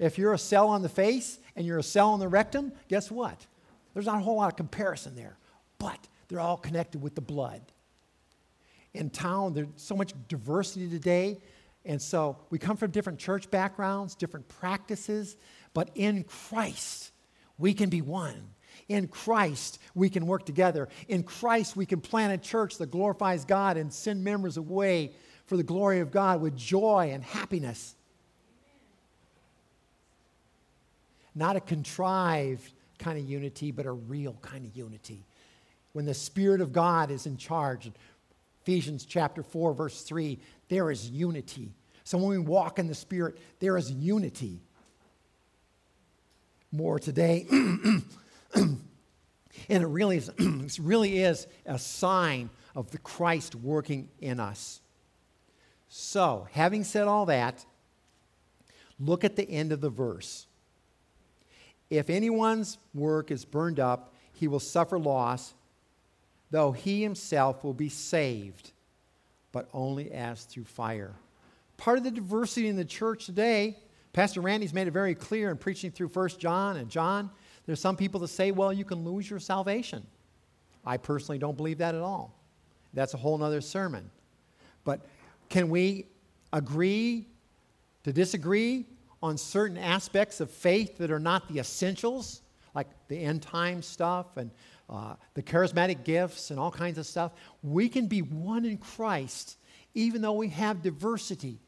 If 0.00 0.18
you're 0.18 0.32
a 0.32 0.38
cell 0.38 0.68
on 0.68 0.82
the 0.82 0.88
face 0.88 1.38
and 1.54 1.64
you're 1.64 1.78
a 1.78 1.82
cell 1.84 2.10
on 2.10 2.18
the 2.18 2.26
rectum, 2.26 2.72
guess 2.88 3.10
what? 3.10 3.46
There's 3.92 4.06
not 4.06 4.16
a 4.16 4.22
whole 4.22 4.36
lot 4.36 4.48
of 4.48 4.56
comparison 4.56 5.14
there, 5.14 5.38
but 5.78 6.08
they're 6.28 6.40
all 6.40 6.56
connected 6.56 7.00
with 7.00 7.14
the 7.14 7.20
blood 7.20 7.62
in 8.92 9.10
town. 9.10 9.54
There's 9.54 9.68
so 9.76 9.94
much 9.94 10.12
diversity 10.26 10.88
today. 10.88 11.38
And 11.84 12.00
so 12.00 12.38
we 12.50 12.58
come 12.58 12.76
from 12.76 12.90
different 12.90 13.18
church 13.18 13.50
backgrounds, 13.50 14.14
different 14.14 14.48
practices, 14.48 15.36
but 15.74 15.90
in 15.94 16.24
Christ, 16.24 17.12
we 17.58 17.74
can 17.74 17.90
be 17.90 18.02
one. 18.02 18.50
In 18.88 19.08
Christ, 19.08 19.78
we 19.94 20.10
can 20.10 20.26
work 20.26 20.44
together. 20.44 20.88
In 21.08 21.22
Christ, 21.22 21.76
we 21.76 21.86
can 21.86 22.00
plant 22.00 22.32
a 22.32 22.38
church 22.38 22.78
that 22.78 22.90
glorifies 22.90 23.44
God 23.44 23.76
and 23.76 23.92
send 23.92 24.22
members 24.22 24.56
away 24.56 25.12
for 25.46 25.56
the 25.56 25.62
glory 25.62 26.00
of 26.00 26.10
God 26.10 26.40
with 26.40 26.56
joy 26.56 27.10
and 27.12 27.22
happiness. 27.22 27.94
Not 31.34 31.56
a 31.56 31.60
contrived 31.60 32.72
kind 32.98 33.18
of 33.18 33.28
unity, 33.28 33.70
but 33.70 33.86
a 33.86 33.92
real 33.92 34.36
kind 34.42 34.66
of 34.66 34.76
unity. 34.76 35.24
When 35.92 36.04
the 36.04 36.14
Spirit 36.14 36.60
of 36.60 36.72
God 36.72 37.10
is 37.10 37.26
in 37.26 37.36
charge, 37.36 37.90
Ephesians 38.62 39.04
chapter 39.04 39.42
4, 39.42 39.74
verse 39.74 40.02
3, 40.02 40.38
there 40.68 40.90
is 40.90 41.08
unity. 41.08 41.72
So 42.04 42.18
when 42.18 42.28
we 42.28 42.38
walk 42.38 42.78
in 42.78 42.86
the 42.86 42.94
Spirit, 42.94 43.38
there 43.60 43.76
is 43.76 43.90
unity. 43.90 44.60
More 46.74 46.98
today. 46.98 47.46
and 48.54 48.80
it 49.68 49.86
really 49.86 50.16
is, 50.16 50.28
it 50.38 50.78
really 50.80 51.22
is 51.22 51.46
a 51.64 51.78
sign 51.78 52.50
of 52.74 52.90
the 52.90 52.98
Christ 52.98 53.54
working 53.54 54.08
in 54.20 54.40
us. 54.40 54.80
So, 55.88 56.48
having 56.50 56.82
said 56.82 57.06
all 57.06 57.26
that, 57.26 57.64
look 58.98 59.22
at 59.22 59.36
the 59.36 59.48
end 59.48 59.70
of 59.70 59.80
the 59.80 59.88
verse. 59.88 60.48
If 61.90 62.10
anyone's 62.10 62.78
work 62.92 63.30
is 63.30 63.44
burned 63.44 63.78
up, 63.78 64.12
he 64.32 64.48
will 64.48 64.58
suffer 64.58 64.98
loss, 64.98 65.54
though 66.50 66.72
he 66.72 67.04
himself 67.04 67.62
will 67.62 67.72
be 67.72 67.88
saved, 67.88 68.72
but 69.52 69.68
only 69.72 70.10
as 70.10 70.42
through 70.42 70.64
fire. 70.64 71.14
Part 71.76 71.98
of 71.98 72.04
the 72.04 72.10
diversity 72.10 72.66
in 72.66 72.74
the 72.74 72.84
church 72.84 73.26
today, 73.26 73.78
Pastor 74.14 74.40
Randy's 74.40 74.72
made 74.72 74.86
it 74.86 74.92
very 74.92 75.14
clear 75.14 75.50
in 75.50 75.58
preaching 75.58 75.90
through 75.90 76.08
1 76.08 76.28
John 76.38 76.76
and 76.76 76.88
John. 76.88 77.30
There's 77.66 77.80
some 77.80 77.96
people 77.96 78.20
that 78.20 78.28
say, 78.28 78.52
well, 78.52 78.72
you 78.72 78.84
can 78.84 79.04
lose 79.04 79.28
your 79.28 79.40
salvation. 79.40 80.06
I 80.86 80.96
personally 80.96 81.38
don't 81.38 81.56
believe 81.56 81.78
that 81.78 81.94
at 81.94 82.00
all. 82.00 82.38
That's 82.92 83.12
a 83.14 83.16
whole 83.16 83.42
other 83.42 83.60
sermon. 83.60 84.10
But 84.84 85.04
can 85.48 85.68
we 85.68 86.06
agree 86.52 87.26
to 88.04 88.12
disagree 88.12 88.86
on 89.20 89.36
certain 89.36 89.76
aspects 89.78 90.40
of 90.40 90.50
faith 90.50 90.96
that 90.98 91.10
are 91.10 91.18
not 91.18 91.48
the 91.48 91.58
essentials, 91.58 92.42
like 92.74 92.86
the 93.08 93.18
end 93.18 93.42
time 93.42 93.82
stuff 93.82 94.36
and 94.36 94.50
uh, 94.88 95.16
the 95.34 95.42
charismatic 95.42 96.04
gifts 96.04 96.52
and 96.52 96.60
all 96.60 96.70
kinds 96.70 96.98
of 96.98 97.06
stuff? 97.06 97.32
We 97.64 97.88
can 97.88 98.06
be 98.06 98.22
one 98.22 98.64
in 98.64 98.78
Christ 98.78 99.56
even 99.94 100.20
though 100.20 100.32
we 100.32 100.48
have 100.48 100.82
diversity, 100.82 101.58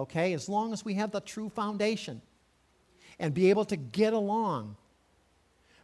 okay, 0.00 0.32
as 0.32 0.48
long 0.48 0.72
as 0.72 0.84
we 0.84 0.94
have 0.94 1.10
the 1.10 1.20
true 1.20 1.48
foundation 1.48 2.20
and 3.18 3.34
be 3.34 3.50
able 3.50 3.64
to 3.66 3.76
get 3.76 4.12
along. 4.12 4.76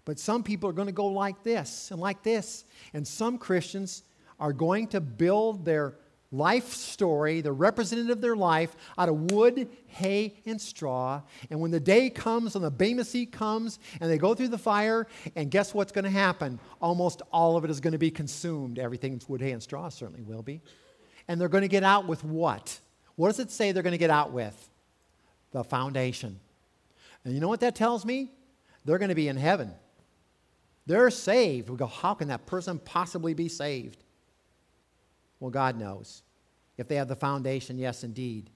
But 0.05 0.19
some 0.19 0.43
people 0.43 0.69
are 0.71 0.73
going 0.73 0.87
to 0.87 0.93
go 0.93 1.07
like 1.07 1.43
this 1.43 1.91
and 1.91 2.01
like 2.01 2.23
this, 2.23 2.65
and 2.95 3.07
some 3.07 3.39
Christians 3.39 4.03
are 4.39 4.53
going 4.53 4.89
to 4.89 5.01
build 5.01 5.65
their 5.65 5.97
life 6.33 6.73
story, 6.73 7.41
the 7.41 7.53
representative 7.53 8.11
of 8.11 8.21
their 8.21 8.37
life, 8.37 8.77
out 8.99 9.09
of 9.09 9.31
wood, 9.33 9.69
hay, 9.87 10.35
and 10.45 10.61
straw. 10.61 11.23
And 11.51 11.61
when 11.61 11.71
the 11.71 11.81
day 11.81 12.11
comes 12.11 12.57
and 12.57 12.65
the 12.65 12.71
Bema 12.71 13.05
seat 13.05 13.33
comes 13.33 13.79
and 14.01 14.11
they 14.11 14.19
go 14.19 14.35
through 14.35 14.49
the 14.49 14.59
fire, 14.59 15.07
and 15.35 15.51
guess 15.51 15.73
what's 15.73 15.93
going 15.93 16.05
to 16.05 16.11
happen? 16.11 16.59
Almost 16.81 17.23
all 17.33 17.57
of 17.57 17.65
it 17.65 17.71
is 17.71 17.81
going 17.81 17.93
to 17.93 17.99
be 17.99 18.11
consumed. 18.11 18.79
Everything 18.79 19.21
wood, 19.29 19.41
hay, 19.41 19.53
and 19.53 19.63
straw 19.63 19.89
certainly 19.89 20.23
will 20.23 20.43
be. 20.43 20.61
And 21.29 21.41
they're 21.41 21.49
going 21.49 21.63
to 21.63 21.69
get 21.69 21.85
out 21.85 22.07
with 22.07 22.23
what? 22.25 22.79
What 23.17 23.29
does 23.29 23.41
it 23.41 23.51
say 23.51 23.73
they're 23.73 23.83
going 23.83 23.93
to 23.93 23.99
get 23.99 24.11
out 24.11 24.33
with? 24.33 24.71
The 25.53 25.65
foundation. 25.65 26.39
And 27.25 27.35
you 27.35 27.41
know 27.41 27.49
what 27.49 27.61
that 27.61 27.75
tells 27.75 28.05
me? 28.05 28.31
They're 28.85 28.99
going 28.99 29.09
to 29.09 29.15
be 29.15 29.29
in 29.29 29.37
heaven. 29.37 29.73
They're 30.87 31.11
saved. 31.11 31.69
We 31.69 31.77
go, 31.77 31.87
how 31.87 32.15
can 32.15 32.29
that 32.29 32.47
person 32.47 32.79
possibly 32.79 33.35
be 33.35 33.49
saved? 33.49 34.05
Well, 35.41 35.51
God 35.51 35.77
knows. 35.79 36.23
If 36.77 36.89
they 36.89 36.97
have 36.97 37.09
the 37.09 37.17
foundation, 37.17 37.79
yes, 37.79 38.05
indeed. 38.05 38.51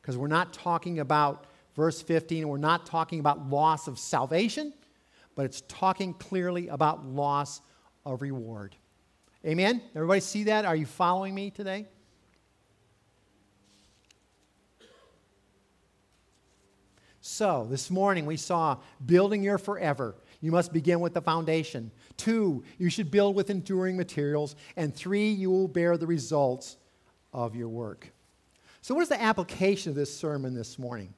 Because 0.00 0.16
we're 0.16 0.28
not 0.28 0.52
talking 0.52 1.00
about, 1.00 1.46
verse 1.74 2.00
15, 2.00 2.46
we're 2.46 2.58
not 2.58 2.86
talking 2.86 3.18
about 3.18 3.48
loss 3.48 3.88
of 3.88 3.98
salvation, 3.98 4.72
but 5.34 5.44
it's 5.44 5.62
talking 5.68 6.14
clearly 6.14 6.68
about 6.68 7.04
loss 7.04 7.60
of 8.06 8.22
reward. 8.22 8.76
Amen? 9.44 9.82
Everybody 9.94 10.20
see 10.20 10.44
that? 10.44 10.64
Are 10.64 10.76
you 10.76 10.86
following 10.86 11.34
me 11.34 11.50
today? 11.50 11.86
So, 17.30 17.66
this 17.68 17.90
morning 17.90 18.24
we 18.24 18.38
saw 18.38 18.78
building 19.04 19.42
your 19.42 19.58
forever. 19.58 20.14
You 20.40 20.50
must 20.50 20.72
begin 20.72 21.00
with 21.00 21.12
the 21.12 21.20
foundation. 21.20 21.90
Two, 22.16 22.64
you 22.78 22.88
should 22.88 23.10
build 23.10 23.36
with 23.36 23.50
enduring 23.50 23.98
materials. 23.98 24.56
And 24.76 24.94
three, 24.94 25.28
you 25.28 25.50
will 25.50 25.68
bear 25.68 25.98
the 25.98 26.06
results 26.06 26.78
of 27.34 27.54
your 27.54 27.68
work. 27.68 28.10
So, 28.80 28.94
what 28.94 29.02
is 29.02 29.10
the 29.10 29.20
application 29.20 29.90
of 29.90 29.94
this 29.94 30.16
sermon 30.16 30.54
this 30.54 30.78
morning? 30.78 31.12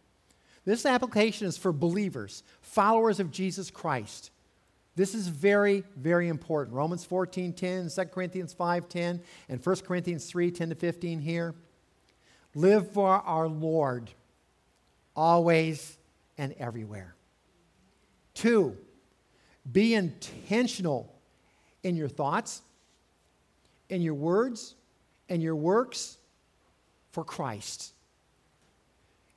This 0.65 0.85
application 0.85 1.47
is 1.47 1.57
for 1.57 1.73
believers, 1.73 2.43
followers 2.61 3.21
of 3.21 3.31
Jesus 3.31 3.71
Christ. 3.71 4.33
This 4.97 5.15
is 5.15 5.29
very, 5.29 5.85
very 5.97 6.27
important. 6.27 6.77
Romans 6.77 7.05
14 7.05 7.53
10, 7.53 7.89
2 7.89 8.05
Corinthians 8.07 8.53
5 8.53 8.89
10, 8.89 9.23
and 9.49 9.65
1 9.65 9.77
Corinthians 9.87 10.27
3 10.27 10.51
10 10.51 10.71
to 10.71 10.75
15 10.75 11.21
here. 11.21 11.55
Live 12.57 12.91
for 12.91 13.09
our 13.09 13.47
Lord 13.47 14.11
always 15.15 15.99
and 16.41 16.55
everywhere. 16.59 17.15
Two, 18.33 18.75
be 19.71 19.95
intentional 19.95 21.15
in 21.83 21.97
your 21.97 22.09
thoughts, 22.09 22.63
in 23.91 24.01
your 24.01 24.15
words, 24.15 24.75
and 25.29 25.43
your 25.43 25.55
works 25.55 26.17
for 27.13 27.25
Christ. 27.25 27.93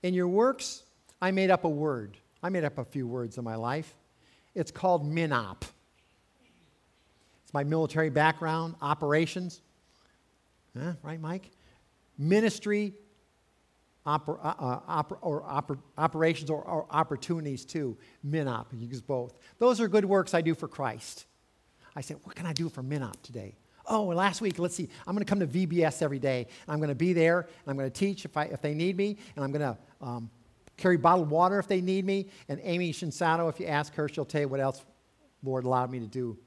In 0.01 0.13
your 0.13 0.29
works, 0.29 0.83
I 1.21 1.31
made 1.31 1.51
up 1.51 1.65
a 1.65 1.69
word. 1.69 2.15
I 2.41 2.47
made 2.47 2.63
up 2.63 2.77
a 2.77 2.85
few 2.85 3.05
words 3.05 3.37
in 3.37 3.43
my 3.43 3.55
life. 3.55 3.93
It's 4.55 4.71
called 4.71 5.05
MINOP. 5.05 5.63
It's 7.43 7.53
my 7.53 7.65
military 7.65 8.11
background, 8.11 8.75
operations. 8.81 9.59
Huh, 10.79 10.93
right, 11.03 11.19
Mike? 11.19 11.51
Ministry, 12.17 12.93
oper, 14.05 14.39
uh, 14.43 14.53
uh, 14.59 15.03
oper, 15.03 15.17
or 15.21 15.43
oper, 15.43 15.77
operations, 15.97 16.49
or, 16.49 16.61
or, 16.63 16.85
opportunities 16.89 17.65
too. 17.65 17.97
MINOP, 18.27 18.65
you 18.73 18.87
use 18.87 19.01
both. 19.01 19.37
Those 19.59 19.79
are 19.79 19.87
good 19.87 20.05
works 20.05 20.33
I 20.33 20.41
do 20.41 20.55
for 20.55 20.67
Christ. 20.67 21.25
I 21.95 22.01
said, 22.01 22.17
what 22.23 22.35
can 22.35 22.45
I 22.45 22.53
do 22.53 22.69
for 22.69 22.83
MINOP 22.83 23.21
today? 23.21 23.55
Oh, 23.85 24.05
last 24.05 24.41
week, 24.41 24.59
let's 24.59 24.75
see, 24.75 24.89
I'm 25.05 25.13
going 25.13 25.25
to 25.25 25.29
come 25.29 25.39
to 25.39 25.47
VBS 25.47 26.01
every 26.01 26.19
day, 26.19 26.47
I'm 26.67 26.77
going 26.77 26.89
to 26.89 26.95
be 26.95 27.13
there, 27.13 27.41
and 27.41 27.67
I'm 27.67 27.77
going 27.77 27.89
to 27.89 27.97
teach 27.97 28.23
if, 28.23 28.35
I, 28.37 28.45
if 28.45 28.61
they 28.61 28.73
need 28.73 28.95
me, 28.95 29.17
and 29.35 29.43
I'm 29.43 29.51
going 29.51 29.61
to 29.61 29.77
um, 30.01 30.29
carry 30.77 30.97
bottled 30.97 31.29
water 31.29 31.59
if 31.59 31.67
they 31.67 31.81
need 31.81 32.05
me. 32.05 32.29
And 32.47 32.59
Amy 32.63 32.93
Shinsato, 32.93 33.49
if 33.49 33.59
you 33.59 33.67
ask 33.67 33.93
her, 33.95 34.07
she'll 34.07 34.25
tell 34.25 34.41
you 34.41 34.47
what 34.47 34.59
else 34.59 34.83
Lord 35.43 35.65
allowed 35.65 35.91
me 35.91 35.99
to 35.99 36.07
do 36.07 36.37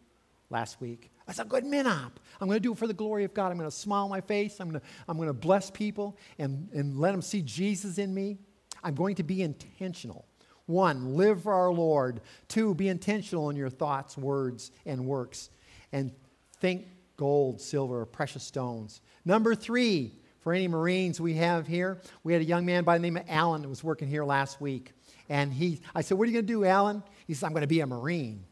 last 0.50 0.80
week. 0.80 1.10
That's 1.26 1.38
a 1.40 1.44
good 1.44 1.64
minop. 1.64 2.12
I'm 2.40 2.46
going 2.46 2.56
to 2.56 2.60
do 2.60 2.72
it 2.72 2.78
for 2.78 2.86
the 2.86 2.94
glory 2.94 3.24
of 3.24 3.34
God. 3.34 3.50
I'm 3.50 3.58
going 3.58 3.68
to 3.68 3.76
smile 3.76 4.08
my 4.08 4.20
face. 4.20 4.60
I'm 4.60 4.70
going 4.70 4.80
to, 4.80 4.86
I'm 5.08 5.16
going 5.16 5.28
to 5.28 5.34
bless 5.34 5.70
people 5.70 6.16
and, 6.38 6.68
and 6.72 6.98
let 6.98 7.12
them 7.12 7.22
see 7.22 7.42
Jesus 7.42 7.98
in 7.98 8.14
me. 8.14 8.38
I'm 8.84 8.94
going 8.94 9.16
to 9.16 9.24
be 9.24 9.42
intentional. 9.42 10.26
One, 10.66 11.16
live 11.16 11.42
for 11.42 11.54
our 11.54 11.72
Lord. 11.72 12.20
Two, 12.48 12.74
be 12.74 12.88
intentional 12.88 13.50
in 13.50 13.56
your 13.56 13.70
thoughts, 13.70 14.16
words, 14.16 14.70
and 14.84 15.06
works. 15.06 15.50
And 15.92 16.12
think 16.60 16.86
gold, 17.16 17.60
silver, 17.60 18.04
precious 18.04 18.42
stones. 18.42 19.00
Number 19.24 19.54
three, 19.54 20.12
for 20.40 20.52
any 20.52 20.68
Marines 20.68 21.20
we 21.20 21.34
have 21.34 21.66
here, 21.66 22.00
we 22.22 22.32
had 22.32 22.42
a 22.42 22.44
young 22.44 22.66
man 22.66 22.84
by 22.84 22.98
the 22.98 23.02
name 23.02 23.16
of 23.16 23.24
Alan 23.28 23.62
that 23.62 23.68
was 23.68 23.82
working 23.82 24.06
here 24.06 24.24
last 24.24 24.60
week. 24.60 24.92
And 25.28 25.52
he, 25.52 25.80
I 25.94 26.02
said, 26.02 26.18
What 26.18 26.24
are 26.24 26.26
you 26.26 26.34
going 26.34 26.46
to 26.46 26.52
do, 26.52 26.64
Alan? 26.64 27.02
He 27.26 27.34
said, 27.34 27.46
I'm 27.46 27.52
going 27.52 27.62
to 27.62 27.66
be 27.66 27.80
a 27.80 27.86
Marine. 27.86 28.44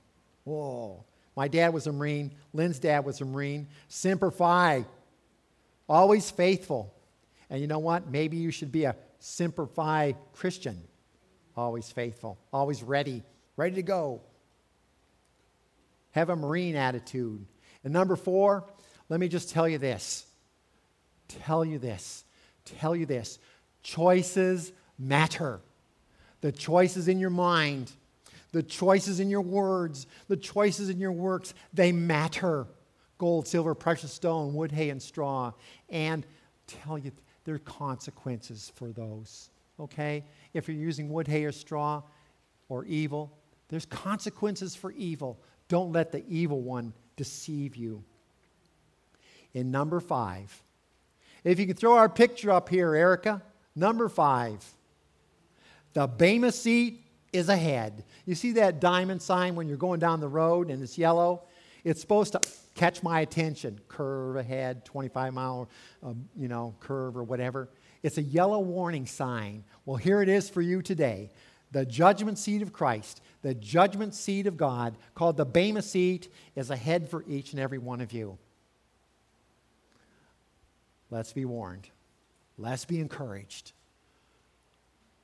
Whoa. 0.43 1.05
My 1.37 1.49
dad 1.49 1.75
was 1.75 1.87
a 1.87 1.93
Marine. 1.93 2.33
Lynn's 2.53 2.79
dad 2.79 3.05
was 3.05 3.21
a 3.21 3.25
Marine. 3.25 3.69
Semper 3.89 4.31
Fi. 4.31 4.85
Always 5.89 6.31
faithful. 6.31 6.95
And 7.51 7.61
you 7.61 7.67
know 7.67 7.79
what? 7.79 8.11
Maybe 8.11 8.37
you 8.37 8.51
should 8.51 8.73
be 8.73 8.85
a 8.85 8.97
Semper 9.19 9.67
Fi 9.67 10.15
Christian. 10.33 10.81
Always 11.57 11.91
faithful. 11.91 12.39
Always 12.53 12.83
ready. 12.83 13.23
Ready 13.57 13.77
to 13.77 13.83
go. 13.83 14.23
Have 16.13 16.31
a 16.31 16.37
Marine 16.37 16.77
attitude. 16.77 17.45
And 17.83 17.93
number 17.93 18.17
four, 18.17 18.65
let 19.09 19.21
me 19.21 19.29
just 19.29 19.51
tell 19.51 19.69
you 19.69 19.79
this 19.79 20.27
tell 21.29 21.65
you 21.65 21.79
this, 21.79 22.25
tell 22.65 22.95
you 22.95 23.07
this. 23.07 23.39
Choices 23.83 24.73
matter. 24.99 25.61
The 26.41 26.53
choices 26.53 27.09
in 27.09 27.19
your 27.19 27.31
mind, 27.31 27.91
the 28.55 28.63
choices 28.63 29.19
in 29.19 29.31
your 29.31 29.41
words, 29.41 30.07
the 30.29 30.37
choices 30.37 30.89
in 30.89 31.01
your 31.01 31.11
works, 31.11 31.55
they 31.73 31.91
matter. 31.91 32.69
Gold, 33.19 33.49
silver, 33.49 33.75
precious 33.75 34.13
stone, 34.13 34.55
wood, 34.55 34.71
hay, 34.71 34.91
and 34.91 35.03
straw. 35.03 35.53
And 35.91 36.25
tell 36.69 36.97
you, 36.97 37.11
there 37.45 37.57
are 37.57 37.59
consequences 37.59 38.71
for 38.77 38.93
those. 38.93 39.51
Okay? 39.81 40.25
If 40.53 40.69
you're 40.69 40.77
using 40.77 41.09
wood, 41.09 41.27
hay, 41.27 41.45
or 41.45 41.51
straw, 41.51 42.03
or 42.69 42.85
evil, 42.85 43.37
There's 43.69 43.87
consequences 43.87 44.77
for 44.77 44.93
evil. 44.93 45.41
Don't 45.69 45.93
let 45.93 46.13
the 46.13 46.25
evil 46.29 46.61
one 46.61 46.93
deceive 47.17 47.77
you. 47.77 48.05
In 49.53 49.71
number 49.71 50.01
five, 50.01 50.63
if 51.43 51.59
you 51.59 51.67
can 51.67 51.77
throw 51.77 51.97
our 51.97 52.09
picture 52.09 52.51
up 52.51 52.69
here, 52.69 52.95
Erica, 52.95 53.43
number 53.75 54.09
five, 54.09 54.65
the 55.93 56.07
Bema 56.07 56.53
seat 56.53 57.04
is 57.35 57.49
ahead. 57.49 58.05
You 58.25 58.35
see 58.35 58.53
that 58.53 58.81
diamond 58.81 59.21
sign 59.21 59.57
when 59.57 59.69
you're 59.69 59.77
going 59.77 60.01
down 60.01 60.21
the 60.21 60.29
road 60.29 60.71
and 60.71 60.83
it's 60.83 60.97
yellow? 60.97 61.43
It's 61.83 62.01
supposed 62.01 62.33
to 62.33 62.41
catch 62.75 63.03
my 63.03 63.21
attention. 63.21 63.81
Curve 63.89 64.37
ahead, 64.37 64.85
25 64.85 65.35
mile, 65.35 65.69
uh, 66.03 66.15
you 66.37 66.49
know, 66.49 66.75
curve 66.81 67.17
or 67.17 67.25
whatever. 67.25 67.69
It's 68.03 68.19
a 68.19 68.23
yellow 68.23 68.61
warning 68.61 69.07
sign. 69.07 69.65
Well, 69.85 69.97
here 69.97 70.23
it 70.23 70.29
is 70.29 70.49
for 70.49 70.63
you 70.63 70.81
today. 70.81 71.31
The 71.73 71.85
judgment 71.85 72.39
seat 72.39 72.63
of 72.63 72.73
Christ, 72.73 73.21
the 73.43 73.55
judgment 73.55 74.15
seat 74.15 74.47
of 74.47 74.57
God, 74.57 74.97
called 75.15 75.37
the 75.37 75.45
Bema 75.45 75.83
seat, 75.83 76.29
is 76.55 76.71
ahead 76.71 77.09
for 77.09 77.25
each 77.27 77.53
and 77.53 77.61
every 77.61 77.79
one 77.79 78.01
of 78.01 78.13
you. 78.13 78.39
Let's 81.11 81.33
be 81.33 81.45
warned. 81.45 81.89
Let's 82.57 82.85
be 82.85 83.01
encouraged. 83.01 83.73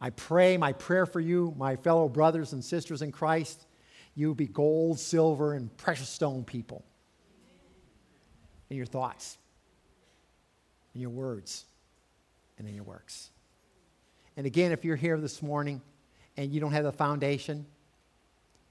I 0.00 0.10
pray, 0.10 0.56
my 0.56 0.72
prayer 0.72 1.04
for 1.04 1.20
you, 1.20 1.54
my 1.58 1.76
fellow 1.76 2.08
brothers 2.08 2.52
and 2.52 2.64
sisters 2.64 3.02
in 3.02 3.12
Christ, 3.12 3.66
you 4.14 4.34
be 4.34 4.46
gold, 4.46 4.98
silver, 4.98 5.52
and 5.54 5.74
precious 5.76 6.08
stone 6.08 6.44
people 6.44 6.84
in 8.70 8.76
your 8.76 8.86
thoughts, 8.86 9.36
in 10.94 11.00
your 11.00 11.10
words, 11.10 11.66
and 12.58 12.66
in 12.66 12.74
your 12.74 12.84
works. 12.84 13.30
And 14.36 14.46
again, 14.46 14.72
if 14.72 14.84
you're 14.84 14.96
here 14.96 15.18
this 15.18 15.42
morning 15.42 15.82
and 16.36 16.52
you 16.52 16.60
don't 16.60 16.72
have 16.72 16.84
the 16.84 16.92
foundation, 16.92 17.66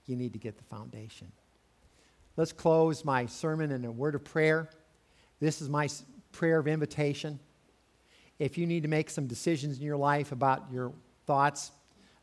you 0.08 0.16
need 0.16 0.34
to 0.34 0.40
get 0.40 0.58
the 0.58 0.64
foundation. 0.64 1.32
Let's 2.38 2.54
close 2.54 3.06
my 3.06 3.28
sermon 3.28 3.72
in 3.72 3.86
a 3.86 3.92
word 3.92 4.16
of 4.16 4.24
prayer. 4.24 4.70
This 5.40 5.62
is 5.62 5.70
my 5.70 5.90
prayer 6.32 6.60
of 6.60 6.68
invitation. 6.68 7.40
If 8.40 8.58
you 8.58 8.66
need 8.66 8.84
to 8.84 8.90
make 8.90 9.10
some 9.10 9.28
decisions 9.28 9.78
in 9.78 9.84
your 9.84 9.98
life 9.98 10.32
about 10.32 10.64
your 10.72 10.94
thoughts, 11.30 11.72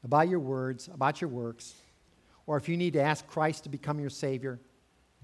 about 0.02 0.28
your 0.28 0.40
words, 0.40 0.88
about 0.92 1.20
your 1.20 1.30
works, 1.30 1.76
or 2.44 2.56
if 2.56 2.68
you 2.68 2.76
need 2.76 2.94
to 2.94 3.00
ask 3.00 3.24
Christ 3.28 3.62
to 3.62 3.68
become 3.68 4.00
your 4.00 4.10
Savior, 4.10 4.58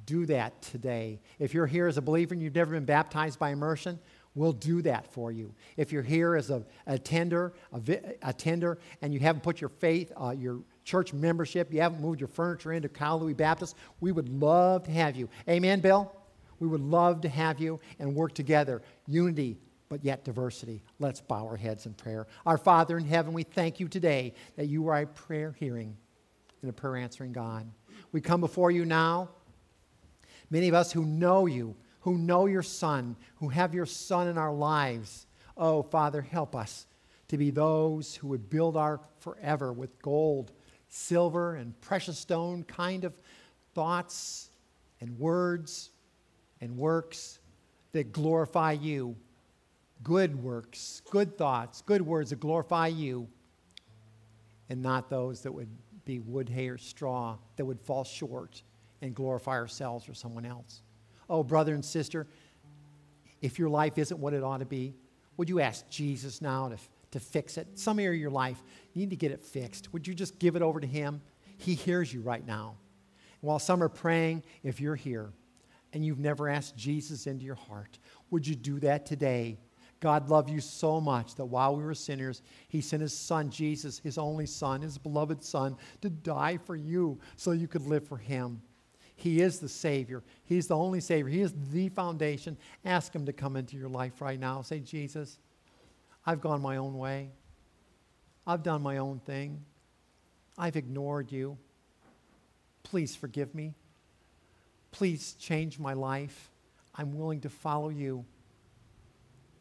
do 0.06 0.24
that 0.26 0.62
today. 0.62 1.20
If 1.40 1.52
you're 1.52 1.66
here 1.66 1.88
as 1.88 1.96
a 1.96 2.00
believer 2.00 2.32
and 2.32 2.40
you've 2.40 2.54
never 2.54 2.70
been 2.70 2.84
baptized 2.84 3.40
by 3.40 3.50
immersion, 3.50 3.98
we'll 4.36 4.52
do 4.52 4.82
that 4.82 5.12
for 5.12 5.32
you. 5.32 5.52
If 5.76 5.90
you're 5.90 6.04
here 6.04 6.36
as 6.36 6.50
a 6.50 6.64
attender, 6.86 7.54
a, 7.72 7.98
attender, 8.22 8.78
and 9.02 9.12
you 9.12 9.18
haven't 9.18 9.42
put 9.42 9.60
your 9.60 9.70
faith, 9.70 10.12
uh, 10.16 10.30
your 10.30 10.60
church 10.84 11.12
membership, 11.12 11.72
you 11.72 11.80
haven't 11.80 12.00
moved 12.00 12.20
your 12.20 12.28
furniture 12.28 12.72
into 12.72 12.88
Calvary 12.88 13.34
Baptist, 13.34 13.74
we 14.00 14.12
would 14.12 14.28
love 14.28 14.84
to 14.84 14.92
have 14.92 15.16
you. 15.16 15.28
Amen, 15.48 15.80
Bill? 15.80 16.14
We 16.60 16.68
would 16.68 16.80
love 16.80 17.22
to 17.22 17.28
have 17.28 17.58
you 17.58 17.80
and 17.98 18.14
work 18.14 18.32
together. 18.32 18.80
Unity, 19.08 19.58
but 19.92 20.06
yet 20.06 20.24
diversity. 20.24 20.82
Let's 20.98 21.20
bow 21.20 21.46
our 21.46 21.58
heads 21.58 21.84
in 21.84 21.92
prayer. 21.92 22.26
Our 22.46 22.56
Father 22.56 22.96
in 22.96 23.04
heaven, 23.04 23.34
we 23.34 23.42
thank 23.42 23.78
you 23.78 23.88
today 23.88 24.32
that 24.56 24.64
you 24.64 24.88
are 24.88 25.02
a 25.02 25.06
prayer 25.06 25.54
hearing 25.60 25.98
and 26.62 26.70
a 26.70 26.72
prayer 26.72 26.96
answering 26.96 27.32
God. 27.32 27.70
We 28.10 28.22
come 28.22 28.40
before 28.40 28.70
you 28.70 28.86
now, 28.86 29.28
many 30.48 30.68
of 30.68 30.74
us 30.74 30.92
who 30.92 31.04
know 31.04 31.44
you, 31.44 31.76
who 32.00 32.16
know 32.16 32.46
your 32.46 32.62
Son, 32.62 33.16
who 33.34 33.50
have 33.50 33.74
your 33.74 33.84
Son 33.84 34.28
in 34.28 34.38
our 34.38 34.54
lives. 34.54 35.26
Oh, 35.58 35.82
Father, 35.82 36.22
help 36.22 36.56
us 36.56 36.86
to 37.28 37.36
be 37.36 37.50
those 37.50 38.14
who 38.14 38.28
would 38.28 38.48
build 38.48 38.78
our 38.78 38.98
forever 39.18 39.74
with 39.74 40.00
gold, 40.00 40.52
silver, 40.88 41.54
and 41.56 41.78
precious 41.82 42.18
stone 42.18 42.62
kind 42.62 43.04
of 43.04 43.12
thoughts 43.74 44.48
and 45.02 45.18
words 45.18 45.90
and 46.62 46.78
works 46.78 47.40
that 47.92 48.10
glorify 48.10 48.72
you. 48.72 49.16
Good 50.02 50.42
works, 50.42 51.02
good 51.10 51.36
thoughts, 51.36 51.82
good 51.82 52.02
words 52.02 52.30
that 52.30 52.40
glorify 52.40 52.88
you, 52.88 53.28
and 54.68 54.82
not 54.82 55.10
those 55.10 55.42
that 55.42 55.52
would 55.52 55.68
be 56.04 56.18
wood, 56.18 56.48
hay, 56.48 56.68
or 56.68 56.78
straw 56.78 57.36
that 57.56 57.64
would 57.64 57.80
fall 57.80 58.04
short 58.04 58.62
and 59.00 59.14
glorify 59.14 59.52
ourselves 59.52 60.08
or 60.08 60.14
someone 60.14 60.46
else. 60.46 60.82
Oh, 61.28 61.42
brother 61.44 61.74
and 61.74 61.84
sister, 61.84 62.26
if 63.40 63.58
your 63.58 63.68
life 63.68 63.98
isn't 63.98 64.18
what 64.18 64.32
it 64.32 64.42
ought 64.42 64.58
to 64.58 64.66
be, 64.66 64.94
would 65.36 65.48
you 65.48 65.60
ask 65.60 65.88
Jesus 65.88 66.40
now 66.40 66.68
to, 66.68 66.76
to 67.12 67.20
fix 67.20 67.56
it? 67.56 67.66
Some 67.74 67.98
area 67.98 68.16
of 68.16 68.20
your 68.20 68.30
life, 68.30 68.62
you 68.92 69.00
need 69.00 69.10
to 69.10 69.16
get 69.16 69.30
it 69.30 69.42
fixed. 69.42 69.92
Would 69.92 70.06
you 70.06 70.14
just 70.14 70.38
give 70.38 70.56
it 70.56 70.62
over 70.62 70.80
to 70.80 70.86
Him? 70.86 71.20
He 71.58 71.74
hears 71.74 72.12
you 72.12 72.20
right 72.22 72.46
now. 72.46 72.76
And 73.40 73.48
while 73.48 73.58
some 73.58 73.82
are 73.82 73.88
praying, 73.88 74.44
if 74.62 74.80
you're 74.80 74.96
here 74.96 75.32
and 75.92 76.04
you've 76.04 76.18
never 76.18 76.48
asked 76.48 76.76
Jesus 76.76 77.26
into 77.26 77.44
your 77.44 77.54
heart, 77.54 77.98
would 78.30 78.46
you 78.46 78.54
do 78.54 78.80
that 78.80 79.06
today? 79.06 79.58
God 80.02 80.28
loved 80.28 80.50
you 80.50 80.60
so 80.60 81.00
much 81.00 81.36
that 81.36 81.44
while 81.44 81.76
we 81.76 81.84
were 81.84 81.94
sinners, 81.94 82.42
He 82.66 82.80
sent 82.80 83.02
His 83.02 83.16
Son, 83.16 83.50
Jesus, 83.50 84.00
His 84.00 84.18
only 84.18 84.46
Son, 84.46 84.82
His 84.82 84.98
beloved 84.98 85.44
Son, 85.44 85.76
to 86.00 86.10
die 86.10 86.58
for 86.66 86.74
you 86.74 87.20
so 87.36 87.52
you 87.52 87.68
could 87.68 87.86
live 87.86 88.06
for 88.08 88.18
Him. 88.18 88.60
He 89.14 89.40
is 89.40 89.60
the 89.60 89.68
Savior. 89.68 90.24
He's 90.42 90.66
the 90.66 90.76
only 90.76 90.98
Savior. 90.98 91.30
He 91.30 91.40
is 91.40 91.54
the 91.70 91.88
foundation. 91.88 92.58
Ask 92.84 93.14
Him 93.14 93.26
to 93.26 93.32
come 93.32 93.54
into 93.54 93.76
your 93.76 93.88
life 93.88 94.20
right 94.20 94.40
now. 94.40 94.60
Say, 94.62 94.80
Jesus, 94.80 95.38
I've 96.26 96.40
gone 96.40 96.60
my 96.60 96.78
own 96.78 96.98
way. 96.98 97.30
I've 98.44 98.64
done 98.64 98.82
my 98.82 98.96
own 98.96 99.20
thing. 99.20 99.64
I've 100.58 100.74
ignored 100.74 101.30
you. 101.30 101.56
Please 102.82 103.14
forgive 103.14 103.54
me. 103.54 103.74
Please 104.90 105.34
change 105.34 105.78
my 105.78 105.92
life. 105.92 106.50
I'm 106.92 107.16
willing 107.16 107.40
to 107.42 107.48
follow 107.48 107.90
you. 107.90 108.24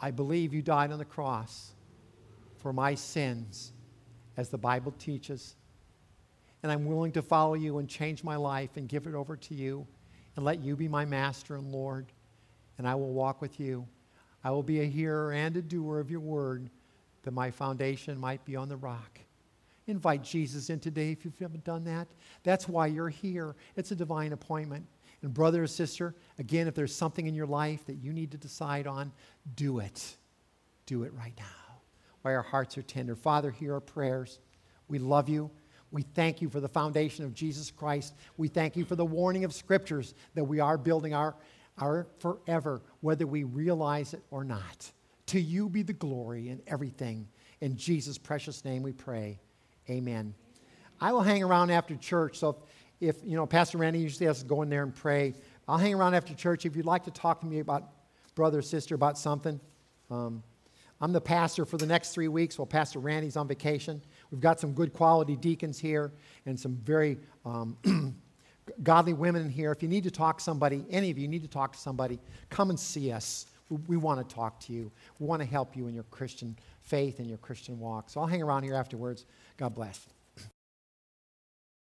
I 0.01 0.11
believe 0.11 0.53
you 0.53 0.61
died 0.61 0.91
on 0.91 0.97
the 0.97 1.05
cross 1.05 1.71
for 2.57 2.73
my 2.73 2.95
sins, 2.95 3.71
as 4.35 4.49
the 4.49 4.57
Bible 4.57 4.93
teaches. 4.97 5.55
And 6.63 6.71
I'm 6.71 6.85
willing 6.85 7.11
to 7.13 7.21
follow 7.21 7.53
you 7.53 7.77
and 7.77 7.87
change 7.87 8.23
my 8.23 8.35
life 8.35 8.77
and 8.77 8.89
give 8.89 9.07
it 9.07 9.13
over 9.13 9.35
to 9.35 9.53
you 9.53 9.85
and 10.35 10.45
let 10.45 10.59
you 10.59 10.75
be 10.75 10.87
my 10.87 11.05
master 11.05 11.55
and 11.55 11.71
Lord. 11.71 12.07
And 12.77 12.87
I 12.87 12.95
will 12.95 13.13
walk 13.13 13.41
with 13.41 13.59
you. 13.59 13.87
I 14.43 14.51
will 14.51 14.63
be 14.63 14.81
a 14.81 14.85
hearer 14.85 15.33
and 15.33 15.55
a 15.55 15.61
doer 15.61 15.99
of 15.99 16.09
your 16.09 16.19
word 16.19 16.69
that 17.23 17.31
my 17.31 17.51
foundation 17.51 18.17
might 18.17 18.43
be 18.45 18.55
on 18.55 18.69
the 18.69 18.77
rock. 18.77 19.19
Invite 19.87 20.23
Jesus 20.23 20.69
in 20.69 20.79
today 20.79 21.11
if 21.11 21.25
you 21.25 21.33
haven't 21.39 21.63
done 21.63 21.83
that. 21.83 22.07
That's 22.43 22.67
why 22.67 22.87
you're 22.87 23.09
here. 23.09 23.55
It's 23.75 23.91
a 23.91 23.95
divine 23.95 24.33
appointment. 24.33 24.85
And, 25.24 25.34
brother 25.34 25.63
or 25.63 25.67
sister, 25.67 26.15
again, 26.39 26.67
if 26.67 26.74
there's 26.74 26.95
something 26.95 27.28
in 27.28 27.36
your 27.36 27.45
life 27.45 27.86
that 27.86 27.95
you 27.95 28.11
need 28.11 28.32
to 28.32 28.38
decide 28.38 28.88
on, 28.88 29.11
do 29.55 29.80
it. 29.80 30.17
Do 30.86 31.03
it 31.03 31.13
right 31.13 31.34
now 31.38 31.45
while 32.22 32.36
our 32.36 32.41
hearts 32.41 32.78
are 32.78 32.82
tender. 32.82 33.15
Father, 33.15 33.51
hear 33.51 33.74
our 33.74 33.80
prayers. 33.80 34.39
We 34.88 34.99
love 34.99 35.30
you. 35.30 35.51
We 35.91 36.03
thank 36.03 36.41
you 36.41 36.49
for 36.49 36.59
the 36.59 36.69
foundation 36.69 37.26
of 37.26 37.34
Jesus 37.34 37.69
Christ. 37.69 38.13
We 38.38 38.47
thank 38.47 38.76
you 38.76 38.86
for 38.86 38.95
the 38.95 39.05
warning 39.05 39.43
of 39.43 39.53
scriptures 39.53 40.13
that 40.36 40.43
we 40.43 40.59
are 40.59 40.78
building 40.78 41.13
our, 41.13 41.36
our 41.78 42.07
forever, 42.19 42.82
whether 43.01 43.28
we 43.28 43.43
realize 43.43 44.13
it 44.13 44.24
or 44.32 44.43
not. 44.43 44.91
To 45.28 45.39
you 45.39 45.69
be 45.69 45.84
the 45.84 45.93
glory 45.93 46.49
in 46.49 46.61
everything. 46.67 47.28
In 47.59 47.76
Jesus' 47.76 48.17
precious 48.17 48.63
name 48.63 48.84
we 48.84 48.93
pray. 48.93 49.39
Amen. 49.89 50.34
I 50.99 51.11
will 51.11 51.22
hang 51.22 51.43
around 51.43 51.72
after 51.72 51.95
church, 51.95 52.38
so 52.38 52.57
if, 53.01 53.17
you 53.25 53.35
know, 53.35 53.45
Pastor 53.45 53.79
Randy 53.79 53.99
usually 53.99 54.27
has 54.27 54.39
to 54.39 54.45
go 54.45 54.61
in 54.61 54.69
there 54.69 54.83
and 54.83 54.95
pray. 54.95 55.33
I'll 55.67 55.77
hang 55.77 55.93
around 55.93 56.13
after 56.13 56.33
church. 56.33 56.65
If 56.65 56.75
you'd 56.75 56.85
like 56.85 57.03
to 57.05 57.11
talk 57.11 57.41
to 57.41 57.47
me 57.47 57.59
about 57.59 57.89
brother 58.35 58.59
or 58.59 58.61
sister 58.61 58.95
about 58.95 59.17
something, 59.17 59.59
um, 60.09 60.43
I'm 61.01 61.11
the 61.11 61.21
pastor 61.21 61.65
for 61.65 61.77
the 61.77 61.87
next 61.87 62.13
three 62.13 62.27
weeks 62.27 62.59
while 62.59 62.67
Pastor 62.67 62.99
Randy's 62.99 63.35
on 63.35 63.47
vacation. 63.47 64.01
We've 64.29 64.39
got 64.39 64.59
some 64.59 64.73
good 64.73 64.93
quality 64.93 65.35
deacons 65.35 65.79
here 65.79 66.11
and 66.45 66.59
some 66.59 66.75
very 66.75 67.17
um, 67.43 67.75
godly 68.83 69.13
women 69.13 69.49
here. 69.49 69.71
If 69.71 69.81
you 69.81 69.89
need 69.89 70.03
to 70.03 70.11
talk 70.11 70.37
to 70.37 70.43
somebody, 70.43 70.85
any 70.91 71.09
of 71.09 71.17
you 71.17 71.27
need 71.27 71.41
to 71.41 71.47
talk 71.47 71.73
to 71.73 71.79
somebody, 71.79 72.19
come 72.51 72.69
and 72.69 72.79
see 72.79 73.11
us. 73.11 73.47
We, 73.69 73.77
we 73.87 73.97
want 73.97 74.27
to 74.27 74.35
talk 74.35 74.59
to 74.61 74.73
you. 74.73 74.91
We 75.17 75.25
want 75.25 75.41
to 75.41 75.47
help 75.47 75.75
you 75.75 75.87
in 75.87 75.95
your 75.95 76.03
Christian 76.03 76.55
faith 76.81 77.17
and 77.17 77.27
your 77.27 77.39
Christian 77.39 77.79
walk. 77.79 78.11
So 78.11 78.21
I'll 78.21 78.27
hang 78.27 78.43
around 78.43 78.61
here 78.63 78.75
afterwards. 78.75 79.25
God 79.57 79.73
bless. 79.73 80.11